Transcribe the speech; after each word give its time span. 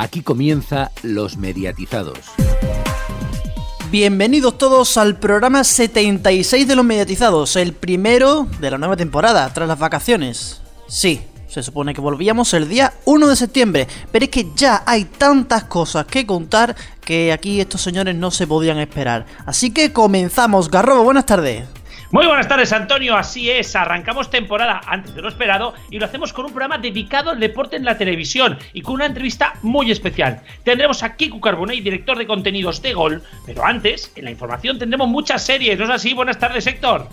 Aquí 0.00 0.22
comienza 0.22 0.92
Los 1.02 1.38
Mediatizados. 1.38 2.20
Bienvenidos 3.90 4.56
todos 4.56 4.96
al 4.96 5.18
programa 5.18 5.64
76 5.64 6.68
de 6.68 6.76
Los 6.76 6.84
Mediatizados, 6.84 7.56
el 7.56 7.72
primero 7.72 8.46
de 8.60 8.70
la 8.70 8.78
nueva 8.78 8.96
temporada, 8.96 9.52
tras 9.52 9.66
las 9.66 9.80
vacaciones. 9.80 10.60
Sí, 10.86 11.22
se 11.48 11.64
supone 11.64 11.94
que 11.94 12.00
volvíamos 12.00 12.54
el 12.54 12.68
día 12.68 12.94
1 13.06 13.26
de 13.26 13.34
septiembre, 13.34 13.88
pero 14.12 14.26
es 14.26 14.30
que 14.30 14.46
ya 14.54 14.84
hay 14.86 15.04
tantas 15.04 15.64
cosas 15.64 16.06
que 16.06 16.24
contar 16.24 16.76
que 17.00 17.32
aquí 17.32 17.60
estos 17.60 17.80
señores 17.80 18.14
no 18.14 18.30
se 18.30 18.46
podían 18.46 18.78
esperar. 18.78 19.26
Así 19.46 19.72
que 19.72 19.92
comenzamos. 19.92 20.70
Garrobo, 20.70 21.02
buenas 21.02 21.26
tardes. 21.26 21.64
Muy 22.10 22.26
buenas 22.26 22.48
tardes, 22.48 22.72
Antonio. 22.72 23.16
Así 23.16 23.50
es, 23.50 23.76
arrancamos 23.76 24.30
temporada 24.30 24.80
antes 24.86 25.14
de 25.14 25.20
lo 25.20 25.28
esperado 25.28 25.74
y 25.90 25.98
lo 25.98 26.06
hacemos 26.06 26.32
con 26.32 26.46
un 26.46 26.52
programa 26.52 26.78
dedicado 26.78 27.30
al 27.30 27.38
deporte 27.38 27.76
en 27.76 27.84
la 27.84 27.98
televisión 27.98 28.56
y 28.72 28.80
con 28.80 28.94
una 28.94 29.04
entrevista 29.04 29.52
muy 29.60 29.90
especial. 29.90 30.40
Tendremos 30.64 31.02
a 31.02 31.16
Kiku 31.16 31.38
Carbonell, 31.38 31.84
director 31.84 32.16
de 32.16 32.26
contenidos 32.26 32.80
de 32.80 32.94
Gol, 32.94 33.22
pero 33.44 33.62
antes, 33.62 34.10
en 34.16 34.24
la 34.24 34.30
información 34.30 34.78
tendremos 34.78 35.06
muchas 35.06 35.44
series, 35.44 35.78
¿no 35.78 35.84
es 35.84 35.90
así? 35.90 36.14
Buenas 36.14 36.38
tardes, 36.38 36.66
Héctor. 36.66 37.08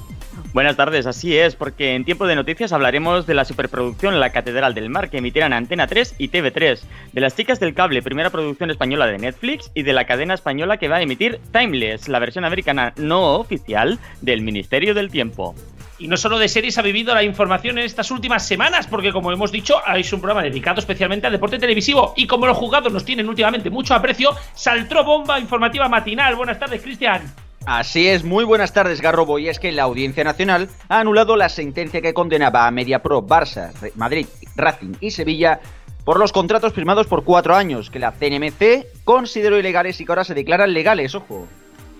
Buenas 0.55 0.77
tardes, 0.77 1.05
así 1.05 1.37
es, 1.37 1.53
porque 1.53 1.95
en 1.95 2.05
tiempo 2.05 2.27
de 2.27 2.35
noticias 2.37 2.71
hablaremos 2.71 3.27
de 3.27 3.33
la 3.33 3.43
superproducción 3.43 4.21
La 4.21 4.29
Catedral 4.29 4.73
del 4.73 4.89
Mar 4.89 5.09
que 5.09 5.17
emitirán 5.17 5.51
Antena 5.51 5.85
3 5.85 6.15
y 6.17 6.29
TV3, 6.29 6.79
de 7.11 7.19
Las 7.19 7.35
Chicas 7.35 7.59
del 7.59 7.73
Cable, 7.73 8.01
primera 8.01 8.29
producción 8.29 8.71
española 8.71 9.05
de 9.05 9.17
Netflix, 9.17 9.69
y 9.73 9.83
de 9.83 9.91
la 9.91 10.05
cadena 10.05 10.33
española 10.33 10.77
que 10.77 10.87
va 10.87 10.95
a 10.95 11.01
emitir 11.01 11.41
Timeless, 11.51 12.07
la 12.07 12.19
versión 12.19 12.45
americana 12.45 12.93
no 12.95 13.35
oficial 13.35 13.99
del 14.21 14.43
Ministerio 14.43 14.93
del 14.93 15.11
Tiempo. 15.11 15.55
Y 15.99 16.07
no 16.07 16.15
solo 16.15 16.39
de 16.39 16.47
series 16.47 16.77
ha 16.77 16.81
vivido 16.81 17.13
la 17.13 17.23
información 17.23 17.77
en 17.77 17.83
estas 17.83 18.09
últimas 18.09 18.47
semanas, 18.47 18.87
porque 18.87 19.11
como 19.11 19.33
hemos 19.33 19.51
dicho, 19.51 19.81
es 19.93 20.13
un 20.13 20.21
programa 20.21 20.41
dedicado 20.41 20.79
especialmente 20.79 21.27
al 21.27 21.33
deporte 21.33 21.59
televisivo. 21.59 22.13
Y 22.15 22.27
como 22.27 22.47
los 22.47 22.55
jugados 22.55 22.93
nos 22.93 23.03
tienen 23.03 23.27
últimamente 23.27 23.69
mucho 23.69 23.93
aprecio, 23.93 24.29
saltó 24.53 25.03
bomba 25.03 25.37
informativa 25.37 25.89
matinal. 25.89 26.37
Buenas 26.37 26.59
tardes, 26.59 26.81
Cristian. 26.81 27.44
Así 27.65 28.07
es, 28.07 28.23
muy 28.23 28.43
buenas 28.43 28.73
tardes 28.73 29.01
Garrobo, 29.01 29.39
y 29.39 29.49
es 29.49 29.59
que 29.59 29.71
la 29.71 29.83
Audiencia 29.83 30.23
Nacional 30.23 30.69
ha 30.87 30.99
anulado 30.99 31.35
la 31.35 31.49
sentencia 31.49 31.99
que 31.99 32.13
condenaba 32.13 32.67
a 32.67 32.71
Mediapro, 32.71 33.23
Barça, 33.23 33.71
Madrid, 33.95 34.27
Racing 34.55 34.93
y 34.99 35.09
Sevilla 35.09 35.59
por 36.03 36.19
los 36.19 36.31
contratos 36.31 36.73
firmados 36.73 37.07
por 37.07 37.23
cuatro 37.23 37.55
años, 37.55 37.89
que 37.89 37.97
la 37.97 38.11
CNMC 38.11 39.03
consideró 39.03 39.57
ilegales 39.57 39.99
y 39.99 40.05
que 40.05 40.11
ahora 40.11 40.23
se 40.23 40.35
declaran 40.35 40.73
legales, 40.73 41.15
ojo. 41.15 41.47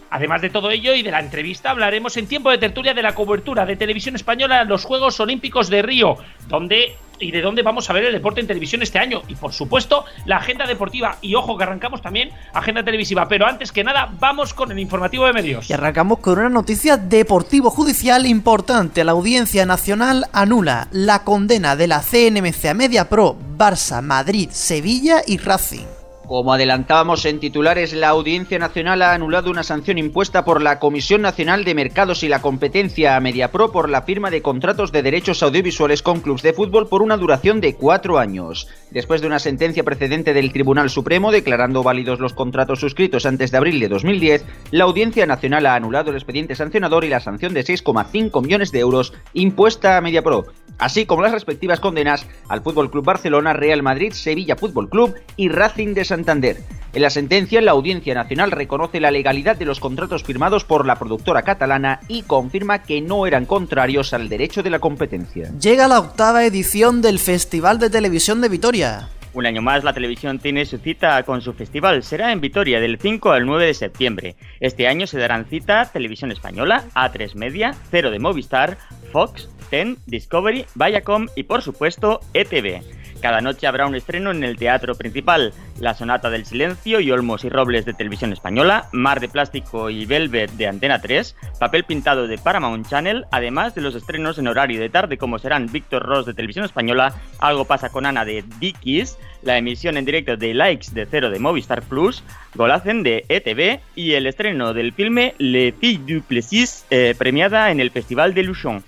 Además 0.10 0.42
de 0.42 0.50
todo 0.50 0.72
ello 0.72 0.94
y 0.94 1.04
de 1.04 1.12
la 1.12 1.20
entrevista, 1.20 1.72
hablaremos 1.72 2.16
en 2.18 2.28
tiempo 2.28 2.50
de 2.50 2.58
tertulia 2.58 2.94
de 2.94 3.02
la 3.02 3.16
cobertura 3.16 3.66
de 3.66 3.76
televisión 3.76 4.16
española 4.16 4.62
en 4.62 4.68
los 4.68 4.86
Juegos 4.86 5.20
Olímpicos 5.20 5.70
de 5.70 5.82
Río, 5.82 6.18
donde 6.48 6.96
y 7.20 7.32
de 7.32 7.42
dónde 7.42 7.62
vamos 7.62 7.90
a 7.90 7.94
ver 7.94 8.06
el 8.06 8.14
deporte 8.14 8.42
en 8.42 8.48
televisión 8.48 8.82
este 8.82 9.00
año. 9.00 9.22
Y 9.28 9.36
por 9.36 9.54
supuesto, 9.54 10.06
la 10.26 10.38
agenda 10.38 10.66
deportiva. 10.66 11.18
Y 11.22 11.36
ojo 11.36 11.58
que 11.58 11.64
arrancamos 11.64 12.02
también 12.02 12.30
agenda 12.54 12.84
televisiva. 12.84 13.28
Pero 13.28 13.46
antes 13.48 13.72
que 13.72 13.84
nada, 13.84 14.10
vamos 14.20 14.54
con 14.54 14.72
el 14.72 14.80
informativo 14.80 15.26
de 15.26 15.34
medios. 15.34 15.70
Y 15.70 15.74
arrancamos 15.74 16.20
con 16.20 16.40
una 16.40 16.50
noticia 16.50 16.98
deportivo-judicial 16.98 18.26
importante. 18.26 19.04
La 19.04 19.14
Audiencia 19.14 19.66
Nacional 19.66 20.26
anula 20.34 20.88
la 20.92 21.24
condena 21.24 21.76
de 21.76 21.88
la 21.88 22.02
CNMC 22.02 22.66
a 22.66 22.74
Media 22.74 23.10
Pro, 23.10 23.38
Barça, 23.58 24.02
Madrid, 24.02 24.50
Sevilla 24.52 25.22
y 25.26 25.38
Racing. 25.38 26.05
Como 26.28 26.54
adelantábamos 26.54 27.24
en 27.26 27.40
titulares, 27.40 27.94
la 27.94 28.10
Audiencia 28.10 28.58
Nacional 28.58 29.04
ha 29.04 29.14
anulado 29.14 29.52
una 29.52 29.62
sanción 29.62 30.00
impuesta 30.00 30.44
por 30.44 30.60
la 30.60 30.80
Comisión 30.80 31.22
Nacional 31.22 31.64
de 31.64 31.76
Mercados 31.76 32.24
y 32.24 32.30
la 32.30 32.42
Competencia 32.42 33.16
a 33.16 33.20
Mediapro 33.20 33.72
por 33.72 33.92
la 33.92 34.02
firma 34.02 34.32
de 34.32 34.42
contratos 34.42 34.92
de 34.92 35.04
derechos 35.04 35.44
audiovisuales 35.44 36.02
con 36.02 36.22
clubes 36.22 36.42
de 36.42 36.54
fútbol 36.54 36.88
por 36.88 37.04
una 37.04 37.18
duración 37.18 37.62
de 37.62 37.76
cuatro 37.76 38.18
años. 38.18 38.68
Después 38.90 39.22
de 39.22 39.28
una 39.28 39.38
sentencia 39.38 39.84
precedente 39.84 40.34
del 40.34 40.52
Tribunal 40.52 40.90
Supremo 40.90 41.32
declarando 41.32 41.84
válidos 41.84 42.20
los 42.20 42.34
contratos 42.34 42.80
suscritos 42.80 43.28
antes 43.28 43.52
de 43.52 43.58
abril 43.58 43.80
de 43.80 43.90
2010, 43.90 44.46
la 44.72 44.86
Audiencia 44.86 45.28
Nacional 45.28 45.68
ha 45.68 45.76
anulado 45.76 46.10
el 46.10 46.16
expediente 46.16 46.56
sancionador 46.56 47.06
y 47.06 47.10
la 47.10 47.20
sanción 47.20 47.54
de 47.54 47.64
6,5 47.64 48.42
millones 48.42 48.72
de 48.72 48.80
euros 48.80 49.14
impuesta 49.34 49.98
a 49.98 50.02
Mediapro, 50.02 50.46
así 50.80 51.06
como 51.06 51.22
las 51.22 51.34
respectivas 51.34 51.80
condenas 51.80 52.26
al 52.50 52.62
Fútbol 52.62 52.90
Club 52.90 53.06
Barcelona, 53.06 53.54
Real 53.54 53.84
Madrid, 53.84 54.14
Sevilla 54.14 54.56
Fútbol 54.56 54.90
Club 54.90 55.14
y 55.38 55.50
Racing 55.50 55.94
de 55.94 56.15
Santander. 56.16 56.58
En 56.94 57.02
la 57.02 57.10
sentencia, 57.10 57.60
la 57.60 57.72
Audiencia 57.72 58.14
Nacional 58.14 58.52
reconoce 58.52 59.02
la 59.02 59.12
legalidad 59.12 59.58
de 59.58 59.66
los 59.66 59.82
contratos 59.82 60.24
firmados 60.24 60.64
por 60.64 60.86
la 60.86 60.96
productora 60.96 61.42
catalana 61.42 62.00
y 62.08 62.22
confirma 62.22 62.84
que 62.84 63.02
no 63.02 63.28
eran 63.28 63.46
contrarios 63.46 64.14
al 64.14 64.30
derecho 64.30 64.64
de 64.64 64.70
la 64.70 64.80
competencia. 64.80 65.52
Llega 65.60 65.90
la 65.90 66.00
octava 66.00 66.46
edición 66.46 67.02
del 67.02 67.20
Festival 67.20 67.80
de 67.80 67.90
Televisión 67.90 68.40
de 68.40 68.48
Vitoria. 68.48 69.10
Un 69.34 69.46
año 69.46 69.62
más 69.62 69.84
la 69.84 69.92
televisión 69.92 70.40
tiene 70.40 70.66
su 70.66 70.78
cita 70.78 71.22
con 71.24 71.42
su 71.42 71.52
festival. 71.52 72.02
Será 72.02 72.32
en 72.32 72.40
Vitoria 72.40 72.80
del 72.80 72.98
5 72.98 73.32
al 73.32 73.46
9 73.46 73.66
de 73.66 73.74
septiembre. 73.74 74.38
Este 74.62 74.88
año 74.88 75.06
se 75.06 75.20
darán 75.20 75.44
cita 75.44 75.92
Televisión 75.92 76.32
Española, 76.32 76.86
A3 76.96 77.36
Media, 77.36 77.76
Cero 77.92 78.10
de 78.10 78.20
Movistar, 78.20 78.78
Fox, 79.12 79.50
TEN, 79.70 79.98
Discovery, 80.06 80.66
Viacom 80.76 81.28
y 81.36 81.44
por 81.44 81.62
supuesto 81.62 82.22
ETV. 82.34 82.82
Cada 83.22 83.42
noche 83.42 83.66
habrá 83.66 83.88
un 83.88 83.96
estreno 83.96 84.32
en 84.32 84.44
el 84.44 84.58
teatro 84.58 84.96
principal, 84.96 85.54
La 85.80 85.94
Sonata 85.94 86.30
del 86.30 86.46
Silencio 86.46 87.00
y 87.00 87.12
Olmos 87.12 87.44
y 87.44 87.50
Robles 87.50 87.86
de 87.86 87.94
Televisión 87.94 88.34
Española, 88.34 88.88
Mar 88.92 89.20
de 89.20 89.30
Plástico 89.30 89.90
y 89.90 90.06
Velvet 90.06 90.52
de 90.52 90.68
Antena 90.68 91.02
3, 91.02 91.36
Papel 91.60 91.86
Pintado 91.86 92.28
de 92.28 92.38
Paramount 92.38 92.88
Channel, 92.88 93.26
además 93.32 93.74
de 93.74 93.82
los 93.82 93.96
estrenos 93.96 94.38
en 94.38 94.48
horario 94.48 94.80
de 94.80 94.90
tarde 94.90 95.18
como 95.18 95.40
serán 95.40 95.72
Víctor 95.72 96.04
Ross 96.04 96.26
de 96.26 96.34
Televisión 96.34 96.66
Española, 96.66 97.14
Algo 97.40 97.66
pasa 97.66 97.90
con 97.90 98.06
Ana 98.06 98.26
de 98.26 98.44
Dickies, 98.60 99.18
la 99.42 99.58
emisión 99.58 99.98
en 99.98 100.06
directo 100.06 100.38
de 100.38 100.54
Likes 100.54 100.88
de 100.92 101.06
Cero 101.06 101.30
de 101.30 101.40
Movistar 101.40 101.84
Plus, 101.84 102.24
Golacen 102.56 103.04
de 103.04 103.26
ETV 103.30 103.80
y 103.96 104.14
el 104.14 104.28
estreno 104.28 104.74
del 104.74 104.94
filme 104.94 105.36
Le 105.38 105.72
Fille 105.72 106.06
du 106.06 106.22
Plessis, 106.22 106.86
eh, 106.90 107.16
premiada 107.18 107.72
en 107.72 107.80
el 107.80 107.92
Festival 107.92 108.34
de 108.34 108.44
Luchon. 108.44 108.84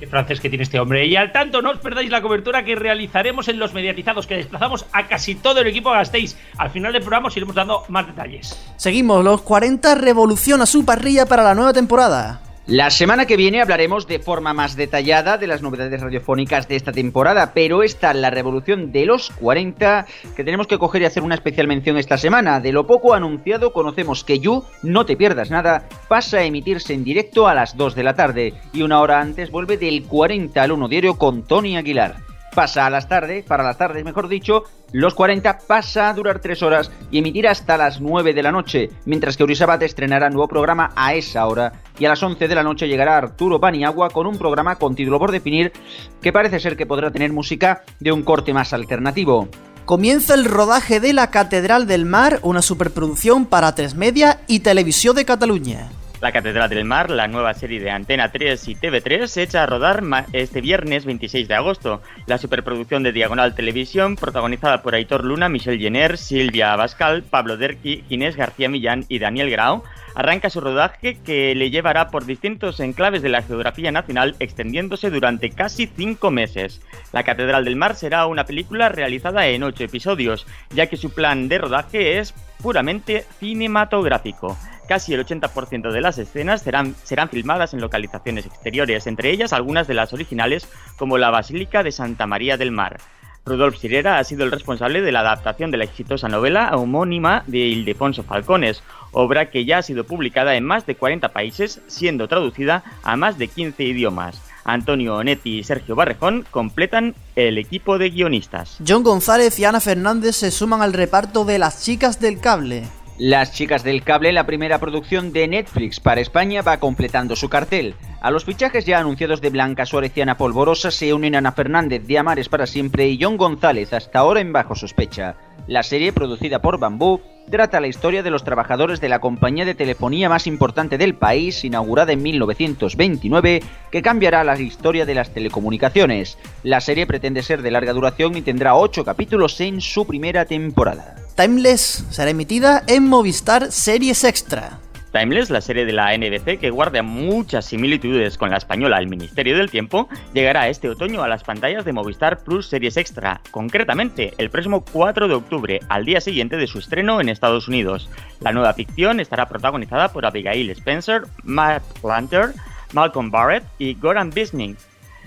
Qué 0.00 0.06
francés 0.06 0.40
que 0.40 0.48
tiene 0.48 0.62
este 0.62 0.80
hombre. 0.80 1.06
Y 1.06 1.14
al 1.14 1.30
tanto, 1.30 1.60
no 1.60 1.72
os 1.72 1.78
perdáis 1.78 2.10
la 2.10 2.22
cobertura 2.22 2.64
que 2.64 2.74
realizaremos 2.74 3.48
en 3.48 3.58
los 3.58 3.74
mediatizados, 3.74 4.26
que 4.26 4.34
desplazamos 4.34 4.86
a 4.92 5.06
casi 5.06 5.34
todo 5.34 5.60
el 5.60 5.66
equipo 5.66 5.90
a 5.90 5.98
Gasteiz. 5.98 6.38
Al 6.56 6.70
final 6.70 6.94
del 6.94 7.02
programa 7.02 7.28
os 7.28 7.36
iremos 7.36 7.54
dando 7.54 7.84
más 7.88 8.06
detalles. 8.06 8.58
Seguimos, 8.76 9.22
los 9.22 9.42
40 9.42 9.94
revoluciona 9.96 10.64
su 10.64 10.86
parrilla 10.86 11.26
para 11.26 11.42
la 11.42 11.54
nueva 11.54 11.74
temporada. 11.74 12.40
La 12.70 12.90
semana 12.90 13.26
que 13.26 13.36
viene 13.36 13.60
hablaremos 13.60 14.06
de 14.06 14.20
forma 14.20 14.54
más 14.54 14.76
detallada 14.76 15.38
de 15.38 15.48
las 15.48 15.60
novedades 15.60 16.00
radiofónicas 16.00 16.68
de 16.68 16.76
esta 16.76 16.92
temporada, 16.92 17.50
pero 17.52 17.82
esta 17.82 18.14
la 18.14 18.30
revolución 18.30 18.92
de 18.92 19.06
los 19.06 19.30
40 19.30 20.06
que 20.36 20.44
tenemos 20.44 20.68
que 20.68 20.78
coger 20.78 21.02
y 21.02 21.06
hacer 21.06 21.24
una 21.24 21.34
especial 21.34 21.66
mención 21.66 21.98
esta 21.98 22.16
semana. 22.16 22.60
De 22.60 22.70
lo 22.70 22.86
poco 22.86 23.12
anunciado 23.12 23.72
conocemos 23.72 24.22
que 24.22 24.38
You, 24.38 24.62
no 24.84 25.04
te 25.04 25.16
pierdas 25.16 25.50
nada, 25.50 25.88
pasa 26.06 26.36
a 26.36 26.44
emitirse 26.44 26.94
en 26.94 27.02
directo 27.02 27.48
a 27.48 27.56
las 27.56 27.76
2 27.76 27.96
de 27.96 28.04
la 28.04 28.14
tarde 28.14 28.54
y 28.72 28.82
una 28.82 29.00
hora 29.00 29.20
antes 29.20 29.50
vuelve 29.50 29.76
del 29.76 30.04
40 30.04 30.62
al 30.62 30.70
1 30.70 30.86
diario 30.86 31.18
con 31.18 31.42
Tony 31.42 31.76
Aguilar 31.76 32.18
pasa 32.54 32.86
a 32.86 32.90
las 32.90 33.08
tardes, 33.08 33.44
para 33.44 33.62
las 33.62 33.78
tardes 33.78 34.04
mejor 34.04 34.28
dicho, 34.28 34.64
los 34.92 35.14
40 35.14 35.58
pasa 35.66 36.08
a 36.08 36.14
durar 36.14 36.40
3 36.40 36.62
horas 36.62 36.90
y 37.10 37.18
emitirá 37.18 37.52
hasta 37.52 37.76
las 37.76 38.00
9 38.00 38.34
de 38.34 38.42
la 38.42 38.50
noche, 38.50 38.90
mientras 39.04 39.36
que 39.36 39.44
Urisabat 39.44 39.82
estrenará 39.82 40.30
nuevo 40.30 40.48
programa 40.48 40.90
a 40.96 41.14
esa 41.14 41.46
hora 41.46 41.72
y 41.98 42.06
a 42.06 42.08
las 42.08 42.22
11 42.22 42.48
de 42.48 42.54
la 42.54 42.62
noche 42.62 42.88
llegará 42.88 43.16
Arturo 43.16 43.60
Paniagua 43.60 44.10
con 44.10 44.26
un 44.26 44.36
programa 44.36 44.76
con 44.76 44.94
título 44.94 45.18
por 45.18 45.30
definir 45.30 45.72
que 46.20 46.32
parece 46.32 46.58
ser 46.58 46.76
que 46.76 46.86
podrá 46.86 47.10
tener 47.10 47.32
música 47.32 47.82
de 48.00 48.12
un 48.12 48.22
corte 48.22 48.52
más 48.52 48.72
alternativo. 48.72 49.48
Comienza 49.84 50.34
el 50.34 50.44
rodaje 50.44 51.00
de 51.00 51.12
La 51.12 51.30
Catedral 51.30 51.86
del 51.86 52.04
Mar, 52.04 52.38
una 52.42 52.62
superproducción 52.62 53.46
para 53.46 53.74
Tres 53.74 53.94
Media 53.94 54.40
y 54.46 54.60
Televisión 54.60 55.16
de 55.16 55.24
Cataluña. 55.24 55.90
La 56.20 56.32
Catedral 56.32 56.68
del 56.68 56.84
Mar, 56.84 57.08
la 57.08 57.28
nueva 57.28 57.54
serie 57.54 57.80
de 57.80 57.90
Antena 57.90 58.30
3 58.30 58.68
y 58.68 58.74
TV3, 58.74 59.26
se 59.26 59.42
echa 59.42 59.62
a 59.62 59.66
rodar 59.66 60.02
este 60.34 60.60
viernes 60.60 61.06
26 61.06 61.48
de 61.48 61.54
agosto. 61.54 62.02
La 62.26 62.36
superproducción 62.36 63.02
de 63.02 63.12
Diagonal 63.12 63.54
Televisión, 63.54 64.16
protagonizada 64.16 64.82
por 64.82 64.94
Aitor 64.94 65.24
Luna, 65.24 65.48
Michelle 65.48 65.78
Jenner, 65.78 66.18
Silvia 66.18 66.74
Abascal, 66.74 67.22
Pablo 67.22 67.56
Derqui, 67.56 68.04
Inés 68.10 68.36
García 68.36 68.68
Millán 68.68 69.06
y 69.08 69.18
Daniel 69.18 69.50
Grau, 69.50 69.82
arranca 70.14 70.50
su 70.50 70.60
rodaje 70.60 71.16
que 71.24 71.54
le 71.54 71.70
llevará 71.70 72.10
por 72.10 72.26
distintos 72.26 72.80
enclaves 72.80 73.22
de 73.22 73.30
la 73.30 73.40
geografía 73.40 73.90
nacional, 73.90 74.36
extendiéndose 74.40 75.08
durante 75.08 75.48
casi 75.48 75.86
cinco 75.86 76.30
meses. 76.30 76.82
La 77.12 77.22
Catedral 77.22 77.64
del 77.64 77.76
Mar 77.76 77.94
será 77.94 78.26
una 78.26 78.44
película 78.44 78.90
realizada 78.90 79.46
en 79.46 79.62
ocho 79.62 79.84
episodios, 79.84 80.46
ya 80.74 80.86
que 80.86 80.98
su 80.98 81.14
plan 81.14 81.48
de 81.48 81.56
rodaje 81.56 82.18
es 82.18 82.34
puramente 82.60 83.24
cinematográfico. 83.38 84.56
Casi 84.88 85.14
el 85.14 85.24
80% 85.24 85.92
de 85.92 86.00
las 86.00 86.18
escenas 86.18 86.62
serán, 86.62 86.94
serán 87.04 87.28
filmadas 87.28 87.74
en 87.74 87.80
localizaciones 87.80 88.46
exteriores, 88.46 89.06
entre 89.06 89.30
ellas 89.30 89.52
algunas 89.52 89.86
de 89.86 89.94
las 89.94 90.12
originales 90.12 90.68
como 90.96 91.16
la 91.16 91.30
Basílica 91.30 91.82
de 91.82 91.92
Santa 91.92 92.26
María 92.26 92.56
del 92.56 92.72
Mar. 92.72 92.98
Rudolf 93.46 93.78
Sirera 93.78 94.18
ha 94.18 94.24
sido 94.24 94.44
el 94.44 94.50
responsable 94.50 95.00
de 95.00 95.12
la 95.12 95.20
adaptación 95.20 95.70
de 95.70 95.78
la 95.78 95.84
exitosa 95.84 96.28
novela 96.28 96.76
homónima 96.76 97.42
de 97.46 97.58
Ildefonso 97.58 98.22
Falcones, 98.22 98.82
obra 99.12 99.50
que 99.50 99.64
ya 99.64 99.78
ha 99.78 99.82
sido 99.82 100.04
publicada 100.04 100.56
en 100.56 100.64
más 100.64 100.86
de 100.86 100.94
40 100.94 101.30
países, 101.30 101.80
siendo 101.86 102.28
traducida 102.28 102.82
a 103.02 103.16
más 103.16 103.38
de 103.38 103.48
15 103.48 103.82
idiomas. 103.82 104.49
Antonio 104.64 105.16
Onetti 105.16 105.58
y 105.58 105.64
Sergio 105.64 105.94
Barrejón 105.94 106.46
completan 106.50 107.14
el 107.36 107.58
equipo 107.58 107.98
de 107.98 108.10
guionistas. 108.10 108.78
John 108.86 109.02
González 109.02 109.58
y 109.58 109.64
Ana 109.64 109.80
Fernández 109.80 110.36
se 110.36 110.50
suman 110.50 110.82
al 110.82 110.92
reparto 110.92 111.44
de 111.44 111.58
Las 111.58 111.82
Chicas 111.82 112.20
del 112.20 112.40
Cable. 112.40 112.84
Las 113.18 113.52
Chicas 113.52 113.84
del 113.84 114.02
Cable, 114.02 114.32
la 114.32 114.46
primera 114.46 114.78
producción 114.78 115.32
de 115.34 115.46
Netflix 115.46 116.00
para 116.00 116.22
España, 116.22 116.62
va 116.62 116.80
completando 116.80 117.36
su 117.36 117.50
cartel. 117.50 117.94
A 118.22 118.30
los 118.30 118.46
fichajes 118.46 118.86
ya 118.86 118.98
anunciados 118.98 119.42
de 119.42 119.50
Blanca 119.50 119.84
Suárez 119.84 120.12
y 120.14 120.22
Ana 120.22 120.38
Polvorosa 120.38 120.90
se 120.90 121.12
unen 121.12 121.34
Ana 121.34 121.52
Fernández 121.52 122.06
de 122.06 122.18
Amares 122.18 122.48
para 122.48 122.66
siempre 122.66 123.08
y 123.08 123.22
John 123.22 123.36
González, 123.36 123.92
hasta 123.92 124.20
ahora 124.20 124.40
en 124.40 124.54
bajo 124.54 124.74
sospecha. 124.74 125.36
La 125.66 125.82
serie, 125.82 126.14
producida 126.14 126.62
por 126.62 126.78
Bambú, 126.78 127.20
trata 127.50 127.80
la 127.80 127.88
historia 127.88 128.22
de 128.22 128.30
los 128.30 128.44
trabajadores 128.44 129.00
de 129.00 129.08
la 129.08 129.18
compañía 129.18 129.64
de 129.64 129.74
telefonía 129.74 130.28
más 130.28 130.46
importante 130.46 130.96
del 130.96 131.14
país, 131.14 131.64
inaugurada 131.64 132.12
en 132.12 132.22
1929, 132.22 133.62
que 133.90 134.02
cambiará 134.02 134.44
la 134.44 134.58
historia 134.58 135.04
de 135.04 135.14
las 135.14 135.30
telecomunicaciones. 135.30 136.38
La 136.62 136.80
serie 136.80 137.06
pretende 137.06 137.42
ser 137.42 137.62
de 137.62 137.70
larga 137.70 137.92
duración 137.92 138.36
y 138.36 138.42
tendrá 138.42 138.76
8 138.76 139.04
capítulos 139.04 139.60
en 139.60 139.80
su 139.80 140.06
primera 140.06 140.44
temporada. 140.44 141.16
Timeless 141.36 142.04
será 142.10 142.30
emitida 142.30 142.84
en 142.86 143.08
Movistar 143.08 143.72
Series 143.72 144.24
Extra. 144.24 144.78
Timeless, 145.12 145.50
la 145.50 145.60
serie 145.60 145.84
de 145.84 145.92
la 145.92 146.16
NBC 146.16 146.58
que 146.58 146.70
guarda 146.70 147.02
muchas 147.02 147.64
similitudes 147.64 148.38
con 148.38 148.50
la 148.50 148.56
española 148.56 148.98
El 148.98 149.08
Ministerio 149.08 149.56
del 149.56 149.70
Tiempo, 149.70 150.08
llegará 150.34 150.68
este 150.68 150.88
otoño 150.88 151.22
a 151.22 151.28
las 151.28 151.42
pantallas 151.42 151.84
de 151.84 151.92
Movistar 151.92 152.44
Plus 152.44 152.68
Series 152.68 152.96
Extra, 152.96 153.40
concretamente 153.50 154.34
el 154.38 154.50
próximo 154.50 154.84
4 154.84 155.26
de 155.26 155.34
octubre, 155.34 155.80
al 155.88 156.04
día 156.04 156.20
siguiente 156.20 156.56
de 156.56 156.66
su 156.66 156.78
estreno 156.78 157.20
en 157.20 157.28
Estados 157.28 157.66
Unidos. 157.66 158.08
La 158.40 158.52
nueva 158.52 158.72
ficción 158.74 159.18
estará 159.18 159.48
protagonizada 159.48 160.12
por 160.12 160.26
Abigail 160.26 160.70
Spencer, 160.70 161.22
Matt 161.42 161.82
Planter, 162.00 162.52
Malcolm 162.92 163.30
Barrett 163.30 163.64
y 163.78 163.94
Goran 163.94 164.30
Bisning, 164.30 164.76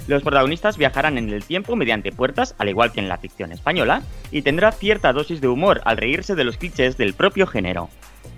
los 0.08 0.24
protagonistas 0.24 0.78
viajarán 0.78 1.18
en 1.18 1.30
el 1.30 1.46
tiempo 1.46 1.76
mediante 1.76 2.12
puertas, 2.12 2.56
al 2.58 2.70
igual 2.70 2.92
que 2.92 3.00
en 3.00 3.08
la 3.08 3.18
ficción 3.18 3.52
española, 3.52 4.02
y 4.32 4.42
tendrá 4.42 4.72
cierta 4.72 5.14
dosis 5.14 5.40
de 5.40 5.48
humor 5.48 5.82
al 5.86 5.98
reírse 5.98 6.36
de 6.36 6.44
los 6.44 6.58
clichés 6.58 6.98
del 6.98 7.14
propio 7.14 7.48
género. 7.48 7.90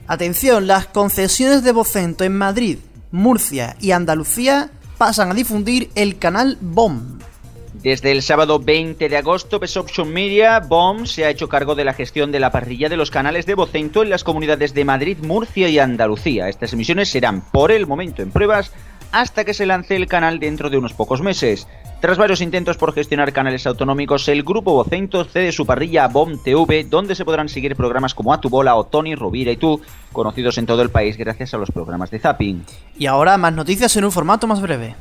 Atención, 0.07 0.68
las 0.68 0.86
concesiones 0.86 1.63
de 1.63 1.72
Vocento 1.72 2.24
en 2.24 2.38
Madrid, 2.38 2.78
Murcia 3.12 3.75
y 3.81 3.90
Andalucía 3.90 4.69
pasan 5.00 5.31
a 5.31 5.34
difundir 5.34 5.90
el 5.96 6.19
canal 6.19 6.60
BOM. 6.62 7.18
Desde 7.74 8.12
el 8.12 8.22
sábado 8.22 8.60
20 8.60 9.10
de 9.10 9.18
agosto, 9.18 9.57
Best 9.57 9.78
Option 9.78 10.13
Media, 10.13 10.60
BOM, 10.60 11.07
se 11.07 11.25
ha 11.25 11.31
hecho 11.31 11.50
cargo 11.50 11.74
de 11.74 11.86
la 11.86 11.94
gestión 11.94 12.31
de 12.31 12.40
la 12.40 12.52
parrilla 12.52 12.88
de 12.88 12.98
los 12.98 13.10
canales 13.10 13.48
de 13.48 13.56
Vocento 13.56 14.04
en 14.04 14.12
las 14.12 14.24
comunidades 14.24 14.75
de 14.75 14.86
Madrid, 14.86 15.18
Murcia 15.24 15.69
y 15.69 15.80
Andalucía. 15.80 16.50
Estas 16.50 16.74
emisiones 16.74 17.10
serán, 17.10 17.42
por 17.42 17.72
el 17.72 17.88
momento, 17.88 18.22
en 18.22 18.30
pruebas 18.30 18.72
hasta 19.12 19.44
que 19.44 19.56
se 19.56 19.66
lance 19.66 19.96
el 19.96 20.08
canal 20.08 20.40
dentro 20.40 20.69
de 20.69 20.78
unos 20.78 20.94
pocos 20.94 21.22
meses. 21.22 21.68
Tras 22.06 22.19
varios 22.19 22.42
intentos 22.42 22.78
por 22.78 22.94
gestionar 22.94 23.34
canales 23.34 23.66
autonómicos, 23.66 24.28
el 24.28 24.44
grupo 24.44 24.75
Vocento 24.75 25.24
cede 25.24 25.52
su 25.52 25.66
parrilla 25.66 26.04
a 26.04 26.07
BOM 26.07 26.38
TV, 26.38 26.84
donde 26.84 27.16
se 27.16 27.25
podrán 27.25 27.50
seguir 27.50 27.75
programas 27.75 28.13
como 28.13 28.31
A 28.31 28.40
Tu 28.40 28.48
Bola 28.48 28.75
o 28.75 28.84
Tony, 28.84 29.16
Rovira 29.16 29.52
y 29.52 29.57
tú, 29.57 29.81
conocidos 30.12 30.60
en 30.60 30.68
todo 30.68 30.84
el 30.84 30.92
país 30.92 31.18
gracias 31.18 31.56
a 31.56 31.57
los 31.57 31.72
programas 31.72 32.12
de 32.12 32.19
Zapping. 32.19 32.63
Y 33.00 33.07
ahora 33.07 33.40
más 33.40 33.54
noticias 33.54 33.98
en 33.98 34.06
un 34.06 34.12
formato 34.12 34.46
más 34.46 34.62
breve. 34.62 34.94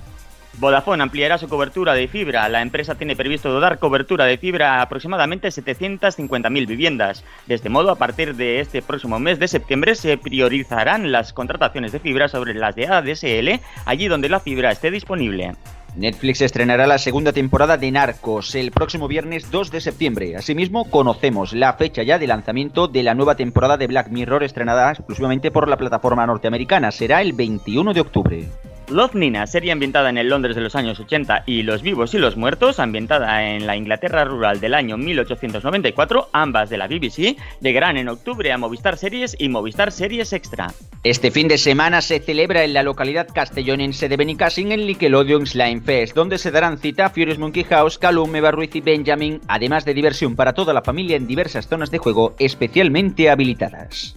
Vodafone 0.55 1.03
ampliará 1.03 1.37
su 1.37 1.47
cobertura 1.47 1.93
de 1.93 2.09
fibra. 2.09 2.49
La 2.49 2.63
empresa 2.63 2.95
tiene 2.95 3.17
previsto 3.17 3.61
dar 3.61 3.79
cobertura 3.79 4.25
de 4.25 4.39
fibra 4.39 4.77
a 4.77 4.83
aproximadamente 4.83 5.49
750.000 5.49 6.67
viviendas. 6.67 7.23
De 7.47 7.55
este 7.55 7.69
modo, 7.69 7.91
a 7.91 7.97
partir 7.97 8.35
de 8.35 8.61
este 8.61 8.81
próximo 8.81 9.19
mes 9.19 9.39
de 9.39 9.49
septiembre 9.49 9.95
se 9.95 10.17
priorizarán 10.17 11.13
las 11.13 11.35
contrataciones 11.35 11.93
de 11.93 12.01
fibra 12.01 12.29
sobre 12.29 12.55
las 12.55 12.75
de 12.75 12.87
ADSL, 12.87 13.61
allí 13.85 14.09
donde 14.09 14.31
la 14.31 14.41
fibra 14.41 14.71
esté 14.71 14.91
disponible. 14.91 15.53
Netflix 15.97 16.41
estrenará 16.41 16.89
la 16.89 16.99
segunda 16.99 17.33
temporada 17.33 17.77
de 17.77 17.91
Narcos 17.93 18.57
el 18.57 18.73
próximo 18.73 19.07
viernes 19.07 19.51
2 19.53 19.71
de 19.71 19.81
septiembre. 19.81 20.37
Asimismo, 20.37 20.91
conocemos 20.91 21.53
la 21.53 21.75
fecha 21.75 22.03
ya 22.03 22.19
de 22.19 22.27
lanzamiento 22.27 22.89
de 22.89 23.05
la 23.05 23.15
nueva 23.15 23.37
temporada 23.37 23.77
de 23.77 23.87
Black 23.87 24.09
Mirror 24.09 24.43
estrenada 24.43 24.91
exclusivamente 24.91 25.53
por 25.53 25.69
la 25.69 25.77
plataforma 25.77 26.27
norteamericana. 26.27 26.91
Será 26.91 27.23
el 27.23 27.33
21 27.33 27.95
de 27.95 28.01
octubre. 28.01 28.45
Love 28.91 29.15
Nina, 29.15 29.47
serie 29.47 29.73
ambientada 29.73 30.11
en 30.11 30.19
el 30.19 30.29
Londres 30.29 30.55
de 30.55 30.63
los 30.63 30.77
años 30.77 31.01
80 31.01 31.45
y 31.47 31.63
Los 31.63 31.83
vivos 31.83 32.13
y 32.13 32.19
los 32.19 32.37
muertos, 32.37 32.79
ambientada 32.79 33.49
en 33.49 33.67
la 33.67 33.77
Inglaterra 33.77 34.25
rural 34.25 34.61
del 34.61 34.75
año 34.75 34.99
1894, 34.99 36.29
ambas 36.33 36.69
de 36.69 36.77
la 36.77 36.87
BBC, 36.87 37.37
llegarán 37.61 37.97
en 37.97 38.11
octubre 38.11 38.53
a 38.53 38.59
Movistar 38.59 38.99
Series 38.99 39.35
y 39.39 39.49
Movistar 39.49 39.91
Series 39.91 40.33
Extra. 40.35 40.73
Este 41.03 41.31
fin 41.31 41.49
de 41.49 41.57
semana 41.57 42.03
se 42.03 42.21
celebra 42.21 42.63
en 42.65 42.75
la 42.75 42.83
localidad 42.83 43.29
castellonense 43.33 44.09
de 44.09 44.17
Benicassin 44.17 44.73
el 44.73 44.87
Nickelodeon 44.87 45.47
Slime 45.47 45.81
Fest, 45.81 46.15
donde 46.15 46.39
se 46.39 46.51
darán 46.51 46.79
cita 46.79 47.09
Furious 47.09 47.39
Monkey 47.39 47.65
House, 47.65 47.99
Calum, 47.99 48.37
Eva 48.37 48.51
Ruiz 48.51 48.75
y 48.77 48.83
Benjamin, 48.83 49.41
además 49.49 49.85
de 49.85 49.95
diversión 49.95 50.37
para 50.37 50.53
toda 50.53 50.75
la 50.75 50.83
familia 50.83 51.17
en 51.17 51.27
diversas 51.27 51.69
zonas 51.69 51.91
de 51.91 51.99
juego 51.99 52.35
especialmente 52.39 53.31
habilitadas. 53.31 54.15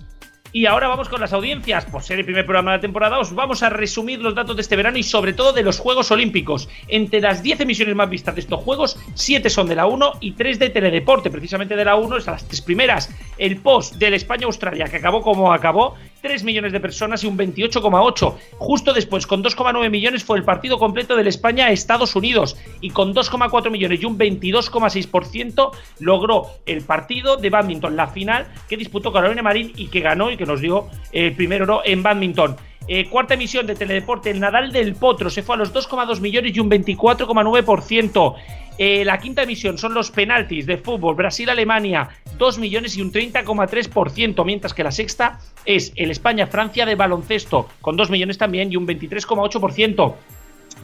Y 0.51 0.65
ahora 0.65 0.87
vamos 0.87 1.09
con 1.09 1.21
las 1.21 1.33
audiencias. 1.33 1.85
Por 1.85 2.03
ser 2.03 2.19
el 2.19 2.25
primer 2.25 2.45
programa 2.45 2.71
de 2.71 2.77
la 2.77 2.81
temporada, 2.81 3.19
os 3.19 3.33
vamos 3.33 3.63
a 3.63 3.69
resumir 3.69 4.19
los 4.19 4.35
datos 4.35 4.55
de 4.55 4.61
este 4.61 4.75
verano 4.75 4.97
y 4.97 5.03
sobre 5.03 5.33
todo 5.33 5.53
de 5.53 5.63
los 5.63 5.79
Juegos 5.79 6.11
Olímpicos. 6.11 6.69
Entre 6.87 7.21
las 7.21 7.43
10 7.43 7.61
emisiones 7.61 7.95
más 7.95 8.09
vistas 8.09 8.35
de 8.35 8.41
estos 8.41 8.61
Juegos, 8.61 8.97
7 9.13 9.49
son 9.49 9.67
de 9.67 9.75
la 9.75 9.85
1 9.87 10.13
y 10.21 10.31
3 10.31 10.59
de 10.59 10.69
Teledeporte. 10.69 11.29
Precisamente 11.29 11.75
de 11.75 11.85
la 11.85 11.95
1 11.95 12.17
es 12.17 12.27
a 12.27 12.31
las 12.31 12.47
tres 12.47 12.61
primeras. 12.61 13.09
El 13.37 13.57
post 13.57 13.95
del 13.95 14.13
España-Australia, 14.13 14.85
que 14.85 14.97
acabó 14.97 15.21
como 15.21 15.53
acabó, 15.53 15.95
3 16.21 16.43
millones 16.43 16.71
de 16.71 16.79
personas 16.79 17.23
y 17.23 17.27
un 17.27 17.37
28,8. 17.37 18.35
Justo 18.57 18.93
después, 18.93 19.27
con 19.27 19.43
2,9 19.43 19.89
millones, 19.89 20.23
fue 20.23 20.37
el 20.37 20.43
partido 20.43 20.77
completo 20.77 21.15
del 21.15 21.27
España-Estados 21.27 22.15
Unidos. 22.15 22.57
Y 22.81 22.89
con 22.89 23.13
2,4 23.13 23.69
millones 23.69 24.01
y 24.01 24.05
un 24.05 24.17
22,6% 24.17 25.71
logró 25.99 26.47
el 26.65 26.81
partido 26.81 27.37
de 27.37 27.49
badminton, 27.49 27.95
la 27.95 28.07
final 28.07 28.47
que 28.67 28.77
disputó 28.77 29.11
Carolina 29.11 29.41
Marín 29.41 29.71
y 29.75 29.87
que 29.87 30.01
ganó 30.01 30.31
y 30.31 30.37
que 30.37 30.45
nos 30.45 30.61
dio 30.61 30.87
el 31.11 31.35
primer 31.35 31.63
oro 31.63 31.81
en 31.85 32.03
badminton. 32.03 32.57
Eh, 32.87 33.09
cuarta 33.09 33.33
emisión 33.33 33.67
de 33.67 33.75
Teledeporte, 33.75 34.31
el 34.31 34.39
Nadal 34.39 34.71
del 34.71 34.95
Potro 34.95 35.29
se 35.29 35.43
fue 35.43 35.55
a 35.55 35.57
los 35.57 35.73
2,2 35.73 36.21
millones 36.21 36.55
y 36.55 36.59
un 36.59 36.69
24,9%. 36.69 38.35
Eh, 38.77 39.03
la 39.03 39.17
quinta 39.19 39.43
emisión 39.43 39.77
son 39.77 39.93
los 39.93 40.11
penaltis 40.11 40.65
de 40.65 40.77
fútbol, 40.77 41.15
Brasil-Alemania, 41.15 42.09
2 42.37 42.59
millones 42.59 42.95
y 42.95 43.01
un 43.01 43.11
30,3%, 43.11 44.45
mientras 44.45 44.73
que 44.73 44.83
la 44.83 44.91
sexta 44.91 45.39
es 45.65 45.91
el 45.95 46.11
España-Francia 46.11 46.85
de 46.85 46.95
baloncesto, 46.95 47.67
con 47.81 47.97
2 47.97 48.09
millones 48.09 48.37
también 48.37 48.71
y 48.71 48.77
un 48.77 48.87
23,8% 48.87 50.15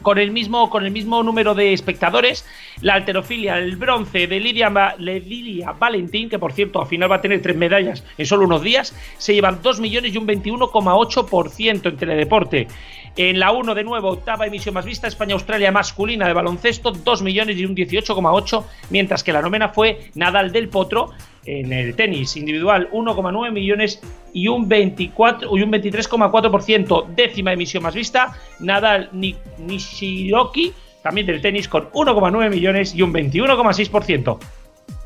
con 0.04 0.18
el 0.18 0.30
mismo, 0.30 0.70
con 0.70 0.84
el 0.84 0.92
mismo 0.92 1.20
número 1.24 1.56
de 1.56 1.72
espectadores. 1.72 2.46
La 2.80 2.94
alterofilia, 2.94 3.58
el 3.58 3.74
bronce 3.74 4.28
de 4.28 4.38
Lidia, 4.38 4.70
Lidia 4.98 5.72
Valentín, 5.72 6.28
que 6.28 6.38
por 6.38 6.52
cierto 6.52 6.80
al 6.80 6.86
final 6.86 7.10
va 7.10 7.16
a 7.16 7.20
tener 7.20 7.42
tres 7.42 7.56
medallas 7.56 8.04
en 8.16 8.26
solo 8.26 8.44
unos 8.44 8.62
días, 8.62 8.94
se 9.18 9.34
llevan 9.34 9.60
2 9.62 9.80
millones 9.80 10.14
y 10.14 10.18
un 10.18 10.28
21,8% 10.28 11.88
en 11.88 11.96
teledeporte. 11.96 12.68
En 13.16 13.38
la 13.38 13.52
1 13.52 13.74
de 13.76 13.84
nuevo, 13.84 14.08
octava 14.08 14.46
emisión 14.46 14.74
más 14.74 14.84
vista, 14.84 15.06
España-Australia 15.06 15.70
masculina 15.70 16.26
de 16.26 16.32
baloncesto, 16.32 16.90
2 16.90 17.22
millones 17.22 17.56
y 17.56 17.64
un 17.64 17.76
18,8, 17.76 18.64
mientras 18.90 19.22
que 19.22 19.32
la 19.32 19.40
novena 19.40 19.68
fue 19.68 20.10
Nadal 20.14 20.50
del 20.50 20.68
Potro, 20.68 21.10
en 21.46 21.72
el 21.72 21.94
tenis 21.94 22.36
individual 22.36 22.88
1,9 22.90 23.52
millones 23.52 24.00
y 24.32 24.48
un 24.48 24.68
24 24.68 25.56
y 25.56 25.62
un 25.62 25.70
23,4%. 25.70 27.06
Décima 27.14 27.52
emisión 27.52 27.84
más 27.84 27.94
vista, 27.94 28.34
Nadal 28.58 29.10
Nishiroki, 29.12 30.72
también 31.02 31.26
del 31.26 31.40
tenis 31.40 31.68
con 31.68 31.90
1,9 31.92 32.50
millones 32.50 32.94
y 32.96 33.02
un 33.02 33.12
21,6%. 33.12 34.38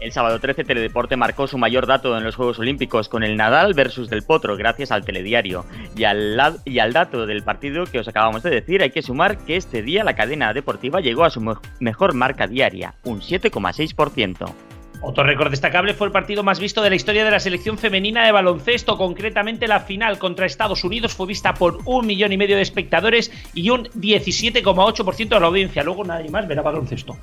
El 0.00 0.12
sábado 0.12 0.38
13 0.38 0.62
Teledeporte 0.62 1.17
marcó 1.17 1.49
su 1.49 1.59
mayor 1.59 1.87
dato 1.87 2.17
en 2.17 2.23
los 2.23 2.37
Juegos 2.37 2.61
Olímpicos 2.61 3.09
con 3.09 3.25
el 3.25 3.37
Nadal 3.37 3.75
versus 3.75 4.09
del 4.09 4.23
Potro 4.23 4.57
gracias 4.57 4.93
al 4.93 5.05
telediario. 5.05 5.64
Y 5.97 6.05
al, 6.05 6.61
y 6.64 6.78
al 6.78 6.93
dato 6.93 7.26
del 7.26 7.43
partido 7.43 7.85
que 7.85 7.99
os 7.99 8.07
acabamos 8.07 8.45
de 8.45 8.50
decir 8.50 8.81
hay 8.81 8.90
que 8.90 9.02
sumar 9.02 9.38
que 9.38 9.57
este 9.57 9.83
día 9.83 10.05
la 10.05 10.14
cadena 10.14 10.52
deportiva 10.52 11.00
llegó 11.00 11.25
a 11.25 11.31
su 11.31 11.40
mejor 11.81 12.14
marca 12.14 12.47
diaria, 12.47 12.95
un 13.02 13.21
7,6%. 13.21 14.52
Otro 15.00 15.25
récord 15.25 15.50
destacable 15.50 15.95
fue 15.95 16.07
el 16.07 16.12
partido 16.12 16.45
más 16.45 16.61
visto 16.61 16.83
de 16.83 16.90
la 16.90 16.97
historia 16.97 17.25
de 17.25 17.31
la 17.31 17.40
selección 17.40 17.76
femenina 17.76 18.25
de 18.25 18.33
baloncesto. 18.33 18.97
Concretamente, 18.97 19.69
la 19.69 19.81
final 19.81 20.19
contra 20.19 20.47
Estados 20.47 20.83
Unidos 20.85 21.14
fue 21.14 21.26
vista 21.26 21.55
por 21.55 21.78
un 21.85 22.07
millón 22.07 22.33
y 22.33 22.37
medio 22.37 22.57
de 22.57 22.62
espectadores 22.62 23.33
y 23.55 23.71
un 23.71 23.85
17,8% 23.90 25.28
de 25.28 25.40
la 25.40 25.47
audiencia. 25.47 25.85
Luego 25.85 26.05
nadie 26.05 26.31
más 26.31 26.49
verá 26.49 26.62
baloncesto. 26.62 27.17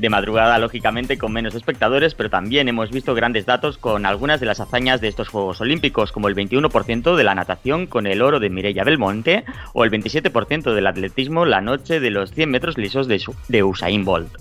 De 0.00 0.08
madrugada, 0.08 0.58
lógicamente, 0.58 1.18
con 1.18 1.30
menos 1.30 1.54
espectadores, 1.54 2.14
pero 2.14 2.30
también 2.30 2.68
hemos 2.68 2.90
visto 2.90 3.14
grandes 3.14 3.44
datos 3.44 3.76
con 3.76 4.06
algunas 4.06 4.40
de 4.40 4.46
las 4.46 4.58
hazañas 4.58 5.02
de 5.02 5.08
estos 5.08 5.28
Juegos 5.28 5.60
Olímpicos, 5.60 6.10
como 6.10 6.28
el 6.28 6.34
21% 6.34 7.16
de 7.16 7.22
la 7.22 7.34
natación 7.34 7.86
con 7.86 8.06
el 8.06 8.22
oro 8.22 8.40
de 8.40 8.48
Mireia 8.48 8.82
Belmonte 8.82 9.44
o 9.74 9.84
el 9.84 9.90
27% 9.90 10.72
del 10.72 10.86
atletismo 10.86 11.44
la 11.44 11.60
noche 11.60 12.00
de 12.00 12.08
los 12.08 12.32
100 12.32 12.50
metros 12.50 12.78
lisos 12.78 13.08
de 13.08 13.62
Usain 13.62 14.06
Bolt. 14.06 14.38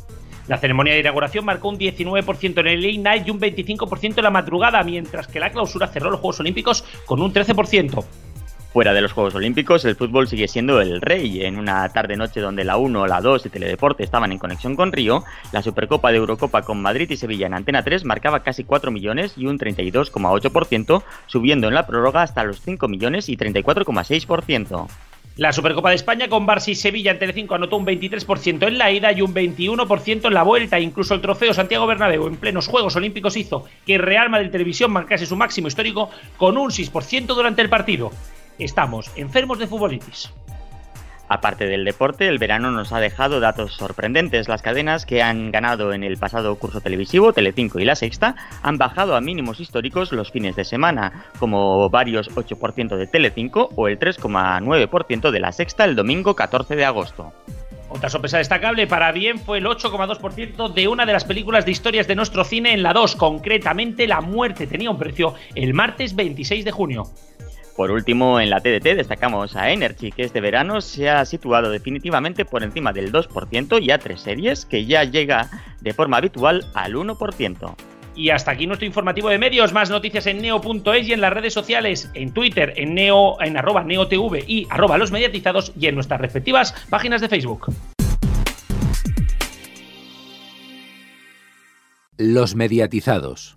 La 0.47 0.59
ceremonia 0.59 0.93
de 0.93 1.01
inauguración 1.01 1.43
marcó 1.43 1.67
un 1.67 1.77
19% 1.77 2.59
en 2.61 2.67
el 2.67 2.81
late 2.81 2.97
night 2.97 3.27
y 3.27 3.31
un 3.31 3.41
25% 3.41 4.17
en 4.17 4.23
la 4.23 4.31
madrugada, 4.31 4.81
mientras 4.83 5.27
que 5.27 5.41
la 5.41 5.51
clausura 5.51 5.87
cerró 5.87 6.09
los 6.09 6.21
Juegos 6.21 6.39
Olímpicos 6.39 6.85
con 7.05 7.21
un 7.21 7.33
13%. 7.33 8.05
Fuera 8.71 8.93
de 8.93 9.01
los 9.01 9.13
Juegos 9.13 9.33
Olímpicos, 9.33 9.83
el 9.85 9.95
fútbol 9.95 10.27
sigue 10.27 10.47
siendo 10.47 10.79
el 10.79 11.01
rey. 11.01 11.43
En 11.43 11.57
una 11.57 11.89
tarde-noche 11.89 12.39
donde 12.39 12.63
la 12.63 12.77
1, 12.77 13.07
la 13.07 13.19
2 13.19 13.47
y 13.47 13.49
Teledeporte 13.49 14.03
estaban 14.03 14.31
en 14.31 14.37
conexión 14.37 14.75
con 14.75 14.91
Río, 14.91 15.23
la 15.51 15.63
Supercopa 15.63 16.11
de 16.11 16.17
Eurocopa 16.17 16.61
con 16.61 16.79
Madrid 16.79 17.09
y 17.09 17.17
Sevilla 17.17 17.47
en 17.47 17.55
Antena 17.55 17.83
3 17.83 18.05
marcaba 18.05 18.43
casi 18.43 18.63
4 18.63 18.91
millones 18.91 19.33
y 19.37 19.47
un 19.47 19.57
32,8%, 19.57 21.03
subiendo 21.25 21.67
en 21.67 21.73
la 21.73 21.87
prórroga 21.87 22.21
hasta 22.21 22.43
los 22.43 22.61
5 22.61 22.87
millones 22.87 23.27
y 23.27 23.37
34,6%. 23.37 24.87
La 25.37 25.51
Supercopa 25.51 25.89
de 25.89 25.95
España 25.95 26.27
con 26.27 26.45
Barça 26.45 26.67
y 26.67 26.75
Sevilla 26.75 27.11
en 27.11 27.17
Telecinco 27.17 27.55
anotó 27.55 27.77
un 27.77 27.87
23% 27.87 28.67
en 28.67 28.77
la 28.77 28.91
ida 28.91 29.11
y 29.13 29.21
un 29.23 29.33
21% 29.33 30.27
en 30.27 30.33
la 30.33 30.43
vuelta. 30.43 30.79
Incluso 30.79 31.15
el 31.15 31.21
trofeo 31.21 31.55
Santiago 31.55 31.87
Bernabéu 31.87 32.27
en 32.27 32.35
plenos 32.35 32.67
Juegos 32.67 32.95
Olímpicos 32.97 33.35
hizo 33.35 33.65
que 33.85 33.97
Real 33.97 34.29
Madrid 34.29 34.51
Televisión 34.51 34.91
marcase 34.91 35.25
su 35.25 35.35
máximo 35.35 35.69
histórico 35.69 36.11
con 36.37 36.57
un 36.57 36.69
6% 36.69 37.25
durante 37.25 37.61
el 37.61 37.69
partido. 37.69 38.11
Estamos 38.59 39.09
enfermos 39.15 39.57
de 39.57 39.67
futbolitis. 39.67 40.33
Aparte 41.29 41.65
del 41.65 41.85
deporte, 41.85 42.27
el 42.27 42.39
verano 42.39 42.71
nos 42.71 42.91
ha 42.91 42.99
dejado 42.99 43.39
datos 43.39 43.73
sorprendentes. 43.73 44.49
Las 44.49 44.61
cadenas 44.61 45.05
que 45.05 45.21
han 45.21 45.51
ganado 45.51 45.93
en 45.93 46.03
el 46.03 46.17
pasado 46.17 46.55
curso 46.55 46.81
televisivo, 46.81 47.31
Telecinco 47.31 47.79
y 47.79 47.85
La 47.85 47.95
Sexta, 47.95 48.35
han 48.63 48.77
bajado 48.77 49.15
a 49.15 49.21
mínimos 49.21 49.61
históricos 49.61 50.11
los 50.11 50.31
fines 50.31 50.57
de 50.57 50.65
semana, 50.65 51.25
como 51.39 51.89
varios 51.89 52.35
8% 52.35 52.97
de 52.97 53.07
Telecinco 53.07 53.69
o 53.75 53.87
el 53.87 53.97
3,9% 53.97 55.31
de 55.31 55.39
La 55.39 55.51
Sexta 55.53 55.85
el 55.85 55.95
domingo 55.95 56.35
14 56.35 56.75
de 56.75 56.83
agosto. 56.83 57.31
Otra 57.89 58.09
sorpresa 58.09 58.39
destacable 58.39 58.87
para 58.87 59.11
bien 59.11 59.39
fue 59.39 59.59
el 59.59 59.65
8,2% 59.65 60.73
de 60.73 60.87
una 60.87 61.05
de 61.05 61.13
las 61.13 61.23
películas 61.23 61.63
de 61.63 61.71
historias 61.71 62.07
de 62.07 62.15
nuestro 62.15 62.43
cine 62.43 62.73
en 62.73 62.83
la 62.83 62.91
2, 62.91 63.15
concretamente 63.15 64.05
La 64.07 64.21
muerte 64.21 64.67
tenía 64.67 64.91
un 64.91 64.99
precio 64.99 65.35
el 65.55 65.73
martes 65.73 66.15
26 66.15 66.65
de 66.65 66.71
junio. 66.71 67.03
Por 67.79 67.91
último, 67.91 68.41
en 68.41 68.49
la 68.49 68.59
TDT 68.59 68.97
destacamos 68.97 69.55
a 69.55 69.71
Energy, 69.71 70.11
que 70.11 70.23
este 70.23 70.41
verano 70.41 70.81
se 70.81 71.09
ha 71.09 71.23
situado 71.23 71.71
definitivamente 71.71 72.43
por 72.43 72.61
encima 72.61 72.91
del 72.91 73.13
2% 73.13 73.81
y 73.81 73.91
a 73.91 73.99
tres 73.99 74.19
series, 74.19 74.65
que 74.65 74.83
ya 74.83 75.05
llega 75.05 75.49
de 75.79 75.93
forma 75.93 76.17
habitual 76.17 76.65
al 76.73 76.95
1%. 76.95 77.75
Y 78.15 78.31
hasta 78.31 78.51
aquí 78.51 78.67
nuestro 78.67 78.85
informativo 78.85 79.29
de 79.29 79.37
medios. 79.37 79.71
Más 79.71 79.89
noticias 79.89 80.27
en 80.27 80.41
neo.es 80.41 81.07
y 81.07 81.13
en 81.13 81.21
las 81.21 81.31
redes 81.31 81.53
sociales, 81.53 82.11
en 82.15 82.33
Twitter, 82.33 82.73
en 82.75 82.95
neo, 82.95 83.41
en 83.41 83.55
arroba 83.55 83.85
neotv 83.85 84.43
y 84.45 84.67
arroba 84.69 84.97
los 84.97 85.13
mediatizados 85.13 85.71
y 85.79 85.87
en 85.87 85.95
nuestras 85.95 86.19
respectivas 86.19 86.75
páginas 86.89 87.21
de 87.21 87.29
Facebook. 87.29 87.73
Los 92.17 92.55
mediatizados. 92.55 93.55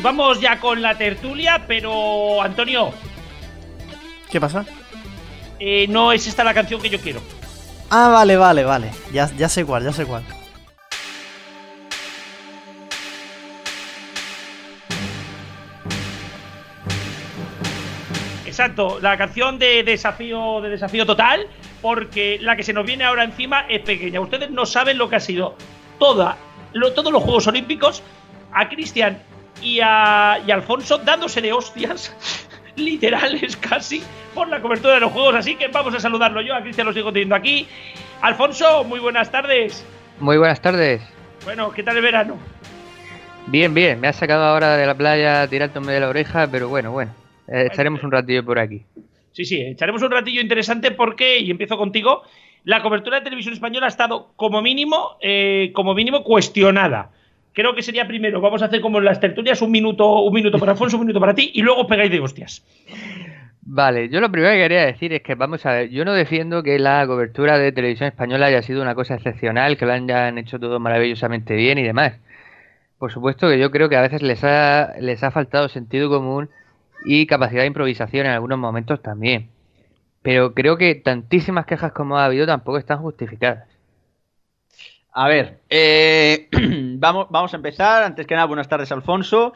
Y 0.00 0.02
vamos 0.02 0.40
ya 0.40 0.58
con 0.58 0.80
la 0.80 0.96
tertulia, 0.96 1.62
pero 1.68 2.40
Antonio, 2.40 2.90
¿Qué 4.30 4.40
pasa? 4.40 4.64
eh, 5.58 5.84
no 5.90 6.10
es 6.12 6.26
esta 6.26 6.42
la 6.42 6.54
canción 6.54 6.80
que 6.80 6.88
yo 6.88 6.98
quiero. 7.02 7.20
Ah, 7.90 8.08
vale, 8.08 8.38
vale, 8.38 8.64
vale. 8.64 8.90
Ya, 9.12 9.28
ya 9.36 9.46
sé 9.50 9.62
cuál, 9.66 9.84
ya 9.84 9.92
sé 9.92 10.06
cuál. 10.06 10.22
Exacto, 18.46 18.98
la 19.00 19.16
canción 19.16 19.58
de 19.58 19.82
desafío 19.84 20.60
de 20.60 20.70
desafío 20.70 21.06
total, 21.06 21.46
porque 21.80 22.38
la 22.40 22.56
que 22.56 22.62
se 22.62 22.72
nos 22.72 22.84
viene 22.84 23.04
ahora 23.04 23.24
encima 23.24 23.60
es 23.68 23.80
pequeña. 23.82 24.20
Ustedes 24.20 24.50
no 24.50 24.66
saben 24.66 24.98
lo 24.98 25.08
que 25.08 25.16
ha 25.16 25.20
sido 25.20 25.56
toda, 25.98 26.36
lo- 26.72 26.92
todos 26.92 27.12
los 27.12 27.22
Juegos 27.22 27.46
Olímpicos 27.46 28.02
a 28.52 28.68
Cristian 28.68 29.22
y 29.62 29.80
a, 29.80 30.40
y 30.46 30.50
a 30.50 30.54
Alfonso 30.54 30.98
dándose 30.98 31.40
de 31.40 31.52
hostias 31.52 32.14
literales 32.76 33.56
casi 33.56 34.02
por 34.34 34.48
la 34.48 34.60
cobertura 34.60 34.94
de 34.94 35.00
los 35.00 35.12
juegos. 35.12 35.34
Así 35.34 35.56
que 35.56 35.68
vamos 35.68 35.94
a 35.94 36.00
saludarlo 36.00 36.40
yo. 36.40 36.54
A 36.54 36.62
Cristian 36.62 36.86
lo 36.86 36.92
sigo 36.92 37.12
teniendo 37.12 37.34
aquí. 37.34 37.66
Alfonso, 38.22 38.84
muy 38.84 39.00
buenas 39.00 39.30
tardes. 39.30 39.84
Muy 40.18 40.36
buenas 40.36 40.60
tardes. 40.60 41.02
Bueno, 41.44 41.70
¿qué 41.72 41.82
tal 41.82 41.96
el 41.96 42.02
verano? 42.02 42.36
Bien, 43.46 43.72
bien. 43.72 44.00
Me 44.00 44.08
has 44.08 44.16
sacado 44.16 44.44
ahora 44.44 44.76
de 44.76 44.86
la 44.86 44.94
playa 44.94 45.46
tirándome 45.48 45.92
de 45.92 46.00
la 46.00 46.08
oreja, 46.08 46.48
pero 46.50 46.68
bueno, 46.68 46.92
bueno. 46.92 47.12
Eh, 47.48 47.66
estaremos 47.70 48.02
un 48.02 48.12
ratillo 48.12 48.44
por 48.44 48.58
aquí. 48.58 48.84
Sí, 49.32 49.44
sí, 49.44 49.60
echaremos 49.60 50.02
un 50.02 50.10
ratillo 50.10 50.40
interesante 50.40 50.90
porque, 50.90 51.38
y 51.38 51.50
empiezo 51.50 51.76
contigo, 51.76 52.22
la 52.64 52.82
cobertura 52.82 53.18
de 53.18 53.24
televisión 53.24 53.54
española 53.54 53.86
ha 53.86 53.88
estado 53.88 54.32
como 54.36 54.60
mínimo, 54.60 55.16
eh, 55.20 55.70
como 55.74 55.94
mínimo 55.94 56.22
cuestionada. 56.22 57.10
Creo 57.52 57.74
que 57.74 57.82
sería 57.82 58.06
primero, 58.06 58.40
vamos 58.40 58.62
a 58.62 58.66
hacer 58.66 58.80
como 58.80 58.98
en 58.98 59.04
las 59.04 59.20
tertulias, 59.20 59.60
un 59.60 59.70
minuto, 59.70 60.22
un 60.22 60.32
minuto 60.32 60.58
para 60.58 60.72
Alfonso, 60.72 60.96
un 60.96 61.02
minuto 61.02 61.20
para 61.20 61.34
ti, 61.34 61.50
y 61.54 61.62
luego 61.62 61.86
pegáis 61.86 62.10
de 62.10 62.20
hostias. 62.20 62.64
Vale, 63.62 64.08
yo 64.08 64.20
lo 64.20 64.30
primero 64.30 64.52
que 64.52 64.58
quería 64.58 64.86
decir 64.86 65.12
es 65.12 65.22
que, 65.22 65.34
vamos 65.34 65.64
a 65.66 65.72
ver, 65.72 65.90
yo 65.90 66.04
no 66.04 66.12
defiendo 66.12 66.62
que 66.62 66.78
la 66.78 67.06
cobertura 67.06 67.58
de 67.58 67.72
televisión 67.72 68.08
española 68.08 68.46
haya 68.46 68.62
sido 68.62 68.82
una 68.82 68.94
cosa 68.94 69.14
excepcional, 69.14 69.76
que 69.76 69.86
lo 69.86 69.92
hayan 69.92 70.38
hecho 70.38 70.58
todo 70.58 70.80
maravillosamente 70.80 71.54
bien 71.54 71.78
y 71.78 71.82
demás. 71.82 72.14
Por 72.98 73.12
supuesto 73.12 73.48
que 73.48 73.58
yo 73.58 73.70
creo 73.70 73.88
que 73.88 73.96
a 73.96 74.02
veces 74.02 74.22
les 74.22 74.44
ha, 74.44 74.94
les 75.00 75.22
ha 75.22 75.30
faltado 75.30 75.68
sentido 75.68 76.08
común 76.08 76.50
y 77.04 77.26
capacidad 77.26 77.62
de 77.62 77.68
improvisación 77.68 78.26
en 78.26 78.32
algunos 78.32 78.58
momentos 78.58 79.00
también. 79.02 79.48
Pero 80.22 80.52
creo 80.52 80.76
que 80.76 80.94
tantísimas 80.94 81.66
quejas 81.66 81.92
como 81.92 82.18
ha 82.18 82.26
habido 82.26 82.46
tampoco 82.46 82.78
están 82.78 82.98
justificadas. 82.98 83.68
A 85.12 85.28
ver, 85.28 85.60
eh, 85.68 86.48
vamos, 86.52 87.52
a 87.52 87.56
empezar. 87.56 88.02
Antes 88.02 88.26
que 88.26 88.34
nada, 88.34 88.46
buenas 88.46 88.68
tardes, 88.68 88.92
Alfonso. 88.92 89.52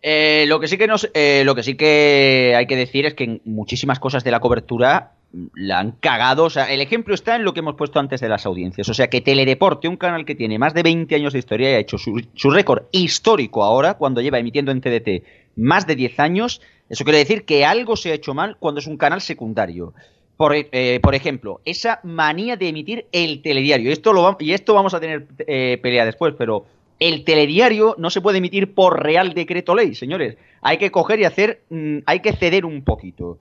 Eh, 0.00 0.44
lo 0.48 0.60
que 0.60 0.68
sí 0.68 0.78
que 0.78 0.86
nos, 0.86 1.10
eh, 1.12 1.42
lo 1.44 1.54
que 1.54 1.62
sí 1.62 1.74
que 1.74 2.54
hay 2.56 2.66
que 2.66 2.76
decir 2.76 3.04
es 3.04 3.14
que 3.14 3.40
muchísimas 3.44 3.98
cosas 3.98 4.24
de 4.24 4.30
la 4.30 4.40
cobertura 4.40 5.12
la 5.54 5.80
han 5.80 5.92
cagado. 5.92 6.44
O 6.44 6.50
sea, 6.50 6.72
el 6.72 6.80
ejemplo 6.80 7.14
está 7.14 7.36
en 7.36 7.44
lo 7.44 7.52
que 7.52 7.60
hemos 7.60 7.74
puesto 7.74 8.00
antes 8.00 8.20
de 8.20 8.28
las 8.28 8.46
audiencias. 8.46 8.88
O 8.88 8.94
sea, 8.94 9.10
que 9.10 9.20
Teledeporte, 9.20 9.88
un 9.88 9.96
canal 9.96 10.24
que 10.24 10.34
tiene 10.34 10.58
más 10.58 10.72
de 10.72 10.82
20 10.82 11.14
años 11.14 11.32
de 11.34 11.40
historia 11.40 11.70
y 11.70 11.74
ha 11.74 11.78
hecho 11.80 11.98
su, 11.98 12.22
su 12.34 12.50
récord 12.50 12.84
histórico 12.92 13.64
ahora, 13.64 13.94
cuando 13.94 14.22
lleva 14.22 14.38
emitiendo 14.38 14.72
en 14.72 14.80
TDT 14.80 15.24
más 15.56 15.86
de 15.86 15.96
10 15.96 16.20
años, 16.20 16.62
eso 16.88 17.04
quiere 17.04 17.18
decir 17.18 17.44
que 17.44 17.66
algo 17.66 17.96
se 17.96 18.12
ha 18.12 18.14
hecho 18.14 18.32
mal 18.32 18.56
cuando 18.58 18.80
es 18.80 18.86
un 18.86 18.96
canal 18.96 19.20
secundario. 19.20 19.92
Por, 20.38 20.54
eh, 20.54 21.00
por 21.02 21.14
ejemplo, 21.14 21.60
esa 21.66 22.00
manía 22.04 22.56
de 22.56 22.68
emitir 22.68 23.06
el 23.12 23.42
telediario. 23.42 23.90
Esto 23.92 24.12
lo 24.14 24.36
y 24.38 24.52
esto 24.52 24.72
vamos 24.72 24.94
a 24.94 25.00
tener 25.00 25.26
eh, 25.46 25.78
pelea 25.82 26.06
después, 26.06 26.32
pero 26.38 26.64
el 27.00 27.24
telediario 27.24 27.96
no 27.98 28.08
se 28.08 28.20
puede 28.20 28.38
emitir 28.38 28.72
por 28.72 29.02
real 29.02 29.34
decreto 29.34 29.74
ley, 29.74 29.94
señores. 29.96 30.36
Hay 30.62 30.78
que 30.78 30.90
coger 30.92 31.18
y 31.20 31.24
hacer, 31.24 31.62
mm, 31.70 31.98
hay 32.06 32.20
que 32.20 32.32
ceder 32.32 32.64
un 32.64 32.82
poquito. 32.82 33.38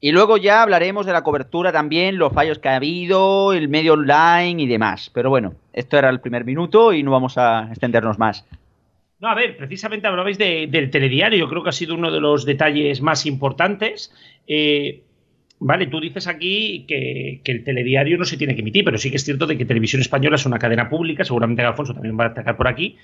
Y 0.00 0.10
luego 0.10 0.36
ya 0.36 0.62
hablaremos 0.62 1.06
de 1.06 1.12
la 1.12 1.22
cobertura 1.22 1.70
también, 1.70 2.18
los 2.18 2.32
fallos 2.32 2.58
que 2.58 2.68
ha 2.68 2.74
habido, 2.76 3.52
el 3.52 3.68
medio 3.68 3.92
online 3.92 4.60
y 4.60 4.66
demás. 4.66 5.10
Pero 5.14 5.30
bueno, 5.30 5.54
esto 5.72 5.96
era 5.96 6.10
el 6.10 6.20
primer 6.20 6.44
minuto 6.44 6.92
y 6.92 7.04
no 7.04 7.12
vamos 7.12 7.38
a 7.38 7.68
extendernos 7.70 8.18
más. 8.18 8.44
No, 9.20 9.28
a 9.28 9.36
ver, 9.36 9.56
precisamente 9.56 10.08
hablabais 10.08 10.38
de- 10.38 10.66
del 10.68 10.90
telediario, 10.90 11.38
yo 11.38 11.48
creo 11.48 11.62
que 11.62 11.68
ha 11.68 11.72
sido 11.72 11.94
uno 11.94 12.10
de 12.10 12.20
los 12.20 12.44
detalles 12.44 13.00
más 13.00 13.26
importantes. 13.26 14.12
Eh, 14.48 15.02
vale, 15.64 15.86
tú 15.86 16.00
dices 16.00 16.26
aquí 16.26 16.84
que, 16.86 17.40
el 17.44 17.64
telediario 17.64 18.18
no 18.18 18.24
se 18.24 18.36
tiene 18.36 18.54
que 18.54 18.60
emitir, 18.60 18.84
pero 18.84 18.98
sí 18.98 19.10
que 19.10 19.16
es 19.16 19.24
cierto 19.24 19.46
de 19.46 19.56
que 19.56 19.64
Televisión 19.64 20.02
Española 20.02 20.36
es 20.36 20.46
una 20.46 20.58
cadena 20.58 20.88
pública, 20.88 21.24
seguramente 21.24 21.62
Alfonso 21.62 21.94
también 21.94 22.18
va 22.18 22.24
a 22.24 22.28
atacar 22.28 22.56
por 22.56 22.68
aquí, 22.68 22.98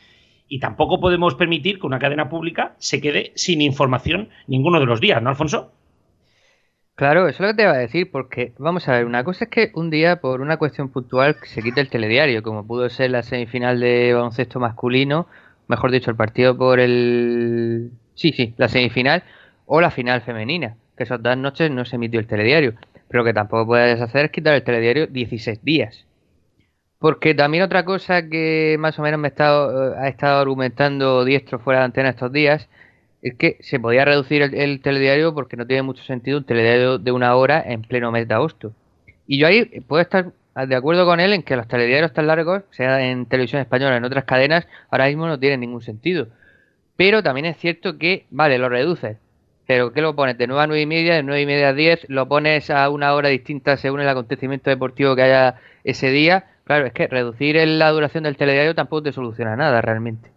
y 0.49 0.61
tampoco 0.61 1.01
podemos 1.01 1.35
permitir 1.35 1.79
que 1.79 1.87
una 1.87 1.99
cadena 1.99 2.29
pública 2.29 2.75
se 2.79 3.01
quede 3.01 3.33
sin 3.35 3.61
información 3.61 4.29
ninguno 4.47 4.81
de 4.81 4.87
los 4.87 5.01
días, 5.01 5.23
¿no, 5.23 5.31
Alfonso? 5.31 5.73
Claro, 6.95 7.29
eso 7.29 7.37
es 7.37 7.41
lo 7.41 7.47
que 7.49 7.55
te 7.55 7.63
iba 7.63 7.73
a 7.73 7.79
decir, 7.79 8.11
porque 8.11 8.53
vamos 8.59 8.89
a 8.89 8.93
ver, 8.93 9.05
una 9.05 9.23
cosa 9.23 9.45
es 9.45 9.51
que 9.51 9.71
un 9.75 9.89
día, 9.89 10.21
por 10.21 10.41
una 10.41 10.57
cuestión 10.57 10.89
puntual, 10.89 11.37
se 11.45 11.63
quite 11.63 11.81
el 11.81 11.91
telediario, 11.91 12.43
como 12.43 12.67
pudo 12.67 12.91
ser 12.91 13.13
la 13.13 13.23
semifinal 13.23 13.79
de 13.79 14.15
baloncesto 14.15 14.59
masculino, 14.59 15.29
mejor 15.69 15.93
dicho, 15.93 16.11
el 16.11 16.17
partido 16.17 16.57
por 16.57 16.81
el... 16.81 17.93
Sí, 18.15 18.33
sí, 18.33 18.53
la 18.57 18.69
semifinal, 18.69 19.23
o 19.67 19.81
la 19.81 19.93
final 19.93 20.23
femenina, 20.23 20.75
que 20.99 21.05
esas 21.05 21.23
dos 21.23 21.37
noches 21.39 21.71
no 21.71 21.87
se 21.87 21.97
emitió 21.97 22.21
el 22.21 22.27
telediario. 22.27 22.75
Pero 23.09 23.25
que 23.25 23.33
tampoco 23.33 23.67
puedes 23.67 24.01
hacer 24.01 24.27
es 24.27 24.31
quitar 24.31 24.55
el 24.55 24.63
telediario 24.63 25.07
16 25.07 25.65
días. 25.65 26.05
Porque 26.99 27.35
también 27.35 27.65
otra 27.65 27.85
cosa 27.85 28.29
que 28.29 28.77
más 28.79 28.99
o 28.99 29.03
menos 29.03 29.19
me 29.19 29.29
ha 29.29 29.31
estado, 29.31 29.95
ha 29.97 30.09
estado 30.09 30.41
argumentando 30.41 31.25
diestro 31.25 31.59
fuera 31.61 31.81
de 31.81 31.87
antena 31.87 32.11
estos 32.11 32.33
días 32.33 32.69
es 33.23 33.35
que 33.35 33.57
se 33.61 33.81
podía 33.81 34.05
reducir 34.05 34.43
el, 34.43 34.55
el 34.55 34.81
telediario 34.81 35.35
porque 35.35 35.57
no 35.57 35.67
tiene 35.67 35.83
mucho 35.83 36.03
sentido 36.05 36.39
un 36.39 36.45
telediario 36.45 36.99
de 36.99 37.13
una 37.13 37.35
hora 37.35 37.63
en 37.67 37.83
pleno 37.83 38.13
mes 38.13 38.29
de 38.29 38.35
agosto. 38.35 38.73
Y 39.27 39.39
yo 39.39 39.47
ahí 39.47 39.65
puedo 39.87 40.03
estar 40.03 40.33
de 40.67 40.75
acuerdo 40.75 41.05
con 41.07 41.21
él 41.21 41.33
en 41.33 41.43
que 41.43 41.57
los 41.57 41.69
telediarios 41.69 42.13
tan 42.13 42.27
largos, 42.27 42.63
sea 42.71 43.05
en 43.05 43.27
televisión 43.27 43.61
española 43.61 43.97
en 43.97 44.05
otras 44.05 44.25
cadenas, 44.25 44.67
ahora 44.91 45.07
mismo 45.07 45.27
no 45.27 45.39
tienen 45.39 45.61
ningún 45.61 45.83
sentido. 45.83 46.29
Pero 46.97 47.23
también 47.23 47.47
es 47.47 47.57
cierto 47.59 47.99
que, 47.99 48.27
vale, 48.31 48.59
lo 48.59 48.69
reduces. 48.69 49.19
Pero 49.69 49.93
¿qué 49.93 50.01
lo 50.01 50.17
pones? 50.17 50.39
De 50.39 50.47
9 50.47 50.63
a 50.63 50.67
9 50.67 50.81
y 50.81 50.87
media, 50.87 51.15
de 51.17 51.23
9 51.23 51.43
y 51.43 51.47
media 51.47 51.69
a 51.69 51.73
10, 51.75 52.07
lo 52.09 52.27
pones 52.27 52.71
a 52.71 52.89
una 52.89 53.13
hora 53.13 53.29
distinta 53.29 53.77
según 53.77 54.01
el 54.01 54.09
acontecimiento 54.09 54.71
deportivo 54.71 55.15
que 55.15 55.25
haya 55.25 55.57
ese 55.85 56.11
día. 56.11 56.47
Claro, 56.65 56.87
es 56.87 56.95
que 56.95 57.07
reducir 57.07 57.57
la 57.69 57.91
duración 57.91 58.25
del 58.25 58.39
telediario 58.39 58.75
tampoco 58.75 59.03
te 59.03 59.13
soluciona 59.13 59.57
nada 59.57 59.83
realmente. 59.83 60.31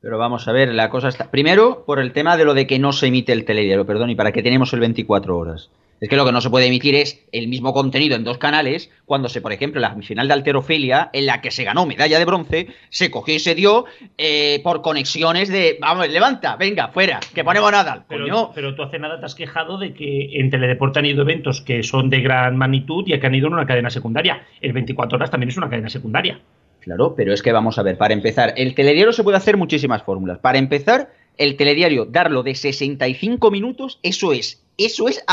Pero 0.00 0.16
vamos 0.16 0.46
a 0.46 0.52
ver, 0.52 0.72
la 0.72 0.90
cosa 0.90 1.08
está. 1.08 1.28
Primero, 1.32 1.82
por 1.84 1.98
el 1.98 2.12
tema 2.12 2.36
de 2.36 2.44
lo 2.44 2.54
de 2.54 2.68
que 2.68 2.78
no 2.78 2.92
se 2.92 3.08
emite 3.08 3.32
el 3.32 3.44
telediario, 3.44 3.84
perdón, 3.84 4.10
y 4.10 4.14
para 4.14 4.30
qué 4.30 4.44
tenemos 4.44 4.72
el 4.74 4.78
24 4.78 5.36
horas. 5.36 5.68
Es 6.00 6.08
que 6.08 6.16
lo 6.16 6.24
que 6.24 6.32
no 6.32 6.40
se 6.40 6.48
puede 6.48 6.66
emitir 6.66 6.94
es 6.94 7.26
el 7.30 7.48
mismo 7.48 7.74
contenido 7.74 8.16
en 8.16 8.24
dos 8.24 8.38
canales, 8.38 8.90
cuando 9.04 9.28
se, 9.28 9.42
por 9.42 9.52
ejemplo, 9.52 9.80
la 9.80 9.94
final 9.96 10.28
de 10.28 10.34
alterofilia, 10.34 11.10
en 11.12 11.26
la 11.26 11.42
que 11.42 11.50
se 11.50 11.64
ganó 11.64 11.84
medalla 11.84 12.18
de 12.18 12.24
bronce, 12.24 12.68
se 12.88 13.10
cogió 13.10 13.34
y 13.34 13.38
se 13.38 13.54
dio 13.54 13.84
eh, 14.16 14.60
por 14.64 14.80
conexiones 14.80 15.50
de, 15.50 15.76
vamos, 15.80 16.08
levanta, 16.08 16.56
venga, 16.56 16.88
fuera, 16.88 17.20
que 17.34 17.44
ponemos 17.44 17.70
nada. 17.70 18.04
Pero, 18.08 18.50
pero 18.54 18.74
tú 18.74 18.82
hace 18.82 18.98
nada 18.98 19.20
te 19.20 19.26
has 19.26 19.34
quejado 19.34 19.76
de 19.76 19.92
que 19.92 20.40
en 20.40 20.50
Teledeporte 20.50 21.00
han 21.00 21.06
ido 21.06 21.22
eventos 21.22 21.60
que 21.60 21.82
son 21.82 22.08
de 22.08 22.20
gran 22.22 22.56
magnitud 22.56 23.04
y 23.06 23.18
que 23.18 23.26
han 23.26 23.34
ido 23.34 23.48
en 23.48 23.54
una 23.54 23.66
cadena 23.66 23.90
secundaria. 23.90 24.42
El 24.62 24.72
24 24.72 25.16
horas 25.16 25.30
también 25.30 25.50
es 25.50 25.58
una 25.58 25.68
cadena 25.68 25.90
secundaria. 25.90 26.40
Claro, 26.80 27.14
pero 27.14 27.34
es 27.34 27.42
que 27.42 27.52
vamos 27.52 27.78
a 27.78 27.82
ver, 27.82 27.98
para 27.98 28.14
empezar, 28.14 28.54
el 28.56 28.74
telediario 28.74 29.12
se 29.12 29.22
puede 29.22 29.36
hacer 29.36 29.58
muchísimas 29.58 30.02
fórmulas. 30.02 30.38
Para 30.38 30.56
empezar, 30.56 31.10
el 31.40 31.56
telediario, 31.56 32.04
darlo 32.04 32.42
de 32.42 32.54
65 32.54 33.50
minutos, 33.50 33.98
eso 34.02 34.34
es, 34.34 34.62
eso 34.76 35.08
es 35.08 35.24